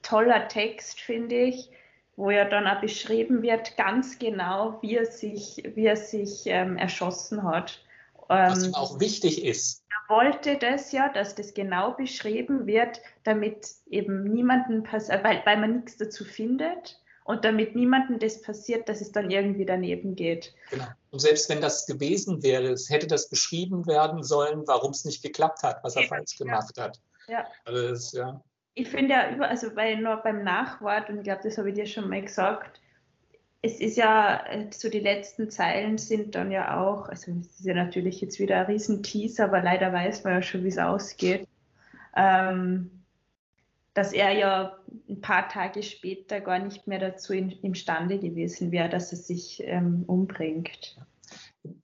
toller 0.02 0.48
Text, 0.48 1.00
finde 1.00 1.36
ich, 1.36 1.70
wo 2.16 2.30
ja 2.30 2.44
dann 2.44 2.66
auch 2.66 2.80
beschrieben 2.80 3.42
wird, 3.42 3.76
ganz 3.76 4.18
genau, 4.18 4.78
wie 4.82 4.96
er 4.96 5.06
sich, 5.06 5.62
wie 5.74 5.86
er 5.86 5.96
sich 5.96 6.42
ähm, 6.46 6.76
erschossen 6.76 7.42
hat. 7.42 7.82
Was 8.28 8.64
ähm, 8.64 8.74
auch 8.74 9.00
wichtig 9.00 9.44
ist. 9.44 9.84
Er 9.90 10.16
wollte 10.16 10.56
das 10.58 10.92
ja, 10.92 11.08
dass 11.08 11.34
das 11.34 11.54
genau 11.54 11.92
beschrieben 11.92 12.66
wird, 12.66 13.00
damit 13.24 13.68
eben 13.88 14.24
niemanden 14.24 14.82
passiert, 14.82 15.24
weil, 15.24 15.42
weil 15.44 15.58
man 15.58 15.76
nichts 15.76 15.96
dazu 15.96 16.24
findet 16.24 17.00
und 17.24 17.44
damit 17.44 17.74
niemandem 17.74 18.18
das 18.18 18.42
passiert, 18.42 18.88
dass 18.88 19.00
es 19.00 19.12
dann 19.12 19.30
irgendwie 19.30 19.64
daneben 19.64 20.14
geht. 20.14 20.54
Genau. 20.70 20.86
Und 21.10 21.18
selbst 21.20 21.48
wenn 21.48 21.60
das 21.60 21.86
gewesen 21.86 22.42
wäre, 22.42 22.68
es 22.72 22.90
hätte 22.90 23.06
das 23.06 23.28
beschrieben 23.28 23.86
werden 23.86 24.22
sollen, 24.22 24.66
warum 24.66 24.92
es 24.92 25.04
nicht 25.04 25.22
geklappt 25.22 25.62
hat, 25.62 25.82
was 25.82 25.96
er 25.96 26.02
ja, 26.02 26.08
falsch 26.08 26.36
gemacht 26.36 26.78
hat. 26.78 27.00
Ja. 27.28 27.46
Also 27.64 27.88
das, 27.88 28.12
ja 28.12 28.42
ich 28.74 28.88
finde 28.88 29.14
ja, 29.14 29.38
also 29.40 29.74
bei, 29.74 29.94
nur 29.94 30.16
beim 30.16 30.44
Nachwort, 30.44 31.10
und 31.10 31.18
ich 31.18 31.24
glaube, 31.24 31.42
das 31.42 31.58
habe 31.58 31.70
ich 31.70 31.74
dir 31.74 31.86
schon 31.86 32.08
mal 32.08 32.22
gesagt, 32.22 32.80
es 33.60 33.78
ist 33.80 33.96
ja, 33.96 34.44
äh, 34.46 34.70
so 34.72 34.88
die 34.88 35.00
letzten 35.00 35.50
Zeilen 35.50 35.98
sind 35.98 36.34
dann 36.34 36.50
ja 36.50 36.80
auch, 36.80 37.08
also 37.08 37.32
es 37.32 37.60
ist 37.60 37.64
ja 37.64 37.74
natürlich 37.74 38.20
jetzt 38.20 38.40
wieder 38.40 38.58
ein 38.58 38.66
Riesenteaser, 38.66 39.44
aber 39.44 39.62
leider 39.62 39.92
weiß 39.92 40.24
man 40.24 40.34
ja 40.34 40.42
schon, 40.42 40.64
wie 40.64 40.68
es 40.68 40.78
ausgeht, 40.78 41.46
ähm, 42.16 43.02
dass 43.94 44.12
er 44.12 44.32
ja 44.32 44.78
ein 45.08 45.20
paar 45.20 45.48
Tage 45.48 45.82
später 45.82 46.40
gar 46.40 46.58
nicht 46.58 46.86
mehr 46.86 46.98
dazu 46.98 47.34
in, 47.34 47.50
imstande 47.50 48.18
gewesen 48.18 48.72
wäre, 48.72 48.88
dass 48.88 49.12
er 49.12 49.18
sich 49.18 49.62
ähm, 49.64 50.04
umbringt. 50.06 50.98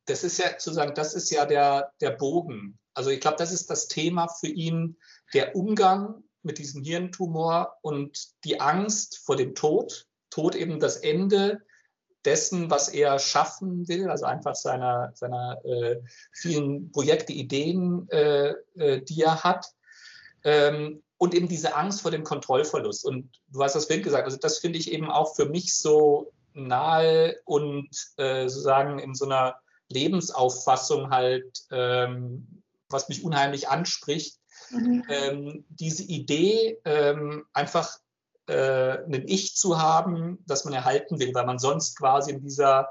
Das 0.07 0.25
ist 0.25 0.39
ja 0.39 0.49
sozusagen, 0.59 0.95
das 0.95 1.15
ist 1.15 1.31
ja 1.31 1.45
der, 1.45 1.93
der 2.01 2.11
Bogen. 2.11 2.79
Also 2.95 3.11
ich 3.11 3.21
glaube, 3.21 3.37
das 3.37 3.53
ist 3.53 3.71
das 3.71 3.87
Thema 3.87 4.27
für 4.27 4.49
ihn, 4.49 4.97
der 5.35 5.55
Umgang 5.55 6.25
mit 6.43 6.59
diesem 6.59 6.83
Hirntumor 6.83 7.77
und 7.83 8.29
die 8.45 8.61
Angst 8.61 9.19
vor 9.19 9.37
dem 9.37 9.55
Tod, 9.55 10.07
Tod 10.31 10.55
eben 10.55 10.79
das 10.81 10.99
Ende 10.99 11.61
dessen, 12.25 12.71
was 12.71 12.89
er 12.89 13.19
schaffen 13.19 13.89
will, 13.89 14.11
also 14.11 14.27
einfach 14.27 14.55
seiner, 14.55 15.13
seiner 15.15 15.65
äh, 15.65 16.01
vielen 16.33 16.91
Projekte, 16.93 17.33
Ideen, 17.33 18.09
äh, 18.11 18.55
äh, 18.77 19.03
die 19.03 19.23
er 19.23 19.45
hat. 19.45 19.67
Ähm, 20.45 21.03
und 21.17 21.35
eben 21.35 21.49
diese 21.49 21.75
Angst 21.75 22.03
vor 22.03 22.11
dem 22.11 22.25
Kontrollverlust. 22.25 23.05
Und 23.05 23.31
du 23.49 23.63
hast 23.63 23.75
das 23.75 23.89
Bild 23.89 24.05
gesagt, 24.05 24.25
also 24.25 24.37
das 24.37 24.59
finde 24.59 24.79
ich 24.79 24.93
eben 24.93 25.11
auch 25.11 25.35
für 25.35 25.47
mich 25.47 25.77
so 25.77 26.33
nahe 26.55 27.37
und 27.45 27.89
äh, 28.17 28.49
sozusagen 28.49 28.99
in 28.99 29.15
so 29.15 29.25
einer 29.25 29.57
Lebensauffassung 29.89 31.11
halt, 31.11 31.65
ähm, 31.71 32.63
was 32.89 33.09
mich 33.09 33.25
unheimlich 33.25 33.69
anspricht, 33.69 34.38
Mhm. 34.71 35.05
Ähm, 35.09 35.65
diese 35.69 36.03
Idee, 36.03 36.79
ähm, 36.85 37.47
einfach 37.53 37.99
äh, 38.47 39.05
ein 39.05 39.25
Ich 39.27 39.57
zu 39.57 39.79
haben, 39.79 40.39
das 40.47 40.65
man 40.65 40.75
erhalten 40.75 41.19
will, 41.19 41.35
weil 41.35 41.47
man 41.47 41.59
sonst 41.59 41.99
quasi 41.99 42.31
in 42.31 42.41
dieser 42.41 42.89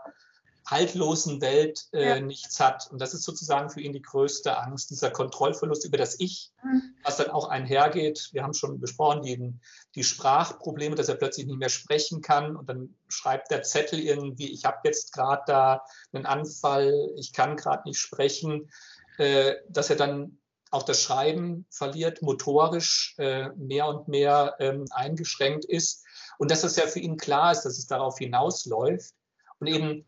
haltlosen 0.69 1.39
Welt 1.39 1.87
äh, 1.93 2.09
ja. 2.09 2.19
nichts 2.19 2.59
hat. 2.59 2.89
Und 2.91 2.99
das 2.99 3.13
ist 3.13 3.23
sozusagen 3.23 3.69
für 3.69 3.79
ihn 3.79 3.93
die 3.93 4.01
größte 4.01 4.57
Angst, 4.57 4.89
dieser 4.89 5.09
Kontrollverlust 5.09 5.85
über 5.85 5.97
das 5.97 6.19
Ich, 6.19 6.51
mhm. 6.61 6.95
was 7.03 7.17
dann 7.17 7.29
auch 7.29 7.47
einhergeht. 7.47 8.29
Wir 8.33 8.43
haben 8.43 8.53
schon 8.53 8.79
besprochen, 8.79 9.21
die, 9.21 9.53
die 9.95 10.03
Sprachprobleme, 10.03 10.95
dass 10.95 11.07
er 11.07 11.15
plötzlich 11.15 11.47
nicht 11.47 11.59
mehr 11.59 11.69
sprechen 11.69 12.21
kann 12.21 12.57
und 12.57 12.67
dann 12.67 12.95
schreibt 13.07 13.49
der 13.49 13.63
Zettel 13.63 13.99
irgendwie, 13.99 14.51
ich 14.51 14.65
habe 14.65 14.79
jetzt 14.83 15.13
gerade 15.13 15.43
da 15.47 15.85
einen 16.11 16.25
Anfall, 16.25 17.11
ich 17.15 17.31
kann 17.31 17.55
gerade 17.55 17.87
nicht 17.87 17.99
sprechen, 17.99 18.69
äh, 19.17 19.55
dass 19.69 19.89
er 19.89 19.95
dann 19.95 20.37
auch 20.71 20.83
das 20.83 21.01
Schreiben 21.01 21.65
verliert, 21.69 22.21
motorisch 22.21 23.15
äh, 23.17 23.49
mehr 23.55 23.87
und 23.87 24.07
mehr 24.07 24.55
ähm, 24.59 24.85
eingeschränkt 24.91 25.65
ist. 25.65 26.05
Und 26.37 26.51
dass 26.51 26.63
es 26.63 26.75
ja 26.75 26.87
für 26.87 26.99
ihn 26.99 27.17
klar 27.17 27.51
ist, 27.51 27.61
dass 27.63 27.77
es 27.77 27.87
darauf 27.87 28.17
hinausläuft 28.17 29.13
und 29.59 29.67
eben, 29.67 30.05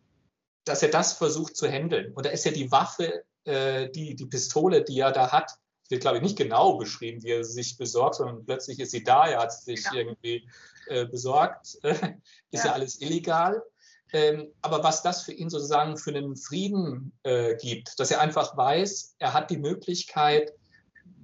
dass 0.65 0.83
er 0.83 0.89
das 0.89 1.13
versucht 1.13 1.55
zu 1.55 1.67
handeln. 1.67 2.13
Und 2.13 2.25
da 2.25 2.29
ist 2.29 2.45
ja 2.45 2.51
die 2.51 2.71
Waffe, 2.71 3.23
äh, 3.45 3.89
die, 3.89 4.15
die 4.15 4.25
Pistole, 4.25 4.83
die 4.83 4.99
er 4.99 5.11
da 5.11 5.31
hat, 5.31 5.51
wird, 5.89 6.01
glaube 6.01 6.17
ich, 6.17 6.23
nicht 6.23 6.37
genau 6.37 6.77
beschrieben, 6.77 7.23
wie 7.23 7.31
er 7.31 7.43
sich 7.43 7.77
besorgt, 7.77 8.15
sondern 8.15 8.45
plötzlich 8.45 8.79
ist 8.79 8.91
sie 8.91 9.03
da, 9.03 9.27
er 9.27 9.39
hat 9.39 9.51
sie 9.51 9.75
sich 9.75 9.85
ja. 9.85 9.93
irgendwie 9.93 10.47
äh, 10.87 11.05
besorgt. 11.05 11.65
ist 11.83 11.83
ja. 12.51 12.65
ja 12.65 12.71
alles 12.73 13.01
illegal. 13.01 13.63
Ähm, 14.11 14.51
aber 14.61 14.83
was 14.83 15.03
das 15.03 15.21
für 15.21 15.33
ihn 15.33 15.49
sozusagen 15.49 15.97
für 15.97 16.11
einen 16.11 16.35
Frieden 16.35 17.11
äh, 17.23 17.55
gibt, 17.55 17.99
dass 17.99 18.11
er 18.11 18.21
einfach 18.21 18.57
weiß, 18.57 19.15
er 19.19 19.33
hat 19.33 19.51
die 19.51 19.57
Möglichkeit, 19.57 20.53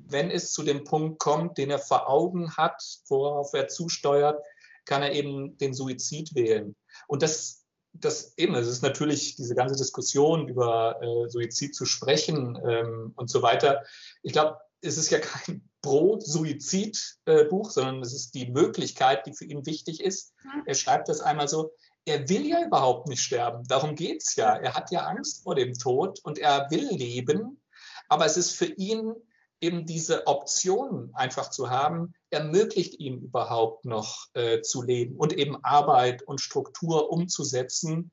wenn 0.07 0.29
es 0.29 0.51
zu 0.51 0.63
dem 0.63 0.83
Punkt 0.83 1.19
kommt, 1.19 1.57
den 1.57 1.71
er 1.71 1.79
vor 1.79 2.09
Augen 2.09 2.55
hat, 2.55 2.81
worauf 3.07 3.53
er 3.53 3.67
zusteuert, 3.67 4.43
kann 4.85 5.01
er 5.01 5.13
eben 5.13 5.57
den 5.57 5.73
Suizid 5.73 6.35
wählen. 6.35 6.75
Und 7.07 7.23
das, 7.23 7.65
das 7.93 8.37
eben, 8.37 8.53
es 8.53 8.67
ist 8.67 8.83
natürlich 8.83 9.35
diese 9.35 9.55
ganze 9.55 9.75
Diskussion 9.75 10.47
über 10.47 11.01
äh, 11.01 11.29
Suizid 11.29 11.75
zu 11.75 11.85
sprechen 11.85 12.59
ähm, 12.67 13.13
und 13.15 13.29
so 13.29 13.41
weiter. 13.41 13.83
Ich 14.21 14.31
glaube, 14.31 14.57
es 14.81 14.97
ist 14.97 15.09
ja 15.09 15.19
kein 15.19 15.67
Pro-Suizid-Buch, 15.81 17.69
äh, 17.69 17.71
sondern 17.71 18.01
es 18.01 18.13
ist 18.13 18.33
die 18.35 18.49
Möglichkeit, 18.49 19.25
die 19.25 19.33
für 19.33 19.45
ihn 19.45 19.65
wichtig 19.65 20.01
ist. 20.01 20.33
Er 20.65 20.73
schreibt 20.73 21.09
das 21.09 21.21
einmal 21.21 21.47
so, 21.47 21.71
er 22.05 22.29
will 22.29 22.45
ja 22.45 22.63
überhaupt 22.63 23.07
nicht 23.07 23.21
sterben. 23.21 23.67
Darum 23.67 23.95
geht 23.95 24.21
es 24.21 24.35
ja. 24.35 24.55
Er 24.55 24.75
hat 24.75 24.91
ja 24.91 25.01
Angst 25.01 25.43
vor 25.43 25.55
dem 25.55 25.73
Tod 25.73 26.19
und 26.23 26.37
er 26.37 26.69
will 26.69 26.87
leben. 26.89 27.61
Aber 28.07 28.25
es 28.25 28.37
ist 28.37 28.51
für 28.51 28.65
ihn 28.65 29.15
eben 29.61 29.85
diese 29.85 30.27
Option 30.27 31.09
einfach 31.13 31.49
zu 31.49 31.69
haben, 31.69 32.13
ermöglicht 32.29 32.99
ihm 32.99 33.19
überhaupt 33.19 33.85
noch 33.85 34.27
äh, 34.33 34.61
zu 34.61 34.83
leben 34.83 35.15
und 35.15 35.33
eben 35.33 35.63
Arbeit 35.63 36.21
und 36.23 36.41
Struktur 36.41 37.09
umzusetzen, 37.09 38.11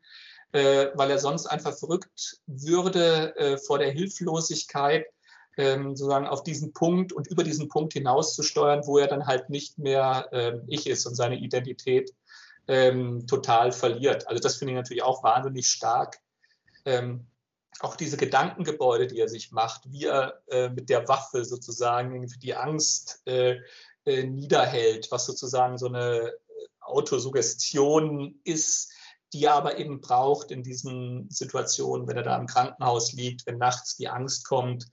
äh, 0.53 0.87
weil 0.95 1.11
er 1.11 1.19
sonst 1.19 1.47
einfach 1.47 1.77
verrückt 1.77 2.41
würde 2.47 3.37
äh, 3.37 3.59
vor 3.59 3.79
der 3.79 3.91
Hilflosigkeit, 3.91 5.05
ähm, 5.59 5.95
sozusagen 5.95 6.27
auf 6.27 6.43
diesen 6.43 6.73
Punkt 6.73 7.13
und 7.13 7.27
über 7.27 7.45
diesen 7.45 7.69
Punkt 7.69 7.93
hinaus 7.93 8.35
zu 8.35 8.43
steuern, 8.43 8.87
wo 8.87 8.97
er 8.97 9.09
dann 9.09 9.27
halt 9.27 9.51
nicht 9.51 9.79
mehr 9.79 10.29
ähm, 10.33 10.63
ich 10.69 10.87
ist 10.87 11.05
und 11.05 11.15
seine 11.15 11.37
Identität 11.37 12.15
ähm, 12.69 13.27
total 13.27 13.73
verliert. 13.73 14.29
Also 14.29 14.41
das 14.41 14.57
finde 14.57 14.73
ich 14.73 14.77
natürlich 14.77 15.03
auch 15.03 15.23
wahnsinnig 15.23 15.69
stark. 15.69 16.19
Ähm, 16.85 17.27
auch 17.81 17.97
diese 17.97 18.17
Gedankengebäude, 18.17 19.07
die 19.07 19.19
er 19.19 19.29
sich 19.29 19.51
macht, 19.51 19.91
wie 19.91 20.05
er 20.05 20.43
äh, 20.49 20.69
mit 20.69 20.89
der 20.89 21.09
Waffe 21.09 21.45
sozusagen 21.45 22.27
die 22.41 22.55
Angst 22.55 23.23
äh, 23.27 23.59
äh, 24.05 24.25
niederhält, 24.25 25.11
was 25.11 25.27
sozusagen 25.27 25.79
so 25.79 25.87
eine 25.87 26.33
Autosuggestion 26.81 28.41
ist, 28.45 28.93
die 29.33 29.45
er 29.45 29.55
aber 29.55 29.79
eben 29.79 30.01
braucht 30.01 30.51
in 30.51 30.63
diesen 30.63 31.31
Situationen, 31.31 32.07
wenn 32.07 32.17
er 32.17 32.23
da 32.23 32.37
im 32.37 32.47
Krankenhaus 32.47 33.13
liegt, 33.13 33.47
wenn 33.47 33.59
nachts 33.59 33.97
die 33.97 34.09
Angst 34.09 34.47
kommt 34.47 34.87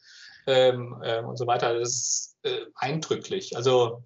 ähm, 0.48 1.02
äh, 1.04 1.22
und 1.22 1.38
so 1.38 1.46
weiter. 1.46 1.78
Das 1.78 1.90
ist 1.90 2.38
äh, 2.44 2.66
eindrücklich. 2.76 3.58
Also 3.58 4.04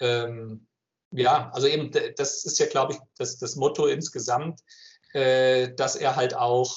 ähm, 0.00 0.66
ja, 1.10 1.50
also 1.52 1.66
eben, 1.66 1.90
das 2.16 2.44
ist 2.44 2.58
ja, 2.58 2.66
glaube 2.66 2.94
ich, 2.94 2.98
das, 3.16 3.38
das 3.38 3.56
Motto 3.56 3.86
insgesamt, 3.86 4.60
äh, 5.12 5.74
dass 5.74 5.96
er 5.96 6.16
halt 6.16 6.34
auch 6.34 6.76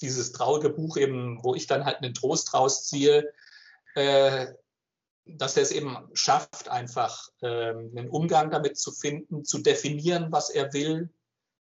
dieses 0.00 0.32
traurige 0.32 0.70
Buch 0.70 0.96
eben, 0.96 1.42
wo 1.42 1.54
ich 1.54 1.66
dann 1.66 1.84
halt 1.84 1.98
einen 1.98 2.14
Trost 2.14 2.54
rausziehe, 2.54 3.32
äh, 3.94 4.46
dass 5.24 5.56
er 5.56 5.62
es 5.62 5.70
eben 5.70 5.96
schafft, 6.14 6.68
einfach 6.68 7.28
ähm, 7.42 7.92
einen 7.96 8.10
Umgang 8.10 8.50
damit 8.50 8.76
zu 8.76 8.90
finden, 8.90 9.44
zu 9.44 9.58
definieren, 9.58 10.32
was 10.32 10.50
er 10.50 10.72
will, 10.72 11.10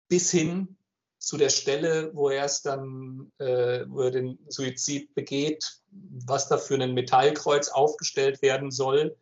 bis 0.07 0.29
hin 0.29 0.77
zu 1.17 1.37
der 1.37 1.49
Stelle, 1.49 2.11
wo 2.13 2.29
er 2.29 2.45
es 2.45 2.61
dann, 2.61 3.31
äh, 3.39 3.85
wo 3.87 4.03
er 4.03 4.11
den 4.11 4.39
Suizid 4.47 5.13
begeht, 5.15 5.81
was 5.91 6.47
da 6.47 6.57
für 6.57 6.75
ein 6.75 6.93
Metallkreuz 6.93 7.69
aufgestellt 7.69 8.41
werden 8.41 8.71
soll, 8.71 9.17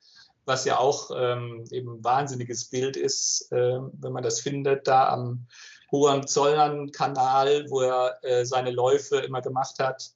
was 0.47 0.65
ja 0.65 0.79
auch 0.79 1.11
ähm, 1.13 1.65
eben 1.71 1.97
ein 1.97 2.03
wahnsinniges 2.03 2.69
Bild 2.69 2.95
ist, 2.95 3.51
äh, 3.51 3.79
wenn 3.81 4.13
man 4.13 4.23
das 4.23 4.39
findet, 4.39 4.87
da 4.87 5.09
am 5.09 5.45
Hohenzollern-Kanal, 5.91 7.69
wo 7.69 7.81
er 7.81 8.17
äh, 8.23 8.45
seine 8.45 8.71
Läufe 8.71 9.17
immer 9.17 9.41
gemacht 9.41 9.79
hat. 9.79 10.09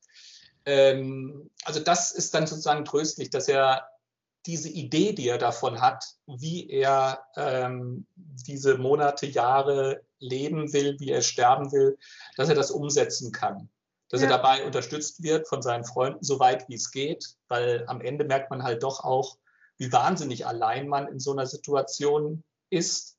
Ähm, 0.65 1.49
also 1.65 1.79
das 1.81 2.11
ist 2.11 2.33
dann 2.33 2.47
sozusagen 2.47 2.85
tröstlich, 2.85 3.29
dass 3.29 3.47
er 3.47 3.87
diese 4.45 4.69
Idee, 4.69 5.13
die 5.13 5.27
er 5.27 5.37
davon 5.37 5.81
hat, 5.81 6.03
wie 6.25 6.69
er 6.69 7.19
ähm, 7.35 8.07
diese 8.15 8.77
Monate, 8.77 9.27
Jahre 9.27 10.01
leben 10.19 10.71
will, 10.73 10.99
wie 10.99 11.11
er 11.11 11.21
sterben 11.21 11.71
will, 11.71 11.97
dass 12.37 12.49
er 12.49 12.55
das 12.55 12.71
umsetzen 12.71 13.31
kann. 13.31 13.69
Dass 14.09 14.21
ja. 14.21 14.27
er 14.27 14.37
dabei 14.37 14.65
unterstützt 14.65 15.21
wird 15.23 15.47
von 15.47 15.61
seinen 15.61 15.85
Freunden, 15.85 16.23
so 16.23 16.39
weit 16.39 16.67
wie 16.69 16.75
es 16.75 16.91
geht, 16.91 17.35
weil 17.49 17.83
am 17.87 18.01
Ende 18.01 18.25
merkt 18.25 18.49
man 18.49 18.63
halt 18.63 18.83
doch 18.83 19.03
auch, 19.03 19.37
wie 19.81 19.91
wahnsinnig 19.91 20.45
allein 20.45 20.87
man 20.87 21.07
in 21.07 21.19
so 21.19 21.31
einer 21.31 21.47
Situation 21.47 22.43
ist. 22.69 23.17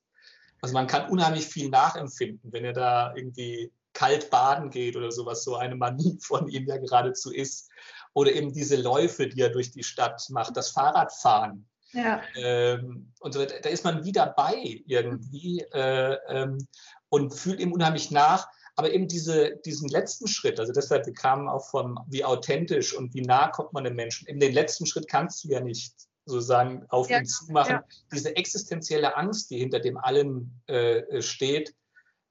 Also 0.61 0.73
man 0.73 0.87
kann 0.87 1.09
unheimlich 1.09 1.45
viel 1.45 1.69
nachempfinden, 1.69 2.53
wenn 2.53 2.63
er 2.63 2.71
da 2.71 3.13
irgendwie 3.17 3.73
kalt 3.91 4.29
baden 4.29 4.69
geht 4.69 4.95
oder 4.95 5.11
sowas, 5.11 5.43
so 5.43 5.57
eine 5.57 5.75
Manie 5.75 6.17
von 6.21 6.47
ihm 6.47 6.65
ja 6.65 6.77
geradezu 6.77 7.33
ist. 7.33 7.69
Oder 8.13 8.31
eben 8.31 8.53
diese 8.53 8.77
Läufe, 8.77 9.27
die 9.27 9.41
er 9.41 9.49
durch 9.49 9.71
die 9.71 9.83
Stadt 9.83 10.25
macht, 10.29 10.55
das 10.55 10.69
Fahrradfahren. 10.69 11.67
Ja. 11.91 12.21
Ähm, 12.37 13.11
und 13.19 13.33
so, 13.33 13.43
da 13.43 13.69
ist 13.69 13.83
man 13.83 14.05
wieder 14.05 14.27
bei 14.27 14.81
irgendwie 14.87 15.65
äh, 15.73 16.17
ähm, 16.29 16.65
und 17.09 17.33
fühlt 17.33 17.59
ihm 17.59 17.73
unheimlich 17.73 18.09
nach. 18.09 18.47
Aber 18.77 18.93
eben 18.93 19.09
diese, 19.09 19.57
diesen 19.65 19.89
letzten 19.89 20.29
Schritt, 20.29 20.61
also 20.61 20.71
deshalb, 20.71 21.05
wir 21.05 21.13
kamen 21.13 21.49
auch 21.49 21.69
von 21.69 21.99
wie 22.07 22.23
authentisch 22.23 22.95
und 22.95 23.13
wie 23.13 23.21
nah 23.21 23.49
kommt 23.49 23.73
man 23.73 23.83
dem 23.83 23.95
Menschen. 23.95 24.27
In 24.29 24.39
den 24.39 24.53
letzten 24.53 24.85
Schritt 24.85 25.09
kannst 25.09 25.43
du 25.43 25.49
ja 25.49 25.59
nicht 25.59 25.93
sozusagen 26.25 26.85
auf 26.89 27.09
ja, 27.09 27.19
ihn 27.19 27.25
zumachen. 27.25 27.75
Ja. 27.75 27.83
Diese 28.11 28.35
existenzielle 28.35 29.15
Angst, 29.17 29.49
die 29.49 29.57
hinter 29.57 29.79
dem 29.79 29.97
allen 29.97 30.61
äh, 30.67 31.21
steht, 31.21 31.75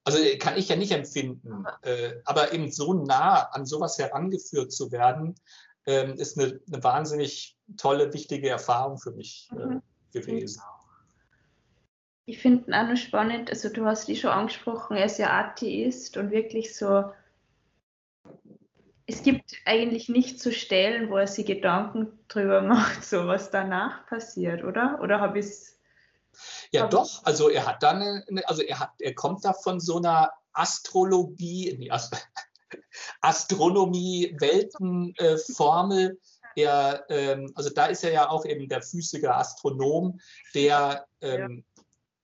also 0.03 0.19
kann 0.39 0.57
ich 0.57 0.69
ja 0.69 0.75
nicht 0.75 0.91
empfinden. 0.91 1.65
Äh, 1.81 2.15
aber 2.25 2.51
eben 2.53 2.71
so 2.71 2.93
nah 2.93 3.43
an 3.51 3.65
sowas 3.65 3.97
herangeführt 3.97 4.71
zu 4.71 4.91
werden, 4.91 5.35
ähm, 5.85 6.15
ist 6.15 6.37
eine, 6.37 6.59
eine, 6.67 6.83
wahnsinnig 6.83 7.57
tolle, 7.77 8.13
wichtige 8.13 8.49
Erfahrung 8.49 8.97
für 8.97 9.11
mich 9.11 9.49
äh, 9.51 9.65
mhm. 9.65 9.81
gewesen. 10.11 10.61
Ich 12.25 12.39
finde 12.39 12.73
auch 12.77 12.87
noch 12.87 12.95
spannend, 12.95 13.49
also 13.49 13.67
du 13.67 13.85
hast 13.85 14.07
die 14.07 14.15
schon 14.15 14.29
angesprochen, 14.29 14.95
er 14.95 15.05
ist 15.05 15.19
ja 15.19 15.29
Atheist 15.37 16.15
und 16.15 16.31
wirklich 16.31 16.75
so, 16.75 17.11
es 19.05 19.23
gibt 19.23 19.55
eigentlich 19.65 20.09
nicht 20.09 20.39
zu 20.39 20.49
so 20.49 20.55
Stellen, 20.55 21.09
wo 21.09 21.17
er 21.17 21.27
sich 21.27 21.45
Gedanken 21.45 22.19
drüber 22.27 22.61
macht, 22.61 23.03
so 23.03 23.27
was 23.27 23.51
danach 23.51 24.05
passiert, 24.07 24.63
oder? 24.63 24.99
Oder 25.01 25.19
habe 25.19 25.39
ich 25.39 25.45
es. 25.45 25.79
Ja, 26.71 26.87
doch, 26.87 27.23
also 27.25 27.49
er 27.49 27.67
hat 27.67 27.83
dann, 27.83 28.23
also 28.45 28.63
er 28.63 28.79
hat, 28.79 28.89
er 28.99 29.13
kommt 29.13 29.45
da 29.45 29.53
von 29.53 29.79
so 29.79 29.97
einer 29.97 30.31
Astrologie, 30.53 31.75
nee, 31.77 31.91
Ast 31.91 32.15
Astronomie, 33.21 34.35
Weltenformel. 34.39 36.09
Äh, 36.55 36.61
er, 36.63 37.05
ähm, 37.09 37.51
also 37.55 37.69
da 37.69 37.87
ist 37.87 38.03
er 38.03 38.11
ja 38.11 38.29
auch 38.29 38.45
eben 38.45 38.67
der 38.67 38.81
physische 38.81 39.33
Astronom, 39.33 40.19
der 40.53 41.05
ähm, 41.21 41.63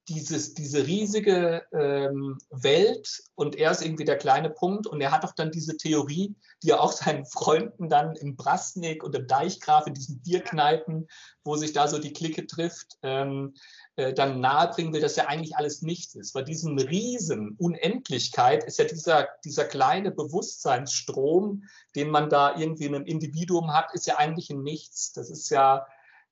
dieses, 0.10 0.56
diese 0.56 0.88
riesige 0.88 1.64
ähm, 1.72 2.40
Welt 2.50 3.22
und 3.36 3.56
er 3.56 3.72
ist 3.72 3.84
irgendwie 3.84 4.06
der 4.06 4.18
kleine 4.18 4.50
Punkt 4.50 4.88
und 4.88 5.00
er 5.02 5.12
hat 5.12 5.24
doch 5.24 5.34
dann 5.34 5.52
diese 5.52 5.78
Theorie, 5.78 6.36
die 6.64 6.72
er 6.72 6.82
auch 6.82 6.92
seinen 6.92 7.26
Freunden 7.26 7.90
dann 7.90 8.16
im 8.16 8.36
Brasnik 8.36 9.04
und 9.04 9.16
im 9.16 9.28
Deichgraf 9.28 9.86
in 9.86 9.94
diesen 9.94 10.20
Bierkneipen, 10.22 11.08
wo 11.44 11.56
sich 11.56 11.74
da 11.74 11.88
so 11.88 12.00
die 12.00 12.12
Clique 12.12 12.48
trifft, 12.48 12.98
ähm, 13.04 13.54
äh, 13.98 14.14
dann 14.14 14.40
nahebringen 14.40 14.94
will, 14.94 15.02
dass 15.02 15.16
ja 15.16 15.28
eigentlich 15.28 15.56
alles 15.56 15.84
nichts 15.84 16.16
ist. 16.16 16.34
Weil 16.34 16.44
diesen 16.44 16.80
riesen 16.80 17.56
Unendlichkeit 17.60 18.64
ist 18.64 18.80
ja 18.80 18.86
dieser, 18.86 19.28
dieser 19.46 19.66
kleine 19.66 20.12
Bewusstseinsstrom, 20.12 21.64
den 21.96 22.10
man 22.10 22.30
da 22.30 22.58
irgendwie 22.58 22.86
in 22.86 22.96
einem 22.96 23.06
Individuum 23.06 23.74
hat, 23.74 23.94
ist 23.94 24.08
ja 24.08 24.18
eigentlich 24.18 24.50
ein 24.50 24.64
Nichts. 24.64 25.14
Das 25.14 25.30
ist 25.30 25.50
ja, 25.50 25.86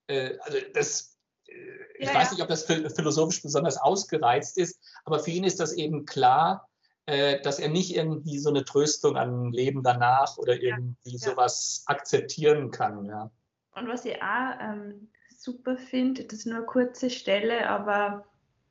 äh, 0.07 0.37
also 0.41 0.57
das, 0.73 1.16
ich 1.47 2.07
ja, 2.07 2.13
weiß 2.13 2.31
nicht, 2.31 2.41
ob 2.41 2.47
das 2.47 2.65
philosophisch 2.65 3.41
besonders 3.41 3.77
ausgereizt 3.77 4.57
ist, 4.57 4.79
aber 5.05 5.19
für 5.19 5.31
ihn 5.31 5.43
ist 5.43 5.59
das 5.59 5.73
eben 5.73 6.05
klar, 6.05 6.67
äh, 7.05 7.41
dass 7.41 7.59
er 7.59 7.69
nicht 7.69 7.95
irgendwie 7.95 8.37
so 8.37 8.49
eine 8.49 8.65
Tröstung 8.65 9.17
an 9.17 9.51
Leben 9.51 9.81
danach 9.81 10.37
oder 10.37 10.61
irgendwie 10.61 11.17
ja, 11.17 11.29
sowas 11.29 11.83
akzeptieren 11.87 12.71
kann. 12.71 13.05
Ja. 13.05 13.31
Und 13.75 13.87
was 13.87 14.05
ich 14.05 14.21
auch 14.21 14.59
ähm, 14.59 15.09
super 15.37 15.77
finde, 15.77 16.25
das 16.25 16.39
ist 16.39 16.45
nur 16.45 16.57
eine 16.57 16.65
kurze 16.65 17.09
Stelle, 17.09 17.69
aber 17.69 18.25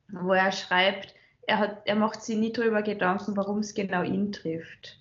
wo 0.08 0.32
er 0.32 0.52
schreibt, 0.52 1.14
er, 1.46 1.58
hat, 1.58 1.82
er 1.84 1.96
macht 1.96 2.22
sich 2.22 2.36
nie 2.36 2.52
darüber 2.52 2.82
Gedanken, 2.82 3.36
warum 3.36 3.60
es 3.60 3.74
genau 3.74 4.02
ihn 4.02 4.32
trifft. 4.32 4.98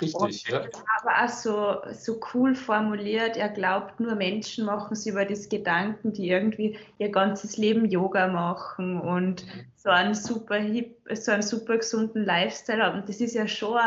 Richtig, 0.00 0.48
ja. 0.48 0.64
Aber 1.00 1.24
auch 1.24 1.28
so, 1.28 1.76
so 1.92 2.20
cool 2.32 2.54
formuliert, 2.54 3.36
er 3.36 3.48
glaubt, 3.48 3.98
nur 4.00 4.14
Menschen 4.14 4.64
machen 4.64 4.94
sich 4.94 5.12
über 5.12 5.24
das 5.24 5.48
Gedanken, 5.48 6.12
die 6.12 6.28
irgendwie 6.28 6.78
ihr 6.98 7.10
ganzes 7.10 7.56
Leben 7.56 7.86
Yoga 7.86 8.28
machen 8.28 9.00
und 9.00 9.44
mhm. 9.46 9.64
so 9.76 9.90
einen 9.90 10.14
super 10.14 10.56
hip, 10.56 11.00
so 11.14 11.32
einen 11.32 11.42
super 11.42 11.78
gesunden 11.78 12.24
Lifestyle 12.24 12.82
haben. 12.82 13.04
Das 13.06 13.20
ist 13.20 13.34
ja 13.34 13.48
schon, 13.48 13.80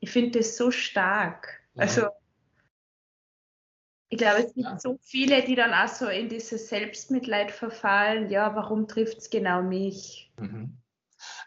ich 0.00 0.10
finde 0.10 0.38
das 0.38 0.56
so 0.56 0.70
stark. 0.70 1.60
Mhm. 1.74 1.80
Also 1.80 2.06
ich 4.12 4.18
glaube, 4.18 4.40
es 4.40 4.54
gibt 4.54 4.66
ja. 4.66 4.78
so 4.80 4.98
viele, 5.02 5.44
die 5.44 5.54
dann 5.54 5.72
auch 5.72 5.88
so 5.88 6.08
in 6.08 6.28
dieses 6.28 6.68
Selbstmitleid 6.68 7.52
verfallen. 7.52 8.28
Ja, 8.28 8.56
warum 8.56 8.88
trifft 8.88 9.18
es 9.18 9.30
genau 9.30 9.62
mich? 9.62 10.32
Mhm. 10.36 10.76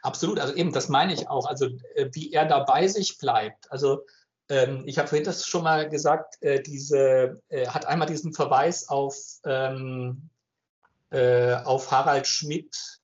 Absolut, 0.02 0.40
also 0.40 0.54
eben, 0.54 0.72
das 0.72 0.90
meine 0.90 1.14
ich 1.14 1.28
auch. 1.30 1.46
Also 1.46 1.68
äh, 1.96 2.10
wie 2.12 2.32
er 2.32 2.46
da 2.46 2.60
bei 2.60 2.88
sich 2.88 3.18
bleibt. 3.18 3.72
Also 3.72 4.06
ähm, 4.50 4.84
ich 4.86 4.98
habe 4.98 5.08
vorhin 5.08 5.26
das 5.26 5.46
schon 5.46 5.64
mal 5.64 5.90
gesagt, 5.90 6.42
äh, 6.42 6.62
diese 6.62 7.42
äh, 7.50 7.68
hat 7.68 7.86
einmal 7.86 8.08
diesen 8.08 8.34
Verweis 8.34 8.90
auf, 8.90 9.16
ähm, 9.46 10.30
äh, 11.12 11.54
auf 11.54 11.92
Harald 11.92 12.28
Schmidt. 12.28 13.00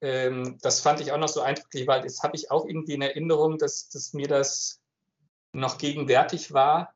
Ähm, 0.00 0.58
das 0.62 0.80
fand 0.80 1.00
ich 1.00 1.12
auch 1.12 1.18
noch 1.18 1.28
so 1.28 1.40
eindrücklich, 1.40 1.86
weil 1.86 2.02
das 2.02 2.22
habe 2.22 2.36
ich 2.36 2.50
auch 2.50 2.66
irgendwie 2.66 2.94
in 2.94 3.02
Erinnerung, 3.02 3.58
dass, 3.58 3.88
dass 3.88 4.12
mir 4.12 4.28
das 4.28 4.80
noch 5.52 5.78
gegenwärtig 5.78 6.52
war. 6.52 6.94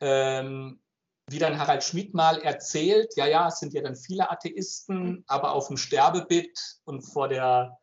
Ähm, 0.00 0.80
wie 1.28 1.38
dann 1.38 1.58
Harald 1.58 1.84
Schmidt 1.84 2.12
mal 2.12 2.40
erzählt, 2.42 3.14
ja, 3.16 3.26
ja, 3.26 3.48
es 3.48 3.60
sind 3.60 3.72
ja 3.72 3.82
dann 3.82 3.94
viele 3.94 4.30
Atheisten, 4.30 5.22
aber 5.28 5.52
auf 5.52 5.68
dem 5.68 5.76
Sterbebett 5.76 6.58
und 6.84 7.02
vor 7.02 7.28
der 7.28 7.78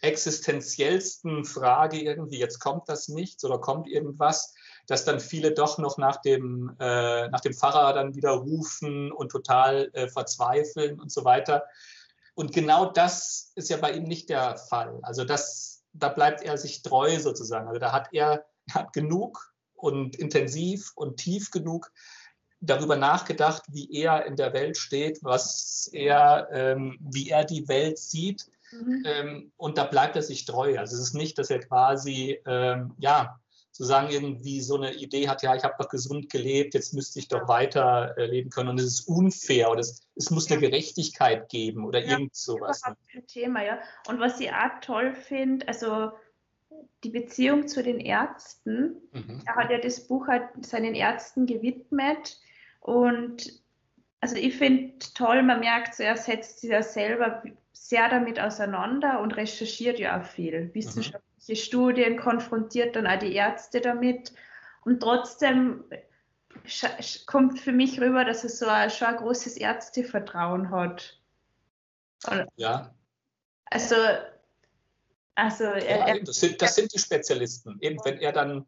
existenziellsten 0.00 1.44
Frage 1.44 2.00
irgendwie, 2.00 2.38
jetzt 2.38 2.58
kommt 2.58 2.88
das 2.88 3.08
nichts 3.08 3.44
oder 3.44 3.58
kommt 3.58 3.86
irgendwas, 3.86 4.54
dass 4.86 5.04
dann 5.04 5.20
viele 5.20 5.52
doch 5.52 5.78
noch 5.78 5.98
nach 5.98 6.20
dem, 6.22 6.74
äh, 6.80 7.28
nach 7.28 7.40
dem 7.40 7.54
Pfarrer 7.54 7.92
dann 7.92 8.14
wieder 8.14 8.30
rufen 8.30 9.12
und 9.12 9.30
total 9.30 9.90
äh, 9.92 10.08
verzweifeln 10.08 10.98
und 10.98 11.12
so 11.12 11.24
weiter. 11.24 11.64
Und 12.34 12.52
genau 12.52 12.86
das 12.86 13.52
ist 13.54 13.68
ja 13.68 13.76
bei 13.76 13.92
ihm 13.92 14.04
nicht 14.04 14.30
der 14.30 14.56
Fall. 14.56 14.98
Also 15.02 15.24
das, 15.24 15.82
da 15.92 16.08
bleibt 16.08 16.42
er 16.42 16.56
sich 16.56 16.82
treu 16.82 17.18
sozusagen. 17.18 17.68
Also 17.68 17.78
da 17.78 17.92
hat 17.92 18.08
er, 18.12 18.46
hat 18.72 18.92
genug 18.92 19.52
und 19.74 20.16
intensiv 20.16 20.92
und 20.94 21.18
tief 21.18 21.50
genug 21.50 21.90
darüber 22.60 22.96
nachgedacht, 22.96 23.62
wie 23.68 23.90
er 23.92 24.26
in 24.26 24.36
der 24.36 24.52
Welt 24.52 24.76
steht, 24.76 25.22
was 25.22 25.88
er, 25.92 26.48
ähm, 26.52 26.98
wie 27.00 27.30
er 27.30 27.44
die 27.44 27.68
Welt 27.68 27.98
sieht. 27.98 28.50
Mhm. 28.72 29.02
Ähm, 29.04 29.52
und 29.56 29.78
da 29.78 29.84
bleibt 29.84 30.16
er 30.16 30.22
sich 30.22 30.44
treu. 30.44 30.78
Also 30.78 30.96
es 30.96 31.02
ist 31.02 31.14
nicht, 31.14 31.38
dass 31.38 31.50
er 31.50 31.60
quasi, 31.60 32.38
ähm, 32.46 32.94
ja, 32.98 33.40
sozusagen 33.72 34.10
irgendwie 34.10 34.60
so 34.60 34.76
eine 34.76 34.92
Idee 34.94 35.28
hat, 35.28 35.42
ja, 35.42 35.54
ich 35.54 35.64
habe 35.64 35.74
doch 35.78 35.88
gesund 35.88 36.30
gelebt, 36.30 36.74
jetzt 36.74 36.92
müsste 36.92 37.18
ich 37.18 37.28
doch 37.28 37.48
weiter 37.48 38.14
äh, 38.18 38.26
leben 38.26 38.50
können 38.50 38.68
und 38.68 38.80
es 38.80 38.86
ist 38.86 39.08
unfair 39.08 39.70
oder 39.70 39.80
es, 39.80 40.06
es 40.16 40.30
muss 40.30 40.50
eine 40.50 40.60
Gerechtigkeit 40.60 41.48
geben 41.48 41.84
oder 41.84 42.04
ja, 42.04 42.12
irgend 42.12 42.34
sowas. 42.34 42.82
Das 42.82 42.92
ist 42.92 43.14
ein 43.14 43.26
Thema, 43.26 43.64
ja. 43.64 43.78
Und 44.08 44.20
was 44.20 44.38
ich 44.40 44.50
auch 44.50 44.80
toll 44.82 45.14
finde, 45.14 45.66
also 45.68 46.10
die 47.04 47.10
Beziehung 47.10 47.68
zu 47.68 47.82
den 47.82 48.00
Ärzten. 48.00 48.96
Mhm. 49.12 49.42
Er 49.46 49.56
hat 49.56 49.70
ja 49.70 49.78
das 49.78 50.06
Buch 50.06 50.26
halt 50.26 50.44
seinen 50.64 50.94
Ärzten 50.94 51.46
gewidmet 51.46 52.38
und 52.80 53.60
also 54.20 54.36
ich 54.36 54.56
finde 54.56 54.98
toll, 55.14 55.42
man 55.42 55.60
merkt, 55.60 55.94
so, 55.94 56.02
er 56.02 56.16
setzt 56.16 56.60
sich 56.60 56.70
ja 56.70 56.82
selber 56.82 57.42
sehr 57.72 58.08
damit 58.08 58.38
auseinander 58.38 59.20
und 59.20 59.36
recherchiert 59.36 59.98
ja 59.98 60.20
auch 60.20 60.24
viel. 60.24 60.70
Wissenschaftliche 60.74 61.52
mhm. 61.52 61.56
Studien 61.56 62.16
konfrontiert 62.18 62.96
dann 62.96 63.06
auch 63.06 63.18
die 63.18 63.34
Ärzte 63.34 63.80
damit. 63.80 64.32
Und 64.84 65.00
trotzdem 65.00 65.84
kommt 67.26 67.60
für 67.60 67.72
mich 67.72 68.00
rüber, 68.00 68.24
dass 68.24 68.44
er 68.44 68.50
so 68.50 68.66
ein, 68.66 68.90
schon 68.90 69.08
ein 69.08 69.16
großes 69.16 69.56
Ärztevertrauen 69.56 70.70
hat. 70.70 71.18
ja. 72.56 72.94
Also, 73.66 73.94
also 75.36 75.64
ja, 75.64 75.78
er, 75.78 76.20
das, 76.20 76.40
sind, 76.40 76.60
das 76.60 76.74
sind 76.74 76.92
die 76.92 76.98
Spezialisten. 76.98 77.78
Eben, 77.80 77.98
wenn 78.04 78.18
er 78.18 78.32
dann, 78.32 78.66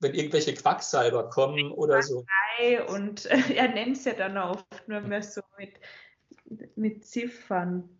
wenn 0.00 0.14
irgendwelche 0.14 0.54
Quacksalber 0.54 1.30
kommen 1.30 1.72
oder 1.72 2.02
so. 2.02 2.26
Und 2.88 3.26
er 3.54 3.68
nennt 3.68 3.96
es 3.96 4.04
ja 4.04 4.12
dann 4.12 4.36
oft 4.36 4.88
nur 4.88 5.00
mehr 5.00 5.22
so 5.22 5.40
mit, 5.58 5.72
mit 6.76 7.06
Ziffern. 7.06 7.95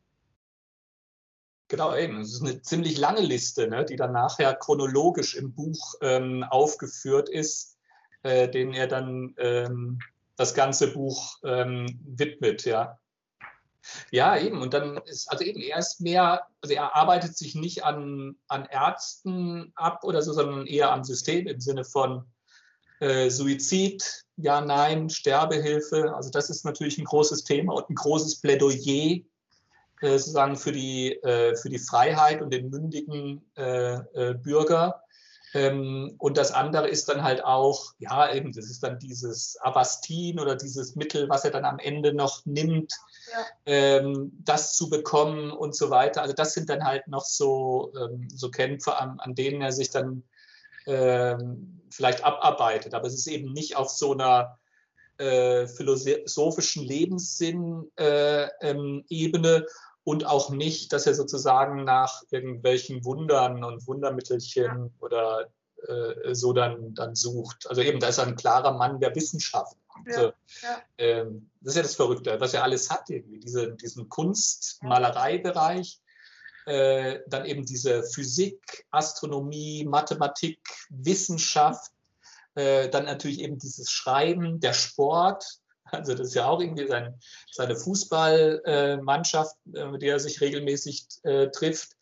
Genau, 1.69 1.97
eben. 1.97 2.21
Es 2.21 2.35
ist 2.35 2.43
eine 2.43 2.63
ziemlich 2.63 2.97
lange 2.97 3.21
Liste, 3.21 3.69
ne, 3.69 3.85
die 3.85 3.97
dann 3.97 4.13
nachher 4.13 4.55
chronologisch 4.55 5.35
im 5.35 5.53
Buch 5.53 5.95
ähm, 6.01 6.45
aufgeführt 6.45 7.29
ist, 7.29 7.77
äh, 8.23 8.49
den 8.49 8.73
er 8.73 8.87
dann 8.87 9.35
ähm, 9.39 9.99
das 10.37 10.55
ganze 10.55 10.93
Buch 10.93 11.39
ähm, 11.45 11.99
widmet, 12.05 12.65
ja. 12.65 12.99
Ja, 14.11 14.37
eben. 14.37 14.61
Und 14.61 14.75
dann 14.75 14.97
ist, 15.07 15.31
also 15.31 15.45
eben, 15.45 15.61
er 15.61 15.79
ist 15.79 16.01
mehr, 16.01 16.47
also 16.61 16.75
er 16.75 16.95
arbeitet 16.97 17.37
sich 17.37 17.55
nicht 17.55 17.85
an, 17.85 18.37
an 18.49 18.67
Ärzten 18.67 19.73
ab 19.77 20.05
oder 20.05 20.23
so, 20.23 20.33
sondern 20.33 20.67
eher 20.67 20.93
am 20.93 21.05
System 21.05 21.47
im 21.47 21.61
Sinne 21.61 21.85
von 21.85 22.25
äh, 23.01 23.31
Suizid, 23.31 24.25
ja, 24.37 24.61
nein, 24.61 25.11
Sterbehilfe. 25.11 26.15
Also 26.15 26.31
das 26.31 26.51
ist 26.51 26.65
natürlich 26.65 26.99
ein 26.99 27.05
großes 27.05 27.45
Thema 27.45 27.75
und 27.75 27.91
ein 27.91 27.95
großes 27.95 28.41
Plädoyer 28.41 29.21
sozusagen 30.01 30.57
für 30.57 30.73
die, 30.73 31.13
äh, 31.23 31.57
für 31.57 31.69
die 31.69 31.79
Freiheit 31.79 32.43
und 32.43 32.53
den 32.53 32.71
mündigen 32.71 33.43
äh, 33.55 34.35
Bürger. 34.35 35.03
Ähm, 35.55 36.15
und 36.19 36.37
das 36.37 36.53
andere 36.53 36.89
ist 36.89 37.09
dann 37.09 37.23
halt 37.23 37.43
auch, 37.45 37.95
ja, 37.99 38.33
eben, 38.33 38.53
das 38.53 38.67
ist 38.67 38.83
dann 38.83 38.99
dieses 38.99 39.57
Avastin 39.63 40.39
oder 40.39 40.57
dieses 40.57 40.97
Mittel, 40.97 41.29
was 41.29 41.45
er 41.45 41.51
dann 41.51 41.65
am 41.65 41.79
Ende 41.79 42.13
noch 42.13 42.45
nimmt, 42.45 42.93
ja. 43.33 43.47
ähm, 43.65 44.33
das 44.45 44.77
zu 44.77 44.91
bekommen 44.91 45.53
und 45.53 45.75
so 45.75 45.89
weiter. 45.89 46.21
Also 46.21 46.35
das 46.35 46.53
sind 46.53 46.69
dann 46.69 46.85
halt 46.85 47.09
noch 47.09 47.25
so, 47.25 47.93
ähm, 47.99 48.29
so 48.35 48.51
Kämpfe, 48.51 48.99
an, 48.99 49.19
an 49.21 49.35
denen 49.35 49.63
er 49.63 49.73
sich 49.73 49.91
dann 49.91 50.23
vielleicht 51.91 52.23
abarbeitet. 52.23 52.95
Aber 52.95 53.09
es 53.09 53.15
ist 53.15 53.27
eben 53.27 53.53
nicht 53.53 53.75
auf 53.75 53.91
so 53.91 54.13
einer 54.13 54.57
äh, 55.19 55.67
philosophischen 55.67 56.85
Lebenssinn-Ebene, 56.85 57.91
äh, 57.97 58.49
ähm, 58.61 59.05
und 60.07 60.25
auch 60.25 60.51
nicht, 60.51 60.93
dass 60.93 61.05
er 61.09 61.15
sozusagen 61.15 61.83
nach 61.83 62.23
irgendwelchen 62.31 63.05
Wundern 63.05 63.65
und 63.65 63.89
Wundermittelchen 63.89 64.65
ja. 64.65 64.91
oder 65.01 65.51
äh, 65.89 66.33
so 66.33 66.53
dann, 66.53 66.95
dann 66.95 67.17
sucht. 67.17 67.69
Also 67.69 67.83
eben, 67.83 67.99
da 67.99 68.07
ist 68.07 68.19
er 68.19 68.29
ein 68.29 68.37
klarer 68.37 68.71
Mann 68.71 69.01
der 69.01 69.17
Wissenschaft. 69.17 69.77
Ja, 70.07 70.15
also, 70.15 70.33
ja. 70.63 70.83
Ähm, 70.99 71.51
das 71.61 71.73
ist 71.73 71.77
ja 71.77 71.83
das 71.83 71.97
Verrückte, 71.97 72.41
was 72.41 72.55
er 72.55 72.63
alles 72.63 72.89
hat, 72.89 73.11
irgendwie, 73.11 73.41
Diese, 73.41 73.75
diesen 73.75 74.09
Kunst-, 74.09 74.81
Malereibereich, 74.85 76.01
äh, 76.67 77.19
dann 77.27 77.45
eben 77.45 77.67
diese 77.67 78.05
Physik, 78.05 78.87
Astronomie, 78.93 79.85
Mathematik, 79.85 80.61
Wissenschaft, 80.89 81.91
äh, 82.55 82.89
dann 82.91 83.07
natürlich 83.07 83.41
eben 83.41 83.59
dieses 83.59 83.91
Schreiben, 83.91 84.61
der 84.61 84.73
Sport, 84.73 85.59
also 85.91 86.15
das 86.15 86.29
ist 86.29 86.35
ja 86.35 86.47
auch 86.47 86.61
irgendwie 86.61 86.87
sein, 86.87 87.19
seine 87.51 87.77
Fußballmannschaft, 87.77 89.57
äh, 89.75 89.87
mit 89.87 90.03
der 90.03 90.15
er 90.15 90.21
sich 90.21 90.41
regelmäßig 90.41 91.07
äh, 91.23 91.49
trifft. 91.49 91.97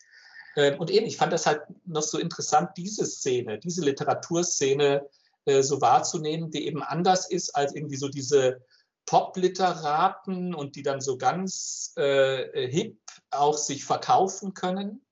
Ähm, 0.56 0.78
und 0.78 0.90
eben, 0.90 1.06
ich 1.06 1.16
fand 1.16 1.32
das 1.32 1.46
halt 1.46 1.62
noch 1.84 2.02
so 2.02 2.18
interessant, 2.18 2.70
diese 2.76 3.06
Szene, 3.06 3.58
diese 3.58 3.82
Literaturszene 3.82 5.06
äh, 5.44 5.62
so 5.62 5.80
wahrzunehmen, 5.80 6.50
die 6.50 6.66
eben 6.66 6.82
anders 6.82 7.28
ist 7.28 7.54
als 7.54 7.74
irgendwie 7.74 7.96
so 7.96 8.08
diese 8.08 8.62
Pop-Literaten 9.06 10.54
und 10.54 10.76
die 10.76 10.82
dann 10.82 11.00
so 11.00 11.18
ganz 11.18 11.92
äh, 11.96 12.68
hip 12.68 12.98
auch 13.30 13.58
sich 13.58 13.84
verkaufen 13.84 14.54
können 14.54 15.03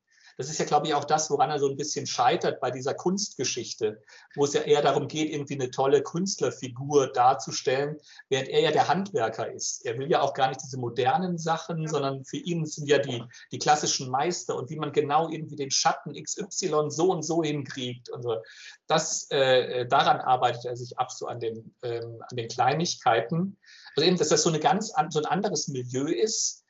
das 0.43 0.51
ist 0.51 0.59
ja, 0.59 0.65
glaube 0.65 0.89
ich, 0.89 0.95
auch 0.95 1.05
das, 1.05 1.31
woran 1.31 1.51
er 1.51 1.61
so 1.61 1.69
ein 1.69 1.77
bisschen 1.77 2.05
scheitert 2.05 2.59
bei 2.59 2.73
dieser 2.73 2.95
Kunstgeschichte, 2.95 4.03
wo 4.35 4.45
es 4.45 4.53
ja 4.55 4.63
eher 4.63 4.83
darum 4.83 5.07
geht, 5.07 5.31
irgendwie 5.31 5.55
eine 5.55 5.71
tolle 5.71 6.03
Künstlerfigur 6.03 7.13
darzustellen, 7.13 7.97
während 8.29 8.49
er 8.49 8.61
ja 8.61 8.73
der 8.73 8.89
Handwerker 8.89 9.53
ist. 9.53 9.87
Er 9.87 9.97
will 9.99 10.11
ja 10.11 10.21
auch 10.21 10.35
gar 10.35 10.49
nicht 10.49 10.61
diese 10.61 10.79
modernen 10.79 11.39
Sachen, 11.39 11.87
sondern 11.87 12.25
für 12.25 12.39
ihn 12.39 12.67
sind 12.67 12.89
ja 12.89 12.99
die, 12.99 13.23
die 13.53 13.61
klassischen 13.61 14.11
Meister 14.11 14.57
und 14.57 14.69
wie 14.69 14.77
man 14.77 14.91
genau 14.91 15.29
irgendwie 15.29 15.55
den 15.55 15.71
Schatten 15.71 16.21
XY 16.21 16.87
so 16.89 17.13
und 17.13 17.23
so 17.23 17.45
hinkriegt 17.45 18.11
und 18.11 18.23
so. 18.23 18.43
Das, 18.89 19.31
äh, 19.31 19.87
daran 19.87 20.21
arbeitet 20.21 20.65
er 20.65 20.77
sich 20.77 20.99
ab, 20.99 21.13
so 21.13 21.29
an 21.29 21.39
den, 21.39 21.73
ähm, 21.83 22.19
an 22.29 22.37
den 22.37 22.49
Kleinigkeiten. 22.49 23.59
Also 23.95 24.09
eben, 24.09 24.19
dass 24.19 24.31
das 24.31 24.43
so, 24.43 24.49
eine 24.49 24.59
ganz, 24.59 24.93
so 25.11 25.21
ein 25.21 25.27
anderes 25.27 25.69
Milieu 25.69 26.07
ist, 26.07 26.62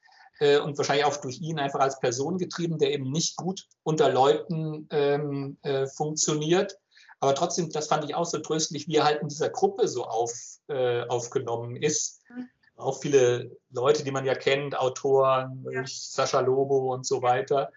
äh, 0.42 0.58
und 0.58 0.76
wahrscheinlich 0.76 1.04
auch 1.04 1.16
durch 1.18 1.40
ihn 1.40 1.60
einfach 1.60 1.78
als 1.78 2.00
Person 2.00 2.36
getrieben, 2.36 2.78
der 2.78 2.92
eben 2.92 3.12
nicht 3.12 3.36
gut 3.36 3.68
unter 3.84 4.10
Leuten 4.10 4.88
ähm, 4.90 5.56
äh, 5.62 5.86
funktioniert. 5.86 6.78
Aber 7.20 7.36
trotzdem, 7.36 7.70
das 7.70 7.86
fand 7.86 8.04
ich 8.04 8.16
auch 8.16 8.24
so 8.24 8.38
tröstlich, 8.38 8.88
wie 8.88 8.96
er 8.96 9.04
halt 9.04 9.22
in 9.22 9.28
dieser 9.28 9.50
Gruppe 9.50 9.86
so 9.86 10.04
auf, 10.04 10.32
äh, 10.66 11.02
aufgenommen 11.02 11.76
ist. 11.76 12.22
Mhm. 12.28 12.48
Auch 12.74 13.00
viele 13.00 13.56
Leute, 13.70 14.02
die 14.02 14.10
man 14.10 14.24
ja 14.24 14.34
kennt, 14.34 14.76
Autoren, 14.76 15.64
ja. 15.70 15.84
Sascha 15.86 16.40
Lobo 16.40 16.92
und 16.92 17.06
so 17.06 17.22
weiter. 17.22 17.70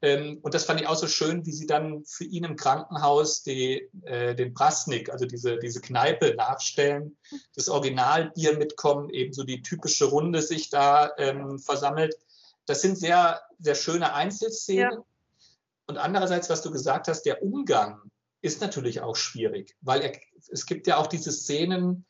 Ähm, 0.00 0.38
und 0.42 0.54
das 0.54 0.64
fand 0.64 0.80
ich 0.80 0.86
auch 0.86 0.96
so 0.96 1.08
schön, 1.08 1.44
wie 1.44 1.52
sie 1.52 1.66
dann 1.66 2.04
für 2.04 2.24
ihn 2.24 2.44
im 2.44 2.56
Krankenhaus 2.56 3.42
die, 3.42 3.88
äh, 4.02 4.34
den 4.34 4.54
Prasnik, 4.54 5.10
also 5.10 5.26
diese, 5.26 5.58
diese 5.58 5.80
Kneipe 5.80 6.34
nachstellen, 6.36 7.16
das 7.56 7.68
Originalbier 7.68 8.56
mitkommt, 8.56 9.12
eben 9.12 9.32
so 9.32 9.42
die 9.42 9.62
typische 9.62 10.04
Runde 10.04 10.40
sich 10.42 10.70
da 10.70 11.10
ähm, 11.18 11.58
versammelt. 11.58 12.14
Das 12.66 12.80
sind 12.80 12.96
sehr, 12.96 13.40
sehr 13.58 13.74
schöne 13.74 14.14
Einzelszenen. 14.14 14.92
Ja. 14.92 15.04
Und 15.86 15.96
andererseits, 15.96 16.48
was 16.48 16.62
du 16.62 16.70
gesagt 16.70 17.08
hast, 17.08 17.22
der 17.22 17.42
Umgang 17.42 18.00
ist 18.40 18.60
natürlich 18.60 19.00
auch 19.00 19.16
schwierig, 19.16 19.74
weil 19.80 20.02
er, 20.02 20.12
es 20.50 20.66
gibt 20.66 20.86
ja 20.86 20.98
auch 20.98 21.08
diese 21.08 21.32
Szenen, 21.32 22.04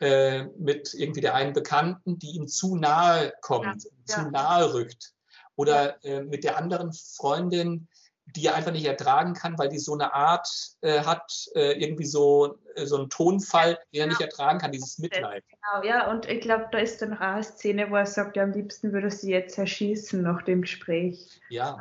äh, 0.00 0.44
mit 0.58 0.94
irgendwie 0.94 1.20
der 1.20 1.34
einen 1.34 1.52
Bekannten, 1.52 2.18
die 2.18 2.30
ihm 2.30 2.48
zu 2.48 2.74
nahe 2.76 3.32
kommt, 3.42 3.84
ja, 3.84 4.16
zu 4.16 4.30
nahe 4.30 4.72
rückt 4.72 5.13
oder 5.56 6.04
äh, 6.04 6.22
mit 6.22 6.44
der 6.44 6.58
anderen 6.58 6.92
Freundin, 6.92 7.88
die 8.26 8.46
er 8.46 8.54
einfach 8.54 8.72
nicht 8.72 8.86
ertragen 8.86 9.34
kann, 9.34 9.58
weil 9.58 9.68
die 9.68 9.78
so 9.78 9.92
eine 9.92 10.14
Art 10.14 10.48
äh, 10.80 11.00
hat, 11.00 11.30
äh, 11.54 11.72
irgendwie 11.80 12.06
so, 12.06 12.58
äh, 12.74 12.86
so 12.86 12.96
einen 12.96 13.10
Tonfall, 13.10 13.78
den 13.92 14.00
er 14.00 14.06
nicht 14.06 14.18
genau. 14.18 14.30
ertragen 14.30 14.58
kann, 14.58 14.72
dieses 14.72 14.98
Mitleid. 14.98 15.44
Genau, 15.48 15.86
ja, 15.86 16.10
und 16.10 16.26
ich 16.26 16.40
glaube, 16.40 16.68
da 16.72 16.78
ist 16.78 17.02
dann 17.02 17.14
auch 17.14 17.20
eine 17.20 17.44
Szene, 17.44 17.90
wo 17.90 17.96
er 17.96 18.06
sagt, 18.06 18.36
ja, 18.36 18.42
am 18.42 18.52
liebsten 18.52 18.92
würde 18.92 19.10
sie 19.10 19.30
jetzt 19.30 19.58
erschießen 19.58 20.22
nach 20.22 20.42
dem 20.42 20.62
Gespräch. 20.62 21.40
Ja, 21.50 21.78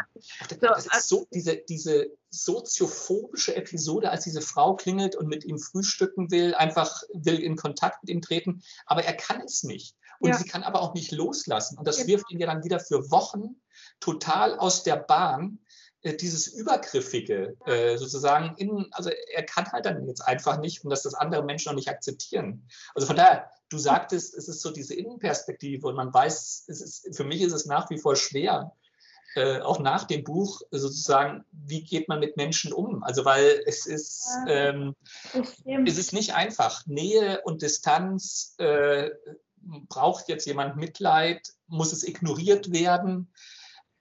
das, 0.49 0.59
das 0.59 0.85
ist 0.85 1.09
so 1.09 1.25
diese, 1.31 1.57
diese 1.57 2.11
soziophobische 2.29 3.55
Episode, 3.55 4.09
als 4.09 4.25
diese 4.25 4.41
Frau 4.41 4.75
klingelt 4.75 5.15
und 5.15 5.27
mit 5.27 5.45
ihm 5.45 5.57
frühstücken 5.57 6.29
will, 6.29 6.53
einfach 6.55 7.03
will 7.13 7.39
in 7.39 7.55
Kontakt 7.55 8.03
mit 8.03 8.09
ihm 8.09 8.21
treten, 8.21 8.63
aber 8.85 9.03
er 9.03 9.13
kann 9.13 9.41
es 9.41 9.63
nicht. 9.63 9.95
Und 10.23 10.29
ja. 10.29 10.37
sie 10.37 10.45
kann 10.45 10.63
aber 10.63 10.81
auch 10.81 10.93
nicht 10.93 11.11
loslassen. 11.11 11.77
Und 11.77 11.85
das 11.85 11.97
genau. 11.97 12.07
wirft 12.07 12.31
ihn 12.31 12.39
ja 12.39 12.47
dann 12.47 12.63
wieder 12.63 12.79
für 12.79 13.11
Wochen 13.11 13.61
total 13.99 14.57
aus 14.57 14.83
der 14.83 14.95
Bahn, 14.95 15.59
äh, 16.01 16.15
dieses 16.15 16.47
Übergriffige 16.47 17.57
äh, 17.65 17.97
sozusagen 17.97 18.55
in, 18.57 18.87
also 18.91 19.09
er 19.09 19.43
kann 19.43 19.69
halt 19.69 19.85
dann 19.85 20.07
jetzt 20.07 20.21
einfach 20.21 20.59
nicht 20.59 20.83
und 20.83 20.89
dass 20.89 21.03
das 21.03 21.13
andere 21.13 21.43
Menschen 21.43 21.69
noch 21.69 21.75
nicht 21.75 21.89
akzeptieren. 21.89 22.69
Also 22.95 23.05
von 23.05 23.17
daher, 23.17 23.49
du 23.67 23.77
sagtest, 23.77 24.33
es 24.33 24.47
ist 24.47 24.61
so 24.61 24.71
diese 24.71 24.95
Innenperspektive 24.95 25.87
und 25.87 25.95
man 25.95 26.13
weiß, 26.13 26.65
es 26.67 26.79
ist, 26.79 27.17
für 27.17 27.25
mich 27.25 27.41
ist 27.41 27.51
es 27.51 27.65
nach 27.65 27.89
wie 27.89 27.97
vor 27.97 28.15
schwer, 28.15 28.71
äh, 29.35 29.59
auch 29.59 29.79
nach 29.79 30.03
dem 30.05 30.23
Buch 30.23 30.61
sozusagen, 30.71 31.43
wie 31.51 31.83
geht 31.83 32.07
man 32.07 32.19
mit 32.19 32.37
Menschen 32.37 32.71
um? 32.71 33.03
Also 33.03 33.25
weil 33.25 33.61
es 33.65 33.85
ist, 33.87 34.27
ähm, 34.47 34.95
es 35.85 35.97
ist 35.97 36.13
nicht 36.13 36.33
einfach. 36.35 36.85
Nähe 36.85 37.41
und 37.43 37.61
Distanz 37.61 38.55
äh, 38.59 39.09
braucht 39.89 40.29
jetzt 40.29 40.45
jemand 40.45 40.77
Mitleid, 40.77 41.41
muss 41.67 41.93
es 41.93 42.07
ignoriert 42.07 42.71
werden? 42.71 43.29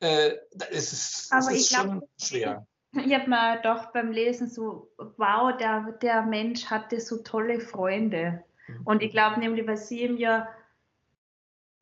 äh, 0.02 0.36
es 0.70 0.92
ist, 0.92 1.32
Aber 1.32 1.52
es 1.52 1.60
ist 1.60 1.74
schon 1.74 1.98
glaub, 2.00 2.08
schwer. 2.20 2.66
Ich 2.92 3.14
habe 3.14 3.30
mir 3.30 3.60
doch 3.62 3.92
beim 3.92 4.10
Lesen 4.10 4.50
so, 4.50 4.90
wow, 5.16 5.56
der, 5.56 5.92
der 6.02 6.22
Mensch 6.22 6.66
hatte 6.66 7.00
so 7.00 7.18
tolle 7.18 7.60
Freunde. 7.60 8.42
Mhm. 8.66 8.82
Und 8.84 9.02
ich 9.02 9.12
glaube 9.12 9.40
nämlich, 9.40 9.66
weil 9.66 9.78
sie 9.78 10.02
ihm 10.02 10.18
ja 10.18 10.48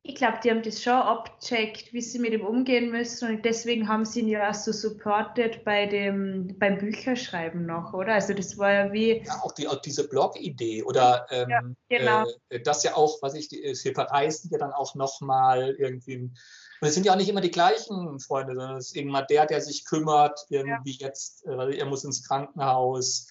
ich 0.03 0.15
glaube, 0.15 0.39
die 0.43 0.51
haben 0.51 0.63
das 0.63 0.83
schon 0.83 0.95
abgecheckt, 0.95 1.93
wie 1.93 2.01
sie 2.01 2.19
mit 2.19 2.33
ihm 2.33 2.45
umgehen 2.45 2.91
müssen 2.91 3.29
und 3.29 3.45
deswegen 3.45 3.87
haben 3.87 4.07
sie 4.07 4.21
ihn 4.21 4.29
ja 4.29 4.51
auch 4.51 4.55
so 4.55 4.73
supported 4.73 5.63
bei 5.65 5.87
dem, 5.87 6.59
beim 6.59 6.79
Bücherschreiben 6.79 7.67
noch, 7.67 7.93
oder? 7.93 8.15
Also 8.15 8.33
das 8.33 8.57
war 8.57 8.73
ja 8.73 8.93
wie... 8.93 9.23
Ja, 9.23 9.41
auch, 9.43 9.53
die, 9.53 9.69
auch 9.69 9.81
diese 9.83 10.09
Blog-Idee 10.09 10.85
oder 10.85 11.27
ähm, 11.31 11.51
ja, 11.51 11.61
genau. 11.89 12.27
äh, 12.49 12.61
das 12.61 12.83
ja 12.83 12.97
auch, 12.97 13.21
was 13.21 13.35
ich, 13.35 13.49
sie 13.49 13.93
verreisen 13.93 14.51
ja 14.51 14.59
dann 14.59 14.73
auch 14.73 14.95
nochmal 14.95 15.77
irgendwie... 15.79 16.17
Und 16.17 16.89
es 16.89 16.95
sind 16.95 17.05
ja 17.05 17.13
auch 17.13 17.19
nicht 17.19 17.29
immer 17.29 17.43
die 17.43 17.51
gleichen 17.51 18.19
Freunde, 18.21 18.55
sondern 18.55 18.79
es 18.79 18.87
ist 18.87 18.97
irgendwann 18.97 19.27
der, 19.29 19.45
der 19.45 19.61
sich 19.61 19.85
kümmert, 19.85 20.47
irgendwie 20.49 20.97
ja. 20.99 21.09
jetzt, 21.09 21.45
äh, 21.45 21.77
er 21.77 21.85
muss 21.85 22.05
ins 22.05 22.27
Krankenhaus, 22.27 23.30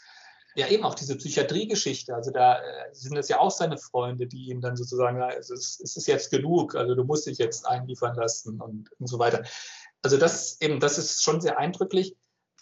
ja, 0.60 0.68
eben 0.68 0.84
auch 0.84 0.95
diese 0.95 1.16
Psychiatriegeschichte. 1.16 2.14
Also 2.14 2.32
da 2.32 2.60
äh, 2.60 2.93
sind 2.93 3.18
es 3.18 3.30
ja 3.30 3.39
auch 3.39 3.51
seine 3.51 3.78
Freunde, 3.78 4.28
die 4.28 4.49
ihm 4.49 4.62
dann 4.62 4.76
sozusagen, 4.76 5.18
ja, 5.18 5.32
es 5.32 5.49
ist, 5.49 5.82
es 5.82 5.95
ist 5.95 6.07
jetzt 6.07 6.32
genug, 6.32 6.76
also 6.76 6.95
du 6.95 7.03
musst 7.03 7.26
dich 7.28 7.38
jetzt 7.38 7.66
einliefern 7.66 8.16
lassen 8.16 8.62
und, 8.62 8.91
und 8.99 9.07
so 9.07 9.20
weiter. 9.20 9.43
Also 10.01 10.18
das 10.18 10.60
eben, 10.62 10.80
das 10.80 10.97
ist 10.97 11.24
schon 11.24 11.41
sehr 11.41 11.57
eindrücklich. 11.57 12.16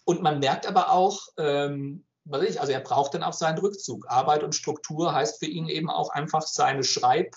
Und 0.05 0.21
man 0.21 0.39
merkt 0.39 0.67
aber 0.67 0.91
auch, 0.91 1.27
ähm, 1.37 2.05
also 2.29 2.71
er 2.71 2.79
braucht 2.81 3.13
dann 3.13 3.23
auch 3.23 3.33
seinen 3.33 3.57
Rückzug. 3.57 4.09
Arbeit 4.09 4.43
und 4.43 4.53
Struktur 4.53 5.13
heißt 5.13 5.39
für 5.39 5.45
ihn 5.45 5.67
eben 5.67 5.89
auch 5.89 6.09
einfach 6.09 6.41
seine 6.41 6.83
Schreib- 6.83 7.35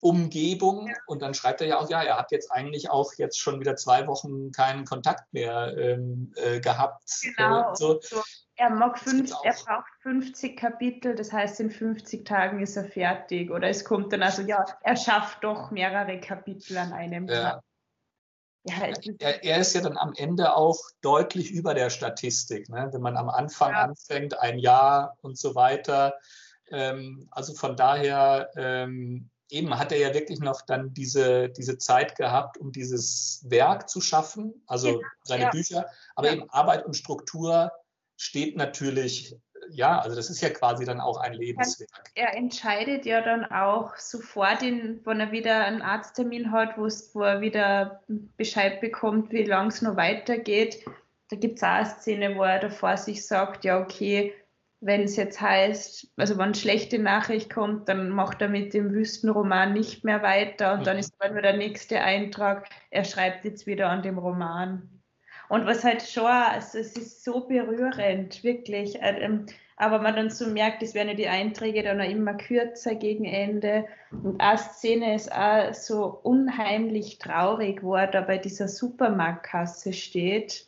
Umgebung. 0.00 0.92
Und 1.06 1.22
dann 1.22 1.34
schreibt 1.34 1.60
er 1.60 1.66
ja 1.66 1.78
auch, 1.78 1.90
ja, 1.90 2.02
er 2.02 2.18
hat 2.18 2.30
jetzt 2.30 2.50
eigentlich 2.52 2.90
auch 2.90 3.12
jetzt 3.16 3.38
schon 3.38 3.60
wieder 3.60 3.76
zwei 3.76 4.06
Wochen 4.06 4.52
keinen 4.52 4.84
Kontakt 4.84 5.32
mehr 5.32 5.74
ähm, 5.76 6.32
äh, 6.36 6.60
gehabt. 6.60 7.10
Genau. 7.22 7.72
Äh, 7.72 7.76
so. 7.76 8.00
so. 8.00 8.22
Er, 8.56 8.70
mag 8.70 8.98
fünf, 8.98 9.30
er 9.44 9.52
braucht 9.52 9.90
50 10.02 10.56
Kapitel, 10.56 11.14
das 11.14 11.32
heißt, 11.32 11.60
in 11.60 11.70
50 11.70 12.26
Tagen 12.26 12.60
ist 12.60 12.76
er 12.76 12.84
fertig. 12.84 13.50
Oder 13.50 13.68
es 13.68 13.84
kommt 13.84 14.12
dann 14.12 14.22
also, 14.22 14.42
ja, 14.42 14.64
er 14.82 14.96
schafft 14.96 15.44
doch 15.44 15.70
mehrere 15.70 16.18
Kapitel 16.20 16.76
an 16.78 16.92
einem 16.92 17.28
ja. 17.28 17.42
Tag. 17.42 17.62
Ja, 18.64 18.74
er, 19.20 19.44
er, 19.44 19.58
ist 19.58 19.74
ja 19.74 19.80
dann 19.80 19.96
am 19.96 20.12
Ende 20.14 20.54
auch 20.54 20.78
deutlich 21.00 21.52
über 21.52 21.74
der 21.74 21.90
Statistik. 21.90 22.68
Ne? 22.68 22.88
Wenn 22.92 23.00
man 23.00 23.16
am 23.16 23.30
Anfang 23.30 23.72
ja. 23.72 23.82
anfängt, 23.82 24.38
ein 24.38 24.58
Jahr 24.58 25.16
und 25.22 25.38
so 25.38 25.54
weiter. 25.54 26.14
Ähm, 26.70 27.28
also 27.30 27.54
von 27.54 27.76
daher 27.76 28.50
ähm, 28.56 29.30
eben 29.50 29.78
hat 29.78 29.92
er 29.92 29.98
ja 29.98 30.14
wirklich 30.14 30.40
noch 30.40 30.62
dann 30.62 30.92
diese, 30.94 31.48
diese 31.48 31.78
Zeit 31.78 32.16
gehabt, 32.16 32.58
um 32.58 32.72
dieses 32.72 33.44
Werk 33.48 33.88
zu 33.88 34.00
schaffen, 34.00 34.62
also 34.66 35.00
ja, 35.00 35.08
seine 35.22 35.44
ja. 35.44 35.50
Bücher. 35.50 35.86
Aber 36.14 36.28
ja. 36.28 36.34
eben 36.34 36.50
Arbeit 36.50 36.84
und 36.84 36.94
Struktur 36.94 37.72
steht 38.16 38.56
natürlich, 38.56 39.36
ja, 39.70 40.00
also 40.00 40.16
das 40.16 40.30
ist 40.30 40.40
ja 40.40 40.50
quasi 40.50 40.84
dann 40.84 41.00
auch 41.00 41.18
ein 41.18 41.32
Lebenswerk. 41.32 42.10
Er 42.14 42.36
entscheidet 42.36 43.06
ja 43.06 43.20
dann 43.20 43.44
auch 43.44 43.96
sofort, 43.96 44.62
in, 44.62 45.00
wenn 45.04 45.20
er 45.20 45.32
wieder 45.32 45.64
einen 45.64 45.82
Arzttermin 45.82 46.50
hat, 46.50 46.76
wo 46.76 47.22
er 47.22 47.40
wieder 47.40 48.02
Bescheid 48.36 48.80
bekommt, 48.80 49.30
wie 49.32 49.44
lang 49.44 49.68
es 49.68 49.82
noch 49.82 49.96
weitergeht. 49.96 50.84
Da 51.30 51.36
gibt 51.36 51.58
es 51.58 51.62
auch 51.62 51.68
eine 51.68 51.86
Szene, 51.86 52.36
wo 52.36 52.42
er 52.42 52.58
davor 52.58 52.96
sich 52.96 53.26
sagt, 53.26 53.64
ja, 53.64 53.80
okay, 53.80 54.34
wenn 54.80 55.02
es 55.02 55.16
jetzt 55.16 55.40
heißt, 55.40 56.12
also 56.16 56.38
wenn 56.38 56.54
schlechte 56.54 56.98
Nachricht 56.98 57.50
kommt, 57.52 57.88
dann 57.88 58.10
macht 58.10 58.40
er 58.40 58.48
mit 58.48 58.74
dem 58.74 58.92
Wüstenroman 58.92 59.72
nicht 59.72 60.04
mehr 60.04 60.22
weiter 60.22 60.74
und 60.74 60.80
mhm. 60.80 60.84
dann 60.84 60.98
ist 60.98 61.14
dann 61.18 61.32
nur 61.32 61.42
der 61.42 61.56
nächste 61.56 62.00
Eintrag, 62.00 62.68
er 62.90 63.04
schreibt 63.04 63.44
jetzt 63.44 63.66
wieder 63.66 63.88
an 63.90 64.02
dem 64.02 64.18
Roman. 64.18 64.88
Und 65.48 65.66
was 65.66 65.82
halt 65.82 66.02
schon, 66.02 66.26
also 66.26 66.78
es 66.78 66.94
ist 66.94 67.24
so 67.24 67.48
berührend, 67.48 68.44
wirklich. 68.44 68.98
Ähm, 69.00 69.46
aber 69.76 70.00
man 70.00 70.14
dann 70.14 70.30
so 70.30 70.46
merkt, 70.46 70.82
es 70.82 70.94
werden 70.94 71.08
ja 71.08 71.14
die 71.14 71.28
Einträge 71.28 71.82
dann 71.82 72.00
auch 72.00 72.08
immer 72.08 72.34
kürzer 72.34 72.94
gegen 72.96 73.24
Ende. 73.24 73.86
Und 74.10 74.40
eine 74.40 74.58
Szene 74.58 75.14
ist 75.14 75.32
auch 75.32 75.72
so 75.72 76.20
unheimlich 76.22 77.18
traurig, 77.18 77.82
wo 77.82 77.94
er 77.94 78.08
da 78.08 78.20
bei 78.20 78.38
dieser 78.38 78.68
Supermarktkasse 78.68 79.92
steht 79.92 80.67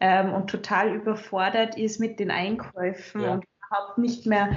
ähm, 0.00 0.32
und 0.32 0.48
total 0.48 0.94
überfordert 0.94 1.76
ist 1.76 2.00
mit 2.00 2.18
den 2.20 2.30
Einkäufen 2.30 3.22
ja. 3.22 3.32
und 3.34 3.44
überhaupt 3.44 3.98
nicht 3.98 4.26
mehr, 4.26 4.50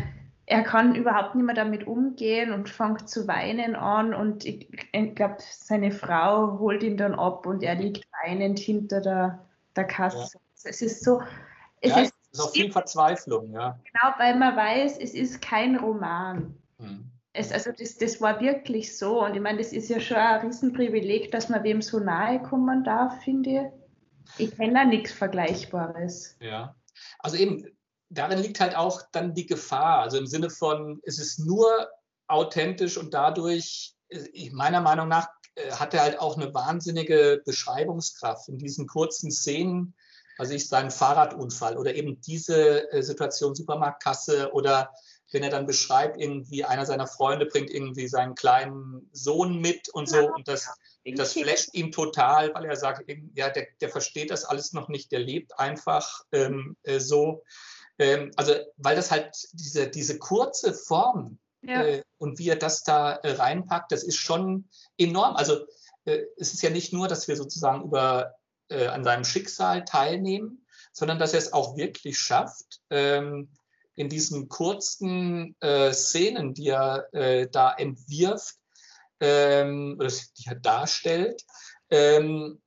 er 0.46 0.64
kann 0.64 0.96
überhaupt 0.96 1.36
nicht 1.36 1.46
mehr 1.46 1.56
damit 1.56 1.88
umgehen 1.88 2.52
und 2.52 2.70
fängt 2.70 3.10
zu 3.10 3.28
weinen 3.28 3.76
an 3.76 4.14
und 4.14 4.46
ich, 4.46 4.70
ich 4.92 5.16
glaube, 5.16 5.38
seine 5.40 5.92
Frau 5.92 6.60
holt 6.60 6.84
ihn 6.84 6.98
dann 6.98 7.16
ab 7.16 7.46
und 7.46 7.64
er 7.64 7.76
liegt 7.76 8.06
weinend 8.24 8.60
hinter 8.60 9.02
der, 9.02 9.46
der 9.76 9.86
Kasse. 9.86 10.38
Ja. 10.38 10.70
Es 10.70 10.82
ist 10.82 11.04
so, 11.04 11.22
es 11.82 11.92
ja, 11.92 12.02
ist, 12.02 12.14
ist 12.32 12.42
auch 12.42 12.52
viel 12.52 12.72
Verzweiflung, 12.72 13.54
ja. 13.54 13.80
Genau, 13.86 14.14
weil 14.18 14.36
man 14.36 14.56
weiß, 14.56 14.98
es 15.00 15.14
ist 15.14 15.42
kein 15.42 15.78
Roman. 15.78 16.56
Hm. 16.80 17.06
Es, 17.32 17.52
also 17.52 17.72
das, 17.72 17.98
das 17.98 18.20
war 18.22 18.42
wirklich 18.42 18.98
so. 18.98 19.24
Und 19.24 19.36
ich 19.36 19.42
meine, 19.42 19.60
das 19.60 19.72
ist 19.72 19.90
ja 19.90 20.00
schon 20.00 20.18
ein 20.18 20.42
Riesenprivileg, 20.42 21.32
dass 21.32 21.48
man 21.48 21.64
wem 21.64 21.82
so 21.82 22.00
nahe 22.00 22.42
kommen 22.42 22.84
darf, 22.84 23.22
finde 23.24 23.50
ich. 23.50 23.79
Ich 24.38 24.56
kenne 24.56 24.74
da 24.74 24.86
nichts 24.86 25.12
Vergleichbares. 25.12 26.36
Ja, 26.40 26.76
also 27.20 27.38
eben, 27.38 27.66
darin 28.10 28.40
liegt 28.40 28.60
halt 28.60 28.76
auch 28.76 29.02
dann 29.12 29.34
die 29.34 29.46
Gefahr. 29.46 30.00
Also 30.00 30.18
im 30.18 30.28
Sinne 30.28 30.50
von, 30.50 31.00
es 31.04 31.20
ist 31.20 31.40
nur 31.40 31.90
authentisch 32.28 32.98
und 32.98 33.14
dadurch, 33.14 33.96
äh, 34.10 34.50
meiner 34.52 34.82
Meinung 34.82 35.08
nach, 35.08 35.30
äh, 35.56 35.72
hat 35.72 35.94
er 35.94 36.02
halt 36.02 36.20
auch 36.20 36.38
eine 36.38 36.54
wahnsinnige 36.54 37.42
Beschreibungskraft 37.46 38.50
in 38.50 38.58
diesen 38.58 38.88
kurzen 38.88 39.32
Szenen. 39.32 39.96
Also 40.38 40.54
ich 40.54 40.70
seinen 40.70 40.92
Fahrradunfall 40.92 41.78
oder 41.78 41.96
eben 41.96 42.22
diese 42.22 42.92
äh, 42.94 43.04
Situation 43.04 43.56
Supermarktkasse 43.56 44.54
oder 44.54 44.94
wenn 45.32 45.44
er 45.44 45.50
dann 45.50 45.68
beschreibt, 45.68 46.20
irgendwie 46.20 46.64
einer 46.64 46.86
seiner 46.86 47.08
Freunde 47.08 47.46
bringt 47.46 47.70
irgendwie 47.70 48.08
seinen 48.08 48.36
kleinen 48.36 49.10
Sohn 49.12 49.60
mit 49.60 49.90
und 49.90 50.10
so 50.10 50.34
und 50.34 50.48
das 50.48 50.74
das 51.06 51.34
flasht 51.34 51.74
ihn 51.74 51.92
total, 51.92 52.54
weil 52.54 52.66
er 52.66 52.76
sagt, 52.76 53.10
ja, 53.34 53.50
der, 53.50 53.68
der 53.82 53.90
versteht 53.90 54.32
das 54.32 54.46
alles 54.46 54.74
noch 54.74 54.90
nicht, 54.90 55.12
der 55.12 55.20
lebt 55.20 55.58
einfach 55.58 56.24
ähm, 56.32 56.76
äh, 56.84 57.00
so. 57.00 57.44
Ähm, 57.98 58.32
also, 58.36 58.54
weil 58.78 58.96
das 58.96 59.12
halt 59.12 59.36
diese, 59.54 59.88
diese 59.88 60.18
kurze 60.20 60.74
Form 60.74 61.40
ja. 61.62 61.84
äh, 61.84 62.04
und 62.18 62.40
wie 62.40 62.50
er 62.50 62.56
das 62.56 62.84
da 62.84 63.14
äh, 63.14 63.32
reinpackt, 63.32 63.92
das 63.92 64.04
ist 64.04 64.18
schon 64.18 64.70
enorm. 64.98 65.36
Also, 65.36 65.66
äh, 66.06 66.24
es 66.38 66.54
ist 66.54 66.62
ja 66.62 66.70
nicht 66.70 66.94
nur, 66.94 67.08
dass 67.08 67.28
wir 67.28 67.36
sozusagen 67.36 67.84
über, 67.84 68.36
äh, 68.70 68.88
an 68.88 69.04
seinem 69.04 69.24
Schicksal 69.24 69.86
teilnehmen, 69.86 70.66
sondern 70.92 71.20
dass 71.20 71.34
er 71.34 71.40
es 71.40 71.54
auch 71.54 71.78
wirklich 71.78 72.18
schafft, 72.18 72.82
ähm, 72.90 73.50
in 73.96 74.10
diesen 74.10 74.48
kurzen 74.48 75.58
äh, 75.60 75.92
Szenen, 75.92 76.54
die 76.54 76.70
er 76.70 77.48
da 77.52 77.74
entwirft, 77.74 78.56
ähm, 79.20 79.96
oder 80.00 80.10
die 80.10 80.48
er 80.48 80.56
darstellt, 80.56 81.46
ähm, 81.90 82.62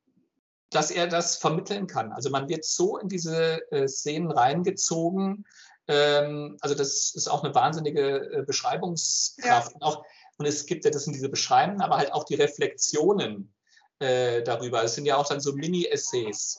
dass 0.70 0.90
er 0.90 1.06
das 1.06 1.36
vermitteln 1.36 1.86
kann. 1.86 2.12
Also 2.12 2.30
man 2.30 2.48
wird 2.48 2.64
so 2.64 2.98
in 2.98 3.08
diese 3.08 3.60
äh, 3.70 3.88
Szenen 3.88 4.30
reingezogen. 4.30 5.44
Ähm, 5.88 6.56
also 6.60 6.74
das 6.74 7.14
ist 7.14 7.28
auch 7.28 7.44
eine 7.44 7.54
wahnsinnige 7.54 8.32
äh, 8.32 8.42
Beschreibungskraft. 8.42 9.72
Ja. 9.72 9.74
Und, 9.74 9.82
auch, 9.82 10.04
und 10.38 10.46
es 10.46 10.66
gibt 10.66 10.84
ja, 10.84 10.90
das 10.90 11.04
sind 11.04 11.14
diese 11.14 11.28
Beschreibungen, 11.28 11.82
aber 11.82 11.98
halt 11.98 12.12
auch 12.12 12.24
die 12.24 12.36
Reflexionen 12.36 13.52
äh, 13.98 14.42
darüber. 14.42 14.82
Es 14.82 14.94
sind 14.94 15.06
ja 15.06 15.16
auch 15.16 15.28
dann 15.28 15.40
so 15.40 15.52
Mini-Essays. 15.52 16.58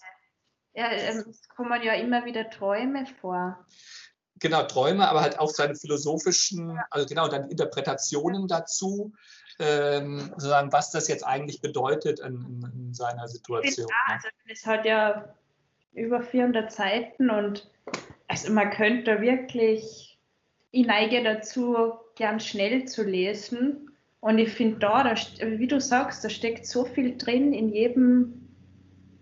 Ja, 0.76 0.92
ähm, 0.92 1.26
es 1.30 1.48
kommen 1.50 1.84
ja 1.84 1.94
immer 1.94 2.26
wieder 2.26 2.50
Träume 2.50 3.06
vor. 3.22 3.66
Genau, 4.40 4.64
Träume, 4.64 5.08
aber 5.08 5.22
halt 5.22 5.40
auch 5.40 5.50
seine 5.50 5.76
philosophischen, 5.76 6.80
also 6.90 7.06
genau, 7.08 7.28
dann 7.28 7.50
Interpretationen 7.50 8.48
dazu 8.48 9.14
ähm, 9.60 10.20
sozusagen, 10.32 10.72
was 10.72 10.92
das 10.92 11.08
jetzt 11.08 11.26
eigentlich 11.26 11.62
bedeutet 11.62 12.20
in, 12.20 12.42
in, 12.42 12.72
in 12.76 12.94
seiner 12.94 13.28
Situation. 13.28 13.88
Ja, 13.88 14.16
also 14.16 14.28
es 14.52 14.66
hat 14.66 14.86
ja 14.86 15.34
über 15.94 16.22
400 16.22 16.72
Seiten 16.72 17.30
und 17.30 17.70
also 18.28 18.52
man 18.52 18.72
könnte 18.72 19.22
wirklich, 19.22 20.20
ich 20.72 20.88
neige 20.88 21.24
dazu, 21.24 21.94
gern 22.16 22.40
schnell 22.40 22.86
zu 22.86 23.04
lesen. 23.04 23.92
Und 24.20 24.40
ich 24.40 24.50
finde 24.50 24.80
da, 24.80 25.04
da, 25.04 25.16
wie 25.42 25.68
du 25.68 25.80
sagst, 25.80 26.24
da 26.24 26.30
steckt 26.30 26.66
so 26.66 26.86
viel 26.86 27.18
drin 27.18 27.54
in 27.54 27.70
jedem, 27.70 28.50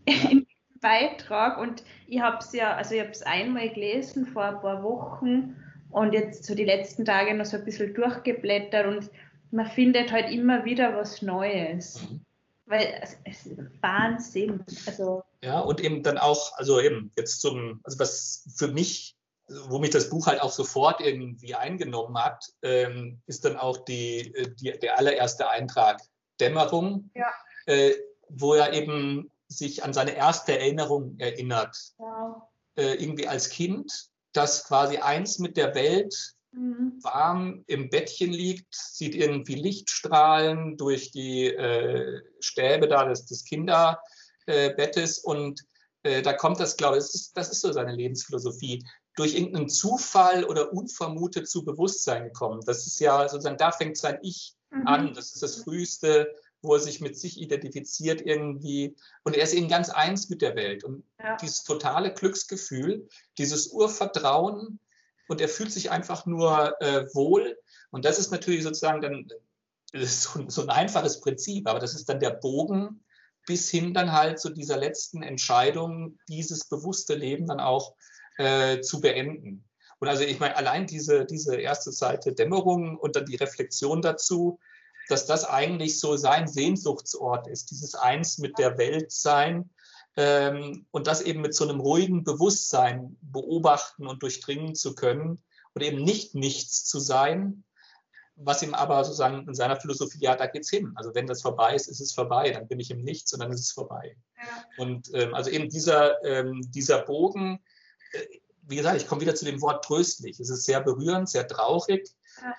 in 0.05 0.13
jedem 0.13 0.47
Beitrag. 0.81 1.57
Und 1.57 1.83
ich 2.07 2.19
habe 2.19 2.37
es 2.39 2.51
ja, 2.53 2.75
also 2.75 2.95
ich 2.95 3.01
habe 3.01 3.11
es 3.11 3.21
einmal 3.21 3.69
gelesen 3.69 4.25
vor 4.25 4.43
ein 4.43 4.61
paar 4.61 4.83
Wochen 4.83 5.55
und 5.91 6.13
jetzt 6.13 6.45
so 6.45 6.55
die 6.55 6.65
letzten 6.65 7.05
Tage 7.05 7.33
noch 7.33 7.45
so 7.45 7.57
ein 7.57 7.65
bisschen 7.65 7.93
durchgeblättert 7.93 8.87
und 8.87 9.09
man 9.51 9.67
findet 9.67 10.11
halt 10.11 10.31
immer 10.31 10.65
wieder 10.65 10.95
was 10.95 11.21
Neues. 11.21 12.01
Mhm. 12.01 12.21
Weil 12.65 13.01
es, 13.01 13.17
es 13.25 13.45
ist 13.47 13.59
Wahnsinn. 13.81 14.63
Also, 14.85 15.23
ja, 15.43 15.59
und 15.59 15.81
eben 15.81 16.03
dann 16.03 16.17
auch, 16.17 16.57
also 16.57 16.79
eben 16.79 17.11
jetzt 17.17 17.41
zum, 17.41 17.81
also 17.83 17.99
was 17.99 18.45
für 18.55 18.69
mich, 18.69 19.17
wo 19.67 19.79
mich 19.79 19.89
das 19.89 20.09
Buch 20.09 20.27
halt 20.27 20.41
auch 20.41 20.51
sofort 20.51 21.01
irgendwie 21.01 21.53
eingenommen 21.53 22.17
hat, 22.17 22.45
ähm, 22.61 23.19
ist 23.27 23.43
dann 23.43 23.57
auch 23.57 23.77
die, 23.77 24.33
äh, 24.33 24.55
die, 24.55 24.71
der 24.79 24.97
allererste 24.97 25.49
Eintrag 25.49 26.01
Dämmerung, 26.39 27.09
ja. 27.13 27.27
äh, 27.65 27.93
wo 28.29 28.53
er 28.53 28.71
eben 28.71 29.29
sich 29.51 29.83
an 29.83 29.93
seine 29.93 30.15
erste 30.15 30.57
Erinnerung 30.57 31.17
erinnert. 31.19 31.77
Ja. 31.99 32.47
Äh, 32.75 32.93
irgendwie 32.95 33.27
als 33.27 33.49
Kind, 33.49 33.91
das 34.33 34.65
quasi 34.65 34.97
eins 34.97 35.39
mit 35.39 35.57
der 35.57 35.75
Welt 35.75 36.15
mhm. 36.51 36.99
warm 37.01 37.63
im 37.67 37.89
Bettchen 37.89 38.31
liegt, 38.31 38.73
sieht 38.73 39.15
irgendwie 39.15 39.55
Lichtstrahlen 39.55 40.77
durch 40.77 41.11
die 41.11 41.47
äh, 41.47 42.21
Stäbe 42.39 42.87
da 42.87 43.05
des, 43.05 43.25
des 43.25 43.43
Kinderbettes 43.43 45.19
und 45.19 45.61
äh, 46.03 46.21
da 46.21 46.33
kommt 46.33 46.59
das, 46.59 46.77
glaube 46.77 46.97
ich, 46.97 47.03
das 47.03 47.15
ist, 47.15 47.37
das 47.37 47.51
ist 47.51 47.61
so 47.61 47.71
seine 47.71 47.93
Lebensphilosophie, 47.93 48.83
durch 49.15 49.35
irgendeinen 49.35 49.69
Zufall 49.69 50.45
oder 50.45 50.71
unvermutet 50.73 51.49
zu 51.49 51.65
Bewusstsein 51.65 52.23
gekommen. 52.23 52.61
Das 52.65 52.87
ist 52.87 52.99
ja 52.99 53.27
sozusagen, 53.27 53.57
da 53.57 53.71
fängt 53.71 53.97
sein 53.97 54.17
Ich 54.21 54.55
mhm. 54.69 54.87
an. 54.87 55.13
Das 55.13 55.33
ist 55.33 55.43
das 55.43 55.63
früheste, 55.63 56.33
wo 56.61 56.75
er 56.75 56.79
sich 56.79 57.01
mit 57.01 57.17
sich 57.17 57.39
identifiziert 57.39 58.21
irgendwie. 58.21 58.95
Und 59.23 59.35
er 59.35 59.43
ist 59.43 59.53
eben 59.53 59.67
ganz 59.67 59.89
eins 59.89 60.29
mit 60.29 60.41
der 60.41 60.55
Welt. 60.55 60.83
Und 60.83 61.03
ja. 61.19 61.37
dieses 61.37 61.63
totale 61.63 62.13
Glücksgefühl, 62.13 63.07
dieses 63.37 63.67
Urvertrauen, 63.67 64.79
und 65.27 65.39
er 65.39 65.47
fühlt 65.47 65.71
sich 65.71 65.91
einfach 65.91 66.25
nur 66.25 66.75
äh, 66.81 67.05
wohl. 67.13 67.57
Und 67.89 68.03
das 68.03 68.19
ist 68.19 68.31
natürlich 68.31 68.63
sozusagen 68.63 69.01
dann 69.01 69.27
so, 69.93 70.43
so, 70.49 70.61
ein 70.61 70.69
einfaches 70.69 71.21
Prinzip, 71.21 71.69
aber 71.69 71.79
das 71.79 71.95
ist 71.95 72.09
dann 72.09 72.19
der 72.19 72.31
Bogen 72.31 73.03
bis 73.47 73.69
hin 73.69 73.93
dann 73.93 74.11
halt 74.11 74.39
zu 74.39 74.49
dieser 74.49 74.77
letzten 74.77 75.23
Entscheidung, 75.23 76.19
dieses 76.27 76.65
bewusste 76.67 77.15
Leben 77.15 77.47
dann 77.47 77.59
auch 77.59 77.95
äh, 78.37 78.81
zu 78.81 79.01
beenden. 79.01 79.63
Und 79.99 80.07
also 80.07 80.23
ich 80.23 80.39
meine, 80.39 80.57
allein 80.57 80.87
diese, 80.87 81.25
diese 81.25 81.55
erste 81.55 81.91
Seite 81.91 82.33
Dämmerung 82.33 82.97
und 82.97 83.15
dann 83.15 83.25
die 83.25 83.35
Reflexion 83.35 84.01
dazu, 84.01 84.59
dass 85.11 85.25
das 85.25 85.45
eigentlich 85.45 85.99
so 85.99 86.15
sein 86.15 86.47
Sehnsuchtsort 86.47 87.47
ist, 87.47 87.71
dieses 87.71 87.95
Eins 87.95 88.37
mit 88.37 88.57
der 88.57 88.77
Welt 88.77 89.11
sein 89.11 89.69
ähm, 90.15 90.85
und 90.91 91.07
das 91.07 91.21
eben 91.21 91.41
mit 91.41 91.53
so 91.53 91.67
einem 91.67 91.79
ruhigen 91.79 92.23
Bewusstsein 92.23 93.17
beobachten 93.21 94.07
und 94.07 94.23
durchdringen 94.23 94.75
zu 94.75 94.95
können 94.95 95.41
und 95.73 95.81
eben 95.81 96.03
nicht 96.03 96.35
nichts 96.35 96.85
zu 96.85 96.99
sein, 96.99 97.63
was 98.35 98.63
ihm 98.63 98.73
aber 98.73 99.03
sozusagen 99.03 99.47
in 99.47 99.53
seiner 99.53 99.79
Philosophie, 99.79 100.19
ja, 100.21 100.35
da 100.35 100.47
geht's 100.47 100.69
hin. 100.69 100.93
Also 100.95 101.13
wenn 101.13 101.27
das 101.27 101.41
vorbei 101.41 101.75
ist, 101.75 101.87
ist 101.87 102.01
es 102.01 102.13
vorbei, 102.13 102.51
dann 102.51 102.67
bin 102.67 102.79
ich 102.79 102.89
im 102.89 103.03
Nichts 103.03 103.33
und 103.33 103.41
dann 103.41 103.51
ist 103.51 103.59
es 103.59 103.71
vorbei. 103.71 104.15
Ja. 104.37 104.83
Und 104.83 105.11
ähm, 105.13 105.33
also 105.33 105.49
eben 105.49 105.69
dieser, 105.69 106.23
ähm, 106.23 106.61
dieser 106.71 106.99
Bogen, 106.99 107.61
äh, 108.13 108.39
wie 108.63 108.77
gesagt, 108.77 108.97
ich 108.97 109.07
komme 109.07 109.21
wieder 109.21 109.35
zu 109.35 109.45
dem 109.45 109.61
Wort 109.61 109.83
tröstlich. 109.83 110.39
Es 110.39 110.49
ist 110.49 110.65
sehr 110.65 110.81
berührend, 110.81 111.29
sehr 111.29 111.47
traurig. 111.47 112.09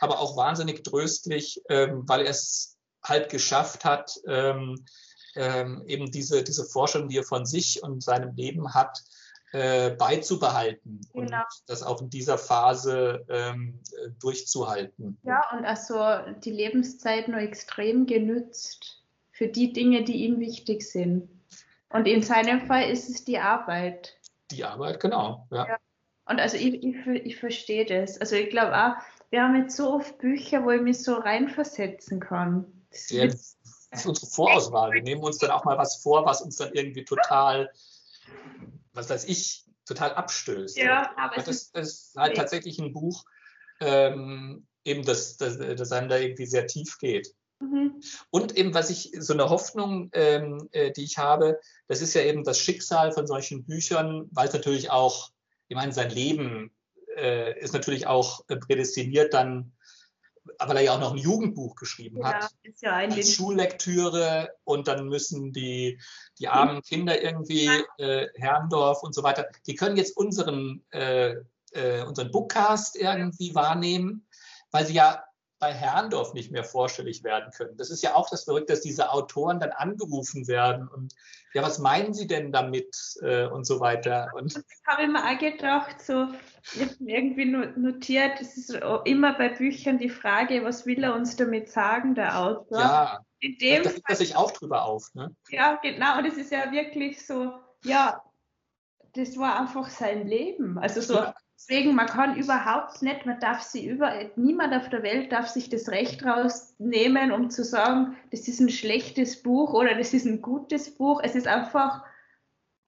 Aber 0.00 0.20
auch 0.20 0.36
wahnsinnig 0.36 0.84
tröstlich, 0.84 1.62
ähm, 1.68 2.02
weil 2.06 2.22
er 2.22 2.30
es 2.30 2.76
halt 3.02 3.30
geschafft 3.30 3.84
hat, 3.84 4.18
ähm, 4.26 4.84
ähm, 5.34 5.82
eben 5.86 6.10
diese, 6.10 6.42
diese 6.42 6.64
Forschung, 6.64 7.08
die 7.08 7.18
er 7.18 7.24
von 7.24 7.46
sich 7.46 7.82
und 7.82 8.02
seinem 8.02 8.34
Leben 8.34 8.74
hat, 8.74 9.02
äh, 9.52 9.90
beizubehalten 9.90 11.00
genau. 11.12 11.20
und 11.20 11.46
das 11.66 11.82
auch 11.82 12.00
in 12.00 12.10
dieser 12.10 12.38
Phase 12.38 13.24
ähm, 13.28 13.80
durchzuhalten. 14.18 15.18
Ja, 15.24 15.42
und 15.52 15.64
also 15.64 15.96
die 16.40 16.52
Lebenszeit 16.52 17.28
nur 17.28 17.40
extrem 17.40 18.06
genützt 18.06 19.02
für 19.30 19.48
die 19.48 19.72
Dinge, 19.72 20.04
die 20.04 20.24
ihm 20.24 20.40
wichtig 20.40 20.82
sind. 20.82 21.28
Und 21.90 22.06
in 22.06 22.22
seinem 22.22 22.66
Fall 22.66 22.90
ist 22.90 23.10
es 23.10 23.24
die 23.24 23.38
Arbeit. 23.38 24.16
Die 24.50 24.64
Arbeit, 24.64 25.00
genau. 25.00 25.46
Ja. 25.50 25.68
ja. 25.68 25.76
Und 26.24 26.40
also 26.40 26.56
ich, 26.56 26.82
ich, 26.82 27.06
ich 27.06 27.36
verstehe 27.36 27.84
das. 27.84 28.18
Also 28.18 28.36
ich 28.36 28.48
glaube 28.48 28.74
auch, 28.74 28.94
wir 29.32 29.42
haben 29.42 29.56
jetzt 29.56 29.76
so 29.76 29.92
oft 29.92 30.18
Bücher, 30.18 30.64
wo 30.64 30.70
ich 30.70 30.80
mich 30.80 31.02
so 31.02 31.14
reinversetzen 31.14 32.20
kann. 32.20 32.64
Das, 32.90 33.10
ja, 33.10 33.26
das 33.26 33.56
ist 33.90 34.06
unsere 34.06 34.26
Vorauswahl. 34.26 34.92
Wir 34.92 35.02
nehmen 35.02 35.22
uns 35.22 35.38
dann 35.38 35.50
auch 35.50 35.64
mal 35.64 35.76
was 35.76 35.96
vor, 35.96 36.24
was 36.24 36.40
uns 36.40 36.56
dann 36.56 36.72
irgendwie 36.72 37.04
total 37.04 37.68
was 38.92 39.10
weiß 39.10 39.24
ich, 39.24 39.64
total 39.86 40.14
abstößt. 40.14 40.76
Ja, 40.76 41.12
aber 41.16 41.36
das, 41.36 41.48
ist, 41.48 41.76
das 41.76 41.88
ist 41.88 42.16
halt 42.16 42.36
tatsächlich 42.36 42.78
ein 42.78 42.92
Buch, 42.92 43.24
ähm, 43.80 44.66
eben 44.84 45.04
das, 45.04 45.36
das, 45.36 45.58
das 45.58 45.92
einem 45.92 46.08
da 46.08 46.18
irgendwie 46.18 46.46
sehr 46.46 46.66
tief 46.66 46.98
geht. 46.98 47.34
Mhm. 47.60 48.00
Und 48.30 48.56
eben, 48.56 48.74
was 48.74 48.90
ich, 48.90 49.12
so 49.18 49.32
eine 49.32 49.48
Hoffnung, 49.48 50.10
ähm, 50.12 50.68
äh, 50.72 50.92
die 50.92 51.04
ich 51.04 51.18
habe, 51.18 51.60
das 51.88 52.00
ist 52.00 52.14
ja 52.14 52.22
eben 52.22 52.44
das 52.44 52.58
Schicksal 52.58 53.12
von 53.12 53.26
solchen 53.26 53.64
Büchern, 53.64 54.28
weil 54.32 54.48
es 54.48 54.54
natürlich 54.54 54.90
auch, 54.90 55.30
ich 55.68 55.76
meine, 55.76 55.92
sein 55.92 56.10
Leben 56.10 56.72
äh, 57.16 57.58
ist 57.58 57.72
natürlich 57.72 58.06
auch 58.06 58.44
äh, 58.48 58.56
prädestiniert 58.56 59.34
dann 59.34 59.72
weil 60.58 60.76
er 60.76 60.82
ja 60.82 60.94
auch 60.94 61.00
noch 61.00 61.12
ein 61.12 61.18
Jugendbuch 61.18 61.76
geschrieben 61.76 62.18
ja, 62.18 62.34
hat. 62.34 62.50
Ist 62.62 62.82
ja 62.82 62.94
ein 62.96 63.12
als 63.12 63.32
Schullektüre 63.32 64.50
und 64.64 64.88
dann 64.88 65.08
müssen 65.08 65.52
die, 65.52 66.00
die 66.38 66.48
armen 66.48 66.82
Kinder 66.82 67.22
irgendwie, 67.22 67.68
äh, 67.98 68.26
Herrndorf 68.34 69.02
und 69.02 69.14
so 69.14 69.22
weiter, 69.22 69.46
die 69.66 69.74
können 69.74 69.96
jetzt 69.96 70.16
unseren, 70.16 70.84
äh, 70.90 71.36
äh, 71.72 72.02
unseren 72.04 72.30
Bookcast 72.30 72.96
irgendwie 72.96 73.54
wahrnehmen, 73.54 74.26
weil 74.70 74.86
sie 74.86 74.94
ja 74.94 75.22
bei 75.62 75.72
Herrndorf 75.72 76.34
nicht 76.34 76.50
mehr 76.50 76.64
vorstellig 76.64 77.22
werden 77.22 77.52
können. 77.56 77.76
Das 77.76 77.88
ist 77.90 78.02
ja 78.02 78.16
auch 78.16 78.28
das 78.28 78.42
Verrückte, 78.42 78.72
dass 78.72 78.80
diese 78.80 79.12
Autoren 79.12 79.60
dann 79.60 79.70
angerufen 79.70 80.48
werden 80.48 80.88
und 80.88 81.14
ja, 81.54 81.62
was 81.62 81.78
meinen 81.78 82.14
Sie 82.14 82.26
denn 82.26 82.50
damit 82.50 82.96
äh, 83.20 83.46
und 83.46 83.64
so 83.64 83.78
weiter. 83.78 84.32
Und 84.34 84.56
das 84.56 84.64
habe 84.88 85.02
ich 85.02 85.08
mir 85.08 85.24
auch 85.24 85.38
gedacht, 85.38 86.02
so 86.02 86.26
ich 86.74 86.82
habe 86.82 86.94
irgendwie 87.06 87.44
notiert, 87.44 88.40
es 88.40 88.56
ist 88.56 88.76
immer 89.04 89.34
bei 89.34 89.50
Büchern 89.50 89.98
die 89.98 90.08
Frage, 90.08 90.64
was 90.64 90.84
will 90.84 91.04
er 91.04 91.14
uns 91.14 91.36
damit 91.36 91.70
sagen, 91.70 92.16
der 92.16 92.40
Autor? 92.40 92.80
Ja, 92.80 93.20
In 93.38 93.56
dem 93.58 93.84
da 93.84 93.90
regt 93.90 94.02
er 94.08 94.16
sich 94.16 94.34
auch 94.34 94.50
drüber 94.50 94.84
auf. 94.84 95.14
Ne? 95.14 95.32
Ja, 95.50 95.78
genau, 95.80 96.18
und 96.18 96.26
es 96.26 96.38
ist 96.38 96.50
ja 96.50 96.72
wirklich 96.72 97.24
so, 97.24 97.52
ja, 97.84 98.20
das 99.12 99.36
war 99.38 99.60
einfach 99.60 99.90
sein 99.90 100.26
Leben. 100.26 100.76
Also 100.78 101.00
so, 101.00 101.14
ja. 101.14 101.34
Deswegen, 101.68 101.94
man 101.94 102.06
kann 102.06 102.36
überhaupt 102.36 103.02
nicht, 103.02 103.24
man 103.24 103.38
darf 103.38 103.62
sie 103.62 103.86
über, 103.86 104.12
niemand 104.34 104.74
auf 104.74 104.88
der 104.88 105.04
Welt 105.04 105.30
darf 105.30 105.46
sich 105.46 105.68
das 105.68 105.88
Recht 105.90 106.24
rausnehmen, 106.24 107.30
um 107.30 107.50
zu 107.50 107.62
sagen, 107.62 108.16
das 108.32 108.48
ist 108.48 108.58
ein 108.58 108.68
schlechtes 108.68 109.40
Buch 109.42 109.72
oder 109.72 109.94
das 109.94 110.12
ist 110.12 110.26
ein 110.26 110.42
gutes 110.42 110.92
Buch. 110.92 111.20
Es 111.22 111.36
ist 111.36 111.46
einfach 111.46 112.02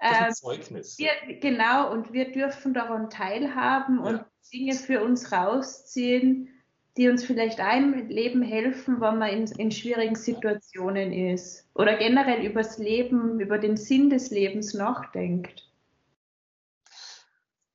äh, 0.00 0.32
Zeugnis. 0.32 0.98
Wir, 0.98 1.12
genau, 1.40 1.92
und 1.92 2.12
wir 2.12 2.32
dürfen 2.32 2.74
daran 2.74 3.10
teilhaben 3.10 3.98
ja. 3.98 4.10
und 4.10 4.24
Dinge 4.52 4.74
für 4.74 5.04
uns 5.04 5.30
rausziehen, 5.30 6.48
die 6.96 7.08
uns 7.08 7.24
vielleicht 7.24 7.60
ein 7.60 8.08
Leben 8.08 8.42
helfen, 8.42 9.00
wenn 9.00 9.18
man 9.18 9.30
in, 9.30 9.46
in 9.52 9.70
schwierigen 9.70 10.16
Situationen 10.16 11.12
ist. 11.12 11.68
Oder 11.74 11.96
generell 11.96 12.44
übers 12.44 12.78
Leben, 12.78 13.38
über 13.38 13.58
den 13.58 13.76
Sinn 13.76 14.10
des 14.10 14.32
Lebens 14.32 14.74
nachdenkt. 14.74 15.70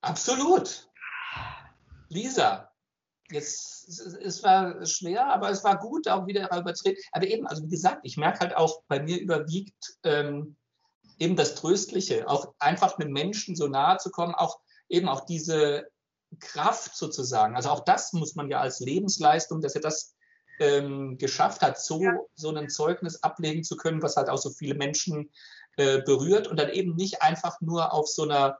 Absolut. 0.02 0.89
Lisa, 2.10 2.70
jetzt, 3.30 3.88
es 3.88 4.42
war 4.42 4.84
schwer, 4.84 5.26
aber 5.26 5.50
es 5.50 5.64
war 5.64 5.78
gut, 5.78 6.08
auch 6.08 6.26
wieder 6.26 6.48
darüber 6.48 6.74
zu 6.74 6.84
reden. 6.84 7.00
Aber 7.12 7.26
eben, 7.26 7.46
also 7.46 7.64
wie 7.64 7.70
gesagt, 7.70 8.00
ich 8.02 8.16
merke 8.16 8.40
halt 8.40 8.56
auch, 8.56 8.82
bei 8.88 9.00
mir 9.00 9.18
überwiegt 9.20 9.98
ähm, 10.02 10.56
eben 11.18 11.36
das 11.36 11.54
Tröstliche, 11.54 12.28
auch 12.28 12.54
einfach 12.58 12.98
einem 12.98 13.12
Menschen 13.12 13.54
so 13.54 13.68
nahe 13.68 13.98
zu 13.98 14.10
kommen, 14.10 14.34
auch 14.34 14.58
eben 14.88 15.08
auch 15.08 15.24
diese 15.24 15.86
Kraft 16.40 16.96
sozusagen. 16.96 17.56
Also 17.56 17.70
auch 17.70 17.84
das 17.84 18.12
muss 18.12 18.34
man 18.34 18.48
ja 18.48 18.60
als 18.60 18.80
Lebensleistung, 18.80 19.60
dass 19.60 19.74
er 19.74 19.80
das 19.80 20.14
ähm, 20.58 21.16
geschafft 21.18 21.62
hat, 21.62 21.80
so, 21.80 22.02
ja. 22.02 22.18
so 22.34 22.54
ein 22.54 22.68
Zeugnis 22.68 23.22
ablegen 23.22 23.64
zu 23.64 23.76
können, 23.76 24.02
was 24.02 24.16
halt 24.16 24.28
auch 24.28 24.38
so 24.38 24.50
viele 24.50 24.74
Menschen 24.74 25.30
äh, 25.76 26.02
berührt 26.02 26.48
und 26.48 26.58
dann 26.58 26.70
eben 26.70 26.94
nicht 26.96 27.22
einfach 27.22 27.60
nur 27.60 27.92
auf 27.92 28.08
so 28.08 28.24
einer 28.24 28.58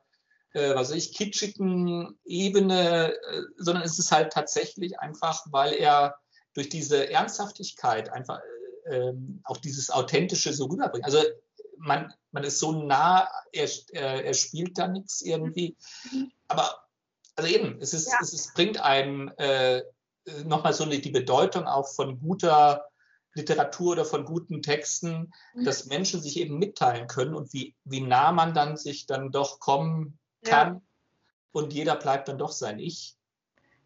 äh, 0.53 0.75
was 0.75 0.91
weiß 0.91 0.97
ich, 0.97 1.15
kitschigen 1.15 2.19
Ebene, 2.25 3.13
äh, 3.13 3.43
sondern 3.57 3.85
es 3.85 3.99
ist 3.99 4.13
halt 4.13 4.33
tatsächlich 4.33 4.99
einfach, 4.99 5.47
weil 5.51 5.75
er 5.75 6.17
durch 6.55 6.69
diese 6.69 7.11
Ernsthaftigkeit 7.11 8.13
einfach 8.13 8.41
äh, 8.87 8.97
ähm, 8.97 9.41
auch 9.45 9.59
dieses 9.59 9.91
Authentische 9.91 10.53
so 10.53 10.67
rüberbringt. 10.67 11.05
Also 11.05 11.23
man, 11.77 12.13
man 12.33 12.45
ist 12.45 12.59
so 12.59 12.73
nah, 12.73 13.29
er, 13.53 13.69
er, 13.93 14.25
er 14.25 14.35
spielt 14.35 14.77
da 14.79 14.89
nichts 14.89 15.23
irgendwie. 15.23 15.77
Aber 16.49 16.85
also 17.37 17.49
eben, 17.49 17.81
es, 17.81 17.95
ist, 17.95 18.09
ja. 18.09 18.19
es 18.21 18.33
ist, 18.33 18.55
bringt 18.55 18.81
einem 18.81 19.33
äh, 19.39 19.83
nochmal 20.45 20.73
so 20.73 20.85
eine, 20.85 20.99
die 20.99 21.11
Bedeutung 21.11 21.67
auch 21.67 21.89
von 21.89 22.19
guter 22.21 22.87
Literatur 23.35 23.93
oder 23.93 24.05
von 24.05 24.25
guten 24.25 24.61
Texten, 24.61 25.33
mhm. 25.55 25.65
dass 25.65 25.87
Menschen 25.87 26.21
sich 26.21 26.39
eben 26.39 26.59
mitteilen 26.59 27.07
können 27.07 27.35
und 27.35 27.53
wie, 27.53 27.75
wie 27.85 28.01
nah 28.01 28.33
man 28.33 28.55
dann 28.55 28.77
sich 28.77 29.07
dann 29.07 29.31
doch 29.31 29.61
kommen 29.61 30.19
kann. 30.43 30.75
Ja. 30.75 30.81
Und 31.53 31.73
jeder 31.73 31.97
bleibt 31.97 32.29
dann 32.29 32.39
doch 32.39 32.53
sein 32.53 32.79
Ich. 32.79 33.17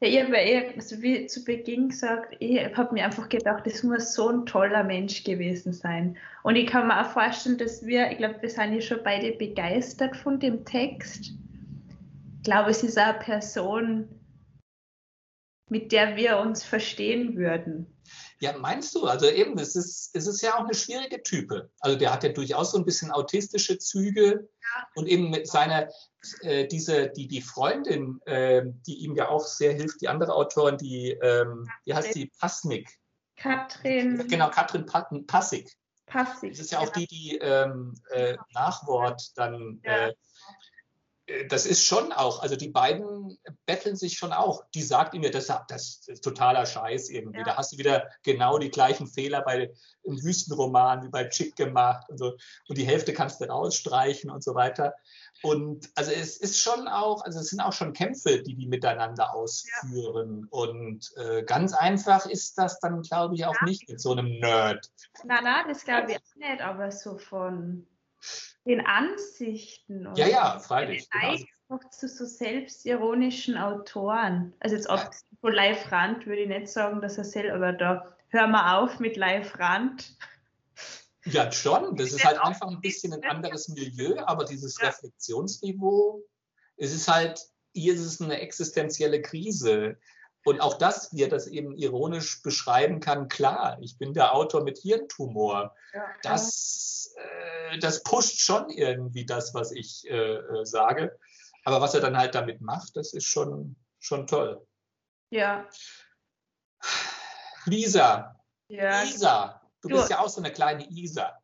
Ja, 0.00 0.08
ich 0.08 0.22
habe 0.22 0.36
eh, 0.36 0.74
also 0.76 1.00
wie 1.00 1.26
zu 1.26 1.44
Beginn 1.44 1.88
gesagt, 1.88 2.36
ich 2.40 2.58
habe 2.76 2.92
mir 2.92 3.04
einfach 3.04 3.28
gedacht, 3.28 3.66
das 3.66 3.82
muss 3.82 4.14
so 4.14 4.28
ein 4.28 4.44
toller 4.44 4.84
Mensch 4.84 5.24
gewesen 5.24 5.72
sein. 5.72 6.16
Und 6.42 6.56
ich 6.56 6.66
kann 6.66 6.88
mir 6.88 7.00
auch 7.00 7.10
vorstellen, 7.10 7.58
dass 7.58 7.86
wir, 7.86 8.10
ich 8.10 8.18
glaube, 8.18 8.42
wir 8.42 8.50
sind 8.50 8.74
ja 8.74 8.80
schon 8.80 9.02
beide 9.02 9.32
begeistert 9.32 10.16
von 10.16 10.38
dem 10.40 10.64
Text. 10.64 11.32
Ich 12.36 12.42
glaube, 12.42 12.70
es 12.70 12.82
ist 12.82 12.98
auch 12.98 13.04
eine 13.04 13.18
Person, 13.18 14.08
mit 15.70 15.92
der 15.92 16.16
wir 16.16 16.38
uns 16.38 16.64
verstehen 16.64 17.36
würden. 17.36 17.86
Ja, 18.40 18.56
meinst 18.58 18.94
du? 18.94 19.04
Also 19.06 19.26
eben, 19.26 19.58
es 19.58 19.76
ist, 19.76 20.10
es 20.14 20.26
ist 20.26 20.42
ja 20.42 20.54
auch 20.56 20.64
eine 20.64 20.74
schwierige 20.74 21.22
Type. 21.22 21.70
Also 21.80 21.96
der 21.96 22.12
hat 22.12 22.24
ja 22.24 22.30
durchaus 22.30 22.72
so 22.72 22.78
ein 22.78 22.84
bisschen 22.84 23.10
autistische 23.10 23.78
Züge 23.78 24.48
ja. 24.60 24.86
und 24.94 25.06
eben 25.06 25.30
mit 25.30 25.48
seiner, 25.48 25.88
äh, 26.40 26.66
diese, 26.66 27.10
die, 27.10 27.28
die 27.28 27.42
Freundin, 27.42 28.20
äh, 28.26 28.62
die 28.86 29.04
ihm 29.04 29.14
ja 29.14 29.28
auch 29.28 29.44
sehr 29.44 29.72
hilft, 29.72 30.00
die 30.00 30.08
andere 30.08 30.34
Autorin, 30.34 30.76
die, 30.76 31.10
ähm, 31.10 31.68
wie 31.84 31.94
heißt 31.94 32.14
die, 32.14 32.32
Passnik. 32.38 32.88
Katrin. 33.36 34.26
Genau, 34.28 34.50
Katrin 34.50 34.86
Passig. 34.86 35.76
Passig. 36.06 36.50
Das 36.52 36.60
ist 36.60 36.72
ja 36.72 36.80
auch 36.80 36.86
ja. 36.86 36.92
die, 36.92 37.06
die 37.06 37.38
ähm, 37.40 37.94
äh, 38.10 38.36
Nachwort 38.52 39.32
dann 39.36 39.80
ja. 39.84 40.10
Äh, 41.26 41.46
das 41.46 41.66
ist 41.66 41.84
schon 41.84 42.12
auch, 42.12 42.42
also 42.42 42.56
die 42.56 42.68
beiden 42.68 43.38
betteln 43.66 43.96
sich 43.96 44.18
schon 44.18 44.32
auch. 44.32 44.64
Die 44.74 44.82
sagt 44.82 45.14
ihm 45.14 45.22
ja, 45.22 45.30
das, 45.30 45.46
das 45.68 46.02
ist 46.06 46.24
totaler 46.24 46.66
Scheiß 46.66 47.08
irgendwie. 47.10 47.38
Ja. 47.38 47.44
Da 47.44 47.56
hast 47.56 47.72
du 47.72 47.78
wieder 47.78 48.08
genau 48.22 48.58
die 48.58 48.70
gleichen 48.70 49.06
Fehler 49.06 49.42
bei 49.42 49.72
im 50.02 50.22
Wüstenroman 50.22 51.02
wie 51.02 51.08
bei 51.08 51.24
Chick 51.28 51.56
gemacht 51.56 52.08
und 52.10 52.18
so. 52.18 52.36
Und 52.68 52.78
die 52.78 52.86
Hälfte 52.86 53.12
kannst 53.12 53.40
du 53.40 53.46
rausstreichen 53.46 54.30
und 54.30 54.44
so 54.44 54.54
weiter. 54.54 54.94
Und 55.42 55.90
also 55.94 56.10
es 56.10 56.36
ist 56.36 56.60
schon 56.60 56.88
auch, 56.88 57.24
also 57.24 57.40
es 57.40 57.48
sind 57.48 57.60
auch 57.60 57.72
schon 57.72 57.92
Kämpfe, 57.92 58.42
die 58.42 58.54
die 58.54 58.66
miteinander 58.66 59.34
ausführen. 59.34 60.48
Ja. 60.52 60.58
Und 60.58 61.12
äh, 61.16 61.42
ganz 61.42 61.72
einfach 61.72 62.26
ist 62.26 62.58
das 62.58 62.78
dann, 62.80 63.02
glaube 63.02 63.34
ich, 63.34 63.46
auch 63.46 63.54
ja. 63.60 63.66
nicht 63.66 63.88
mit 63.88 64.00
so 64.00 64.12
einem 64.12 64.38
Nerd. 64.38 64.90
Na, 65.24 65.40
na, 65.42 65.66
das 65.66 65.84
glaube 65.84 66.12
ich 66.12 66.18
auch 66.18 66.36
nicht, 66.36 66.60
aber 66.60 66.92
so 66.92 67.16
von 67.16 67.86
den 68.64 68.84
Ansichten 68.86 70.06
und 70.06 70.18
ja, 70.18 70.26
ja, 70.26 70.58
freilich. 70.58 71.08
Genau. 71.10 71.78
zu 71.90 72.08
so 72.08 72.24
selbstironischen 72.24 73.56
Autoren. 73.56 74.54
Also 74.60 74.76
jetzt 74.76 74.88
ob 74.88 75.10
von 75.40 75.52
Live 75.52 75.90
Rand 75.92 76.26
würde 76.26 76.42
ich 76.42 76.48
nicht 76.48 76.68
sagen, 76.68 77.00
dass 77.00 77.18
er 77.18 77.24
selber 77.24 77.72
da 77.72 78.16
hör 78.28 78.46
mal 78.48 78.78
auf 78.78 78.98
mit 78.98 79.16
Live 79.16 79.58
Rand. 79.58 80.16
Ja, 81.26 81.50
schon. 81.52 81.96
Das 81.96 82.12
ist 82.12 82.24
halt 82.24 82.38
einfach 82.38 82.68
ein 82.68 82.80
bisschen 82.80 83.12
ein 83.12 83.24
anderes 83.24 83.68
Milieu, 83.68 84.20
aber 84.26 84.44
dieses 84.44 84.78
ja. 84.78 84.88
Reflexionsniveau, 84.88 86.22
es 86.76 86.92
ist 86.92 87.08
halt, 87.08 87.40
hier 87.72 87.94
ist 87.94 88.00
es 88.00 88.20
eine 88.20 88.40
existenzielle 88.40 89.22
Krise. 89.22 89.96
Und 90.44 90.60
auch 90.60 90.74
das, 90.74 91.12
wie 91.12 91.22
er 91.22 91.28
das 91.28 91.46
eben 91.46 91.76
ironisch 91.76 92.42
beschreiben 92.42 93.00
kann, 93.00 93.28
klar, 93.28 93.78
ich 93.80 93.96
bin 93.96 94.12
der 94.12 94.34
Autor 94.34 94.62
mit 94.62 94.78
Hirntumor. 94.78 95.74
Ja. 95.94 96.06
Das, 96.22 97.14
äh, 97.16 97.78
das 97.78 98.02
pusht 98.02 98.40
schon 98.40 98.68
irgendwie 98.68 99.24
das, 99.24 99.54
was 99.54 99.72
ich 99.72 100.08
äh, 100.08 100.34
äh, 100.34 100.66
sage. 100.66 101.18
Aber 101.64 101.80
was 101.80 101.94
er 101.94 102.02
dann 102.02 102.18
halt 102.18 102.34
damit 102.34 102.60
macht, 102.60 102.96
das 102.96 103.14
ist 103.14 103.24
schon, 103.24 103.76
schon 103.98 104.26
toll. 104.26 104.66
Ja. 105.30 105.66
Lisa. 107.64 108.38
Ja. 108.68 109.02
Lisa, 109.02 109.62
du, 109.80 109.88
du 109.88 109.96
bist 109.96 110.10
ja 110.10 110.18
auch 110.18 110.28
so 110.28 110.42
eine 110.42 110.52
kleine 110.52 110.86
Isa. 110.90 111.40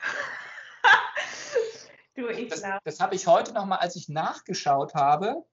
du, 2.16 2.28
ich 2.28 2.48
das, 2.48 2.64
das 2.82 2.98
habe 2.98 3.14
ich 3.14 3.28
heute 3.28 3.52
nochmal, 3.52 3.78
als 3.78 3.94
ich 3.94 4.08
nachgeschaut 4.08 4.94
habe, 4.94 5.44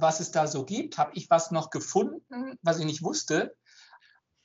was 0.00 0.20
es 0.20 0.30
da 0.30 0.46
so 0.46 0.64
gibt, 0.64 0.96
habe 0.98 1.10
ich 1.14 1.28
was 1.30 1.50
noch 1.50 1.70
gefunden, 1.70 2.58
was 2.62 2.78
ich 2.78 2.84
nicht 2.84 3.02
wusste. 3.02 3.56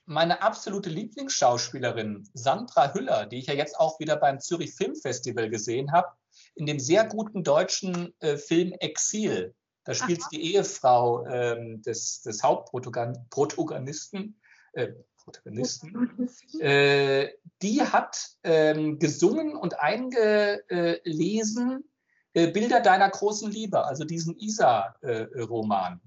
Meine 0.05 0.41
absolute 0.41 0.89
Lieblingsschauspielerin 0.89 2.27
Sandra 2.33 2.93
Hüller, 2.93 3.25
die 3.25 3.37
ich 3.37 3.47
ja 3.47 3.53
jetzt 3.53 3.79
auch 3.79 3.99
wieder 3.99 4.17
beim 4.17 4.41
Zürich 4.41 4.75
Filmfestival 4.75 5.49
gesehen 5.49 5.93
habe, 5.93 6.09
in 6.55 6.65
dem 6.65 6.79
sehr 6.79 7.05
guten 7.05 7.43
deutschen 7.43 8.13
äh, 8.19 8.37
Film 8.37 8.73
Exil. 8.73 9.55
Da 9.85 9.93
spielt 9.93 10.21
sie 10.21 10.37
die 10.37 10.53
Ehefrau 10.53 11.25
ähm, 11.25 11.81
des, 11.81 12.21
des 12.21 12.43
Hauptprotagonisten. 12.43 14.39
Äh, 14.73 14.93
Protagonisten. 15.23 16.29
Äh, 16.59 17.29
die 17.61 17.81
hat 17.81 18.31
ähm, 18.43 18.99
gesungen 18.99 19.55
und 19.55 19.79
eingelesen 19.79 21.85
äh, 22.33 22.51
Bilder 22.51 22.81
deiner 22.81 23.09
großen 23.09 23.51
Liebe, 23.51 23.85
also 23.85 24.03
diesen 24.03 24.37
Isa-Roman. 24.37 26.01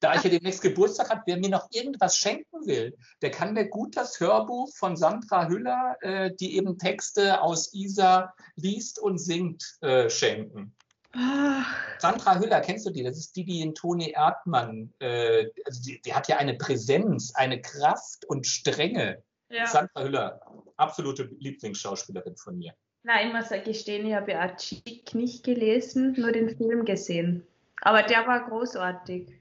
da 0.00 0.14
ich 0.14 0.22
ja 0.22 0.30
demnächst 0.30 0.62
Geburtstag 0.62 1.10
habe, 1.10 1.22
wer 1.26 1.36
mir 1.36 1.50
noch 1.50 1.68
irgendwas 1.70 2.16
schenken 2.16 2.66
will, 2.66 2.96
der 3.20 3.30
kann 3.30 3.52
mir 3.52 3.68
gut 3.68 3.96
das 3.96 4.18
Hörbuch 4.18 4.74
von 4.74 4.96
Sandra 4.96 5.48
Hüller, 5.48 5.96
äh, 6.00 6.30
die 6.34 6.56
eben 6.56 6.78
Texte 6.78 7.42
aus 7.42 7.74
Isa 7.74 8.32
liest 8.56 8.98
und 8.98 9.18
singt, 9.18 9.76
äh, 9.82 10.08
schenken. 10.08 10.74
Ach. 11.12 11.66
Sandra 11.98 12.38
Hüller, 12.38 12.60
kennst 12.60 12.86
du 12.86 12.90
die? 12.90 13.02
Das 13.02 13.18
ist 13.18 13.34
die, 13.36 13.44
die 13.44 13.60
in 13.60 13.74
Toni 13.74 14.12
Erdmann, 14.12 14.94
äh, 15.00 15.46
also 15.66 15.82
die, 15.82 16.00
die, 16.00 16.14
hat 16.14 16.28
ja 16.28 16.36
eine 16.36 16.54
Präsenz, 16.54 17.34
eine 17.34 17.60
Kraft 17.60 18.24
und 18.24 18.46
Strenge. 18.46 19.22
Ja. 19.48 19.66
Sandra 19.66 20.04
Hüller, 20.04 20.40
absolute 20.76 21.24
Lieblingsschauspielerin 21.24 22.36
von 22.36 22.56
mir. 22.56 22.74
Nein, 23.02 23.28
ich 23.28 23.32
muss 23.32 23.64
gestehen, 23.64 24.06
ich 24.06 24.14
habe 24.14 24.32
ja 24.32 24.54
Chick 24.56 25.14
nicht 25.14 25.44
gelesen, 25.44 26.14
nur 26.18 26.32
den 26.32 26.54
Film 26.56 26.84
gesehen. 26.84 27.46
Aber 27.80 28.02
der 28.02 28.26
war 28.26 28.48
großartig. 28.48 29.32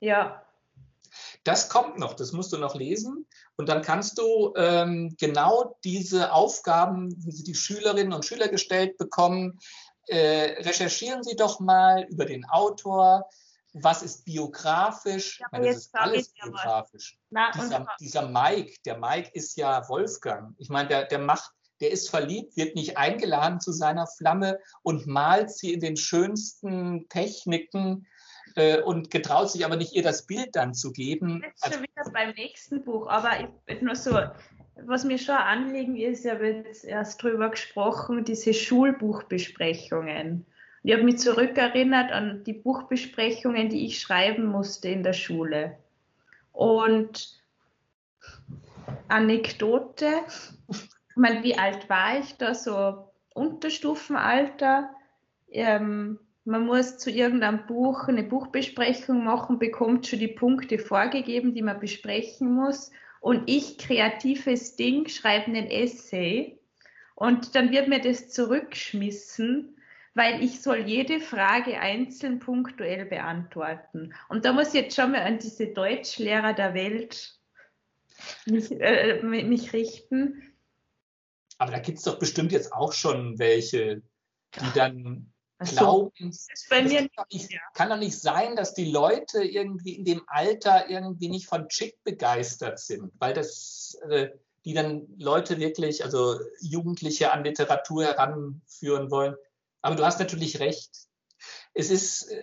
Ja. 0.00 0.42
Das 1.44 1.68
kommt 1.68 1.98
noch, 1.98 2.14
das 2.14 2.32
musst 2.32 2.52
du 2.52 2.58
noch 2.58 2.74
lesen. 2.74 3.26
Und 3.56 3.68
dann 3.68 3.82
kannst 3.82 4.18
du 4.18 4.54
ähm, 4.56 5.14
genau 5.18 5.76
diese 5.84 6.32
Aufgaben, 6.32 7.14
wie 7.24 7.32
sie 7.32 7.44
die 7.44 7.54
Schülerinnen 7.54 8.12
und 8.12 8.24
Schüler 8.24 8.48
gestellt 8.48 8.96
bekommen, 8.98 9.58
äh, 10.06 10.62
recherchieren 10.62 11.22
Sie 11.22 11.36
doch 11.36 11.60
mal 11.60 12.06
über 12.08 12.24
den 12.24 12.46
Autor. 12.46 13.28
Was 13.74 14.02
ist 14.02 14.24
biografisch? 14.24 15.40
Ja, 15.40 15.46
meine, 15.52 15.66
das 15.66 15.76
ist 15.76 15.94
alles 15.94 16.28
biografisch. 16.32 17.18
Na, 17.30 17.50
dieser, 17.52 17.86
dieser 18.00 18.28
Mike, 18.28 18.78
der 18.86 18.98
Mike 18.98 19.30
ist 19.34 19.56
ja 19.56 19.86
Wolfgang. 19.88 20.54
Ich 20.58 20.70
meine, 20.70 20.88
der, 20.88 21.04
der 21.04 21.18
macht 21.18 21.52
der 21.80 21.90
ist 21.90 22.10
verliebt, 22.10 22.56
wird 22.56 22.74
nicht 22.74 22.96
eingeladen 22.96 23.60
zu 23.60 23.72
seiner 23.72 24.06
Flamme 24.06 24.58
und 24.82 25.06
malt 25.06 25.50
sie 25.50 25.72
in 25.72 25.80
den 25.80 25.96
schönsten 25.96 27.08
Techniken 27.08 28.06
äh, 28.56 28.80
und 28.80 29.10
getraut 29.10 29.50
sich 29.50 29.64
aber 29.64 29.76
nicht, 29.76 29.94
ihr 29.94 30.02
das 30.02 30.26
Bild 30.26 30.56
dann 30.56 30.74
zu 30.74 30.92
geben. 30.92 31.42
Das 31.42 31.52
ist 31.54 31.64
schon 31.64 31.72
also 31.72 31.82
wieder 31.82 32.12
beim 32.12 32.30
nächsten 32.34 32.84
Buch, 32.84 33.08
aber 33.08 33.30
ich, 33.66 33.80
nur 33.80 33.94
so, 33.94 34.18
was 34.84 35.04
mir 35.04 35.18
schon 35.18 35.36
anliegen 35.36 35.96
ist, 35.96 36.24
ich 36.24 36.30
habe 36.30 36.48
jetzt 36.48 36.84
erst 36.84 37.22
drüber 37.22 37.50
gesprochen, 37.50 38.24
diese 38.24 38.54
Schulbuchbesprechungen. 38.54 40.46
Ich 40.82 40.92
habe 40.92 41.02
mich 41.02 41.18
zurückerinnert 41.18 42.12
an 42.12 42.44
die 42.44 42.52
Buchbesprechungen, 42.52 43.68
die 43.68 43.86
ich 43.86 44.00
schreiben 44.00 44.46
musste 44.46 44.88
in 44.88 45.02
der 45.02 45.12
Schule. 45.12 45.76
Und 46.52 47.40
Anekdote, 49.08 50.22
meine, 51.18 51.42
wie 51.42 51.56
alt 51.56 51.88
war 51.88 52.18
ich 52.18 52.36
da? 52.36 52.54
So 52.54 53.10
Unterstufenalter. 53.34 54.90
Ähm, 55.50 56.18
man 56.44 56.66
muss 56.66 56.98
zu 56.98 57.10
irgendeinem 57.10 57.66
Buch 57.66 58.08
eine 58.08 58.22
Buchbesprechung 58.22 59.24
machen, 59.24 59.58
bekommt 59.58 60.06
schon 60.06 60.18
die 60.18 60.28
Punkte 60.28 60.78
vorgegeben, 60.78 61.54
die 61.54 61.62
man 61.62 61.78
besprechen 61.78 62.54
muss. 62.54 62.90
Und 63.20 63.42
ich, 63.46 63.78
kreatives 63.78 64.76
Ding, 64.76 65.08
schreibe 65.08 65.46
einen 65.46 65.66
Essay. 65.70 66.58
Und 67.14 67.54
dann 67.54 67.70
wird 67.70 67.88
mir 67.88 68.00
das 68.00 68.30
zurückgeschmissen, 68.30 69.76
weil 70.14 70.42
ich 70.42 70.62
soll 70.62 70.78
jede 70.78 71.20
Frage 71.20 71.78
einzeln 71.80 72.38
punktuell 72.38 73.04
beantworten. 73.04 74.14
Und 74.28 74.44
da 74.44 74.52
muss 74.52 74.68
ich 74.68 74.82
jetzt 74.82 74.96
schon 74.96 75.12
mal 75.12 75.22
an 75.22 75.38
diese 75.38 75.66
Deutschlehrer 75.66 76.54
der 76.54 76.74
Welt 76.74 77.34
mich, 78.46 78.70
äh, 78.80 79.22
mich 79.22 79.72
richten 79.72 80.42
aber 81.58 81.72
da 81.72 81.78
gibt 81.80 81.98
es 81.98 82.04
doch 82.04 82.18
bestimmt 82.18 82.52
jetzt 82.52 82.72
auch 82.72 82.92
schon 82.92 83.38
welche, 83.38 84.02
die 84.54 84.72
dann 84.74 85.32
so, 85.60 85.76
glauben. 85.76 86.30
Das 86.30 86.46
ist 86.52 86.68
bei 86.70 86.82
mir 86.82 87.08
kann, 87.08 87.26
nicht, 87.32 87.52
ja. 87.52 87.60
kann 87.74 87.90
doch 87.90 87.98
nicht 87.98 88.18
sein, 88.18 88.54
dass 88.56 88.74
die 88.74 88.90
Leute 88.90 89.42
irgendwie 89.42 89.96
in 89.96 90.04
dem 90.04 90.22
Alter 90.28 90.88
irgendwie 90.88 91.28
nicht 91.28 91.46
von 91.46 91.68
Chick 91.68 92.02
begeistert 92.04 92.78
sind, 92.78 93.12
weil 93.18 93.34
das, 93.34 93.98
äh, 94.08 94.28
die 94.64 94.74
dann 94.74 95.08
Leute 95.18 95.58
wirklich, 95.58 96.04
also 96.04 96.38
Jugendliche 96.60 97.32
an 97.32 97.44
Literatur 97.44 98.04
heranführen 98.04 99.10
wollen. 99.10 99.34
Aber 99.82 99.96
du 99.96 100.04
hast 100.04 100.20
natürlich 100.20 100.60
recht. 100.60 100.90
Es 101.74 101.90
ist, 101.90 102.30
äh, 102.30 102.42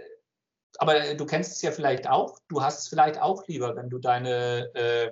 aber 0.78 1.16
du 1.16 1.26
kennst 1.26 1.54
es 1.54 1.62
ja 1.62 1.72
vielleicht 1.72 2.08
auch. 2.08 2.40
Du 2.50 2.62
hast 2.62 2.82
es 2.82 2.88
vielleicht 2.90 3.22
auch 3.22 3.48
lieber, 3.48 3.78
wenn 3.78 3.90
du 3.90 3.98
deine 3.98 4.72
äh, 4.76 5.12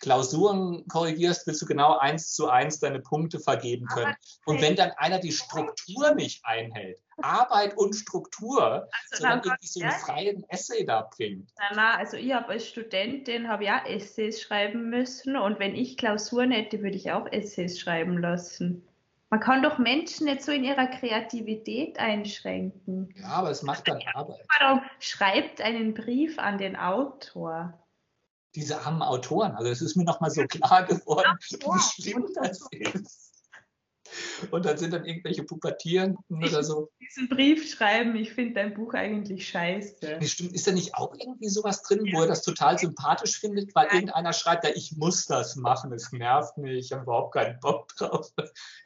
Klausuren 0.00 0.86
korrigierst, 0.88 1.46
willst 1.46 1.62
du 1.62 1.66
genau 1.66 1.98
eins 1.98 2.32
zu 2.32 2.48
eins 2.48 2.80
deine 2.80 3.00
Punkte 3.00 3.40
vergeben 3.40 3.86
können. 3.86 4.14
Und 4.46 4.60
wenn 4.60 4.76
dann 4.76 4.92
einer 4.96 5.18
die 5.18 5.32
Struktur 5.32 6.14
nicht 6.14 6.44
einhält, 6.44 6.98
Arbeit 7.22 7.76
und 7.76 7.94
Struktur, 7.94 8.88
also 9.10 9.22
sondern 9.22 9.40
irgendwie 9.44 9.66
so 9.66 9.80
einen 9.80 9.92
freien 9.92 10.44
Essay 10.48 10.84
da 10.84 11.08
bringt. 11.16 11.50
Na, 11.74 11.96
also 11.96 12.16
ich 12.16 12.32
habe 12.32 12.48
als 12.48 12.68
Studentin 12.68 13.48
habe 13.48 13.64
ja 13.64 13.84
Essays 13.86 14.40
schreiben 14.40 14.90
müssen 14.90 15.36
und 15.36 15.58
wenn 15.58 15.74
ich 15.74 15.96
Klausuren 15.96 16.52
hätte, 16.52 16.82
würde 16.82 16.96
ich 16.96 17.10
auch 17.10 17.26
Essays 17.30 17.78
schreiben 17.78 18.18
lassen. 18.18 18.84
Man 19.30 19.40
kann 19.40 19.62
doch 19.62 19.78
Menschen 19.78 20.24
nicht 20.24 20.42
so 20.42 20.52
in 20.52 20.64
ihrer 20.64 20.86
Kreativität 20.86 21.98
einschränken. 21.98 23.12
Ja, 23.20 23.28
aber 23.28 23.50
es 23.50 23.62
macht 23.62 23.86
dann 23.86 24.00
Arbeit. 24.14 24.46
Schreibt 25.00 25.60
einen 25.60 25.92
Brief 25.92 26.38
an 26.38 26.56
den 26.56 26.76
Autor 26.76 27.74
diese 28.54 28.80
armen 28.80 29.02
Autoren. 29.02 29.52
Also 29.52 29.70
es 29.70 29.82
ist 29.82 29.96
mir 29.96 30.04
nochmal 30.04 30.30
so 30.30 30.44
klar 30.46 30.84
geworden, 30.84 31.38
wie 31.40 32.02
schlimm 32.02 32.26
das 32.34 32.66
ist. 32.70 33.28
Und 34.50 34.64
dann 34.64 34.78
sind 34.78 34.92
dann 34.92 35.04
irgendwelche 35.04 35.42
Pubertierenden 35.42 36.42
oder 36.42 36.64
so. 36.64 36.90
Diesen 37.00 37.28
Brief 37.28 37.70
schreiben, 37.70 38.16
ich 38.16 38.32
finde 38.32 38.54
dein 38.54 38.74
Buch 38.74 38.94
eigentlich 38.94 39.48
scheiße. 39.48 40.18
Nee, 40.18 40.26
stimmt. 40.26 40.54
Ist 40.54 40.66
da 40.66 40.72
nicht 40.72 40.94
auch 40.94 41.14
irgendwie 41.14 41.48
sowas 41.48 41.82
drin, 41.82 42.06
ja. 42.06 42.16
wo 42.16 42.22
er 42.22 42.28
das 42.28 42.42
total 42.42 42.78
sympathisch 42.78 43.38
findet, 43.38 43.74
weil 43.74 43.86
Nein. 43.88 43.96
irgendeiner 43.96 44.32
schreibt, 44.32 44.64
ja, 44.64 44.70
ich 44.74 44.96
muss 44.96 45.26
das 45.26 45.56
machen, 45.56 45.92
es 45.92 46.10
nervt 46.12 46.56
mich, 46.56 46.86
ich 46.86 46.92
habe 46.92 47.02
überhaupt 47.02 47.34
keinen 47.34 47.60
Bock 47.60 47.94
drauf. 47.96 48.32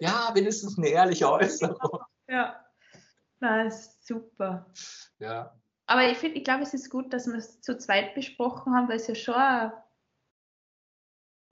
Ja, 0.00 0.30
wenigstens 0.34 0.76
eine 0.76 0.88
ehrliche 0.88 1.30
Äußerung. 1.30 2.00
Ja. 2.28 2.58
Das 3.40 3.86
ist 3.86 4.06
super. 4.06 4.66
Ja. 5.18 5.52
Aber 5.92 6.10
ich 6.10 6.22
ich 6.22 6.42
glaube, 6.42 6.62
es 6.62 6.72
ist 6.72 6.88
gut, 6.88 7.12
dass 7.12 7.26
wir 7.26 7.34
es 7.34 7.60
zu 7.60 7.76
zweit 7.76 8.14
besprochen 8.14 8.74
haben, 8.74 8.88
weil 8.88 8.96
es 8.96 9.08
ja 9.08 9.14
schon 9.14 9.34
ein 9.34 9.72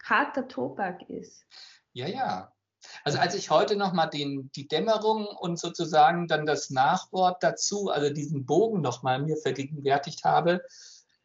harter 0.03 0.49
Tobak 0.49 1.11
ist. 1.11 1.45
Ja, 1.93 2.09
ja. 2.09 2.51
Also 3.05 3.19
als 3.19 3.35
ich 3.35 3.51
heute 3.51 3.77
nochmal 3.77 4.09
die 4.09 4.67
Dämmerung 4.67 5.27
und 5.27 5.59
sozusagen 5.59 6.27
dann 6.27 6.47
das 6.47 6.71
Nachwort 6.71 7.43
dazu, 7.43 7.91
also 7.91 8.09
diesen 8.09 8.47
Bogen 8.47 8.81
nochmal 8.81 9.21
mir 9.21 9.37
vergegenwärtigt 9.37 10.25
habe, 10.25 10.65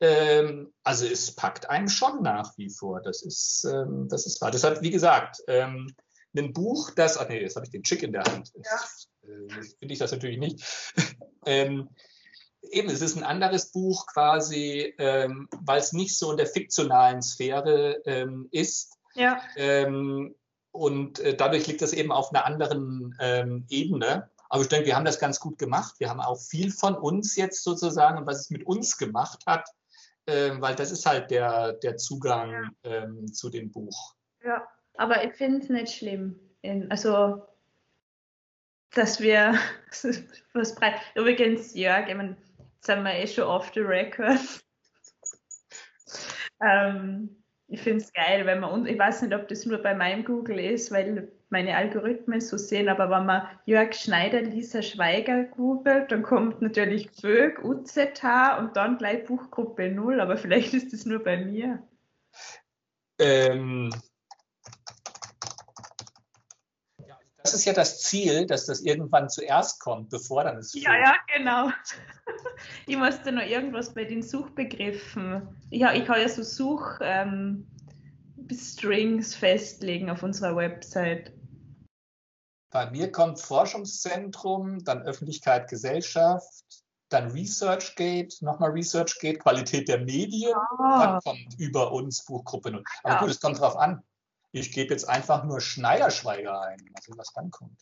ähm, 0.02 0.74
also 0.84 1.06
es 1.06 1.34
packt 1.34 1.70
einem 1.70 1.88
schon 1.88 2.22
nach 2.22 2.58
wie 2.58 2.70
vor. 2.70 3.02
Das 3.02 3.22
ist, 3.22 3.64
ähm, 3.64 4.10
das 4.10 4.26
ist 4.26 4.42
wahr. 4.42 4.52
Das 4.52 4.66
hat, 4.66 4.82
wie 4.82 4.92
gesagt, 4.92 5.42
ähm, 5.48 5.96
ein 6.36 6.52
Buch, 6.52 6.92
das, 6.92 7.18
ach 7.18 7.30
nee, 7.30 7.40
jetzt 7.40 7.56
habe 7.56 7.66
ich 7.66 7.72
den 7.72 7.84
Chick 7.84 8.04
in 8.04 8.12
der 8.12 8.26
Hand. 8.26 8.52
Ja. 8.56 9.30
Äh, 9.30 9.64
Finde 9.80 9.94
ich 9.94 10.00
das 10.00 10.12
natürlich 10.12 10.38
nicht. 10.38 10.66
eben, 12.72 12.90
es 12.90 13.02
ist 13.02 13.16
ein 13.16 13.24
anderes 13.24 13.72
Buch 13.72 14.08
quasi, 14.08 14.94
ähm, 14.98 15.48
weil 15.62 15.80
es 15.80 15.94
nicht 15.94 16.18
so 16.18 16.32
in 16.32 16.38
der 16.38 16.48
fiktionalen 16.48 17.22
Sphäre 17.22 18.02
ähm, 18.06 18.48
ist. 18.52 18.98
Ja. 19.14 19.42
Ähm, 19.56 20.36
und 20.72 21.20
äh, 21.20 21.36
dadurch 21.36 21.68
liegt 21.68 21.82
das 21.82 21.94
eben 21.94 22.12
auf 22.12 22.34
einer 22.34 22.46
anderen 22.46 23.16
ähm, 23.20 23.66
Ebene. 23.70 24.30
Aber 24.50 24.62
ich 24.62 24.68
denke, 24.68 24.88
wir 24.88 24.96
haben 24.96 25.06
das 25.06 25.20
ganz 25.20 25.40
gut 25.40 25.58
gemacht. 25.58 25.96
Wir 26.00 26.10
haben 26.10 26.20
auch 26.20 26.40
viel 26.40 26.72
von 26.72 26.96
uns 26.96 27.36
jetzt 27.36 27.64
sozusagen 27.64 28.18
und 28.18 28.28
was 28.28 28.42
es 28.42 28.50
mit 28.50 28.66
uns 28.66 28.98
gemacht 28.98 29.44
hat, 29.48 29.68
äh, 30.26 30.52
weil 30.60 30.76
das 30.76 30.92
ist 30.92 31.06
halt 31.06 31.32
der, 31.32 31.74
der 31.74 31.98
Zugang 31.98 32.72
ähm, 32.84 33.34
zu 33.34 33.50
dem 33.50 33.72
Buch. 33.72 34.16
Ja, 34.44 34.68
aber 34.98 35.24
ich 35.24 35.34
finde 35.34 35.60
es 35.60 35.70
nicht 35.70 35.94
schlimm. 35.94 36.40
In, 36.62 36.90
also, 36.92 37.48
dass 38.94 39.20
wir 39.20 39.58
was 40.54 40.76
breit. 40.76 40.96
Übrigens, 41.16 41.74
Jörg, 41.74 42.08
ich 42.08 42.16
meine, 42.16 42.38
sind 42.86 43.04
wir 43.04 43.14
eh 43.14 43.28
schon 43.28 43.46
off 43.46 43.72
the 43.74 43.82
record. 43.82 44.40
ähm, 46.62 47.44
ich 47.68 47.82
finde 47.82 48.04
es 48.04 48.14
geil, 48.14 48.46
wenn 48.46 48.60
man, 48.60 48.86
ich 48.86 48.98
weiß 48.98 49.24
nicht, 49.24 49.34
ob 49.34 49.48
das 49.48 49.66
nur 49.66 49.80
bei 49.80 49.96
meinem 49.96 50.24
Google 50.24 50.60
ist, 50.60 50.92
weil 50.92 51.32
meine 51.50 51.76
Algorithmen 51.76 52.42
so 52.42 52.58
sehen, 52.58 52.90
aber 52.90 53.10
wenn 53.10 53.26
man 53.26 53.48
Jörg 53.66 53.94
Schneider, 53.94 54.42
Lisa 54.42 54.82
Schweiger 54.82 55.46
googelt, 55.46 56.12
dann 56.12 56.22
kommt 56.22 56.62
natürlich 56.62 57.10
Vög, 57.12 57.64
UZH 57.64 58.60
und 58.60 58.76
dann 58.76 58.98
gleich 58.98 59.26
Buchgruppe 59.26 59.90
0, 59.90 60.20
aber 60.20 60.38
vielleicht 60.38 60.74
ist 60.74 60.94
das 60.94 61.06
nur 61.06 61.24
bei 61.24 61.38
mir. 61.38 61.82
Ähm, 63.20 63.90
das 67.46 67.54
ist 67.54 67.66
ja 67.66 67.74
das 67.74 68.02
Ziel, 68.02 68.46
dass 68.46 68.66
das 68.66 68.82
irgendwann 68.82 69.30
zuerst 69.30 69.80
kommt, 69.80 70.10
bevor 70.10 70.44
dann 70.44 70.58
es. 70.58 70.74
Ja, 70.74 70.96
ja, 70.96 71.16
genau. 71.34 71.70
Ich 72.88 72.98
musste 72.98 73.32
noch 73.32 73.44
irgendwas 73.44 73.94
bei 73.94 74.06
den 74.06 74.24
Suchbegriffen. 74.24 75.48
Ich, 75.70 75.82
ich 75.82 76.10
habe 76.10 76.22
ja 76.22 76.30
so 76.30 76.42
Such. 76.42 77.00
Ähm, 77.02 77.68
Strings 78.54 79.36
festlegen 79.36 80.10
auf 80.10 80.24
unserer 80.24 80.56
Website. 80.56 81.32
Bei 82.72 82.90
mir 82.92 83.12
kommt 83.12 83.40
Forschungszentrum, 83.40 84.84
dann 84.84 85.02
Öffentlichkeit, 85.02 85.70
Gesellschaft, 85.70 86.66
dann 87.10 87.32
ResearchGate, 87.32 88.44
nochmal 88.44 88.72
ResearchGate, 88.72 89.40
Qualität 89.40 89.88
der 89.88 90.00
Medien, 90.02 90.54
oh. 90.78 90.84
dann 90.84 91.20
kommt 91.22 91.58
über 91.58 91.92
uns 91.92 92.26
Buchgruppe 92.26 92.72
0. 92.72 92.84
Aber 93.04 93.14
ja. 93.14 93.20
gut, 93.22 93.30
es 93.30 93.40
kommt 93.40 93.60
drauf 93.60 93.78
an. 93.78 94.04
Ich 94.56 94.72
gebe 94.72 94.94
jetzt 94.94 95.10
einfach 95.10 95.44
nur 95.44 95.60
Schneiderschweiger 95.60 96.62
ein, 96.62 96.78
mal 96.94 97.02
sehen, 97.02 97.18
was 97.18 97.34
dann 97.34 97.52
kommt. 97.52 97.78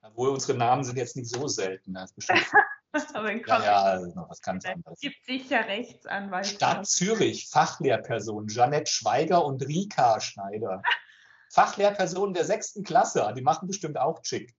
Obwohl 0.00 0.30
unsere 0.30 0.56
Namen 0.56 0.82
sind 0.82 0.96
jetzt 0.96 1.14
nicht 1.14 1.28
so 1.28 1.46
selten. 1.46 1.92
Das 1.92 2.10
ist 2.10 2.16
bestimmt 2.16 2.46
Aber 3.14 3.30
ja, 3.30 3.62
ja, 3.62 3.82
also 3.82 4.06
noch 4.14 4.30
was 4.30 4.40
ganz 4.40 4.64
anderes. 4.64 4.98
gibt 4.98 5.22
sicher 5.26 5.66
Rechtsanwalt. 5.66 6.46
Stadt 6.46 6.86
Zürich, 6.86 7.50
Fachlehrperson, 7.50 8.48
Janette 8.48 8.90
Schweiger 8.90 9.44
und 9.44 9.62
Rika 9.62 10.20
Schneider. 10.22 10.82
Fachlehrpersonen 11.52 12.32
der 12.32 12.46
sechsten 12.46 12.82
Klasse, 12.82 13.30
die 13.36 13.42
machen 13.42 13.68
bestimmt 13.68 13.98
auch 13.98 14.22
Chick. 14.22 14.48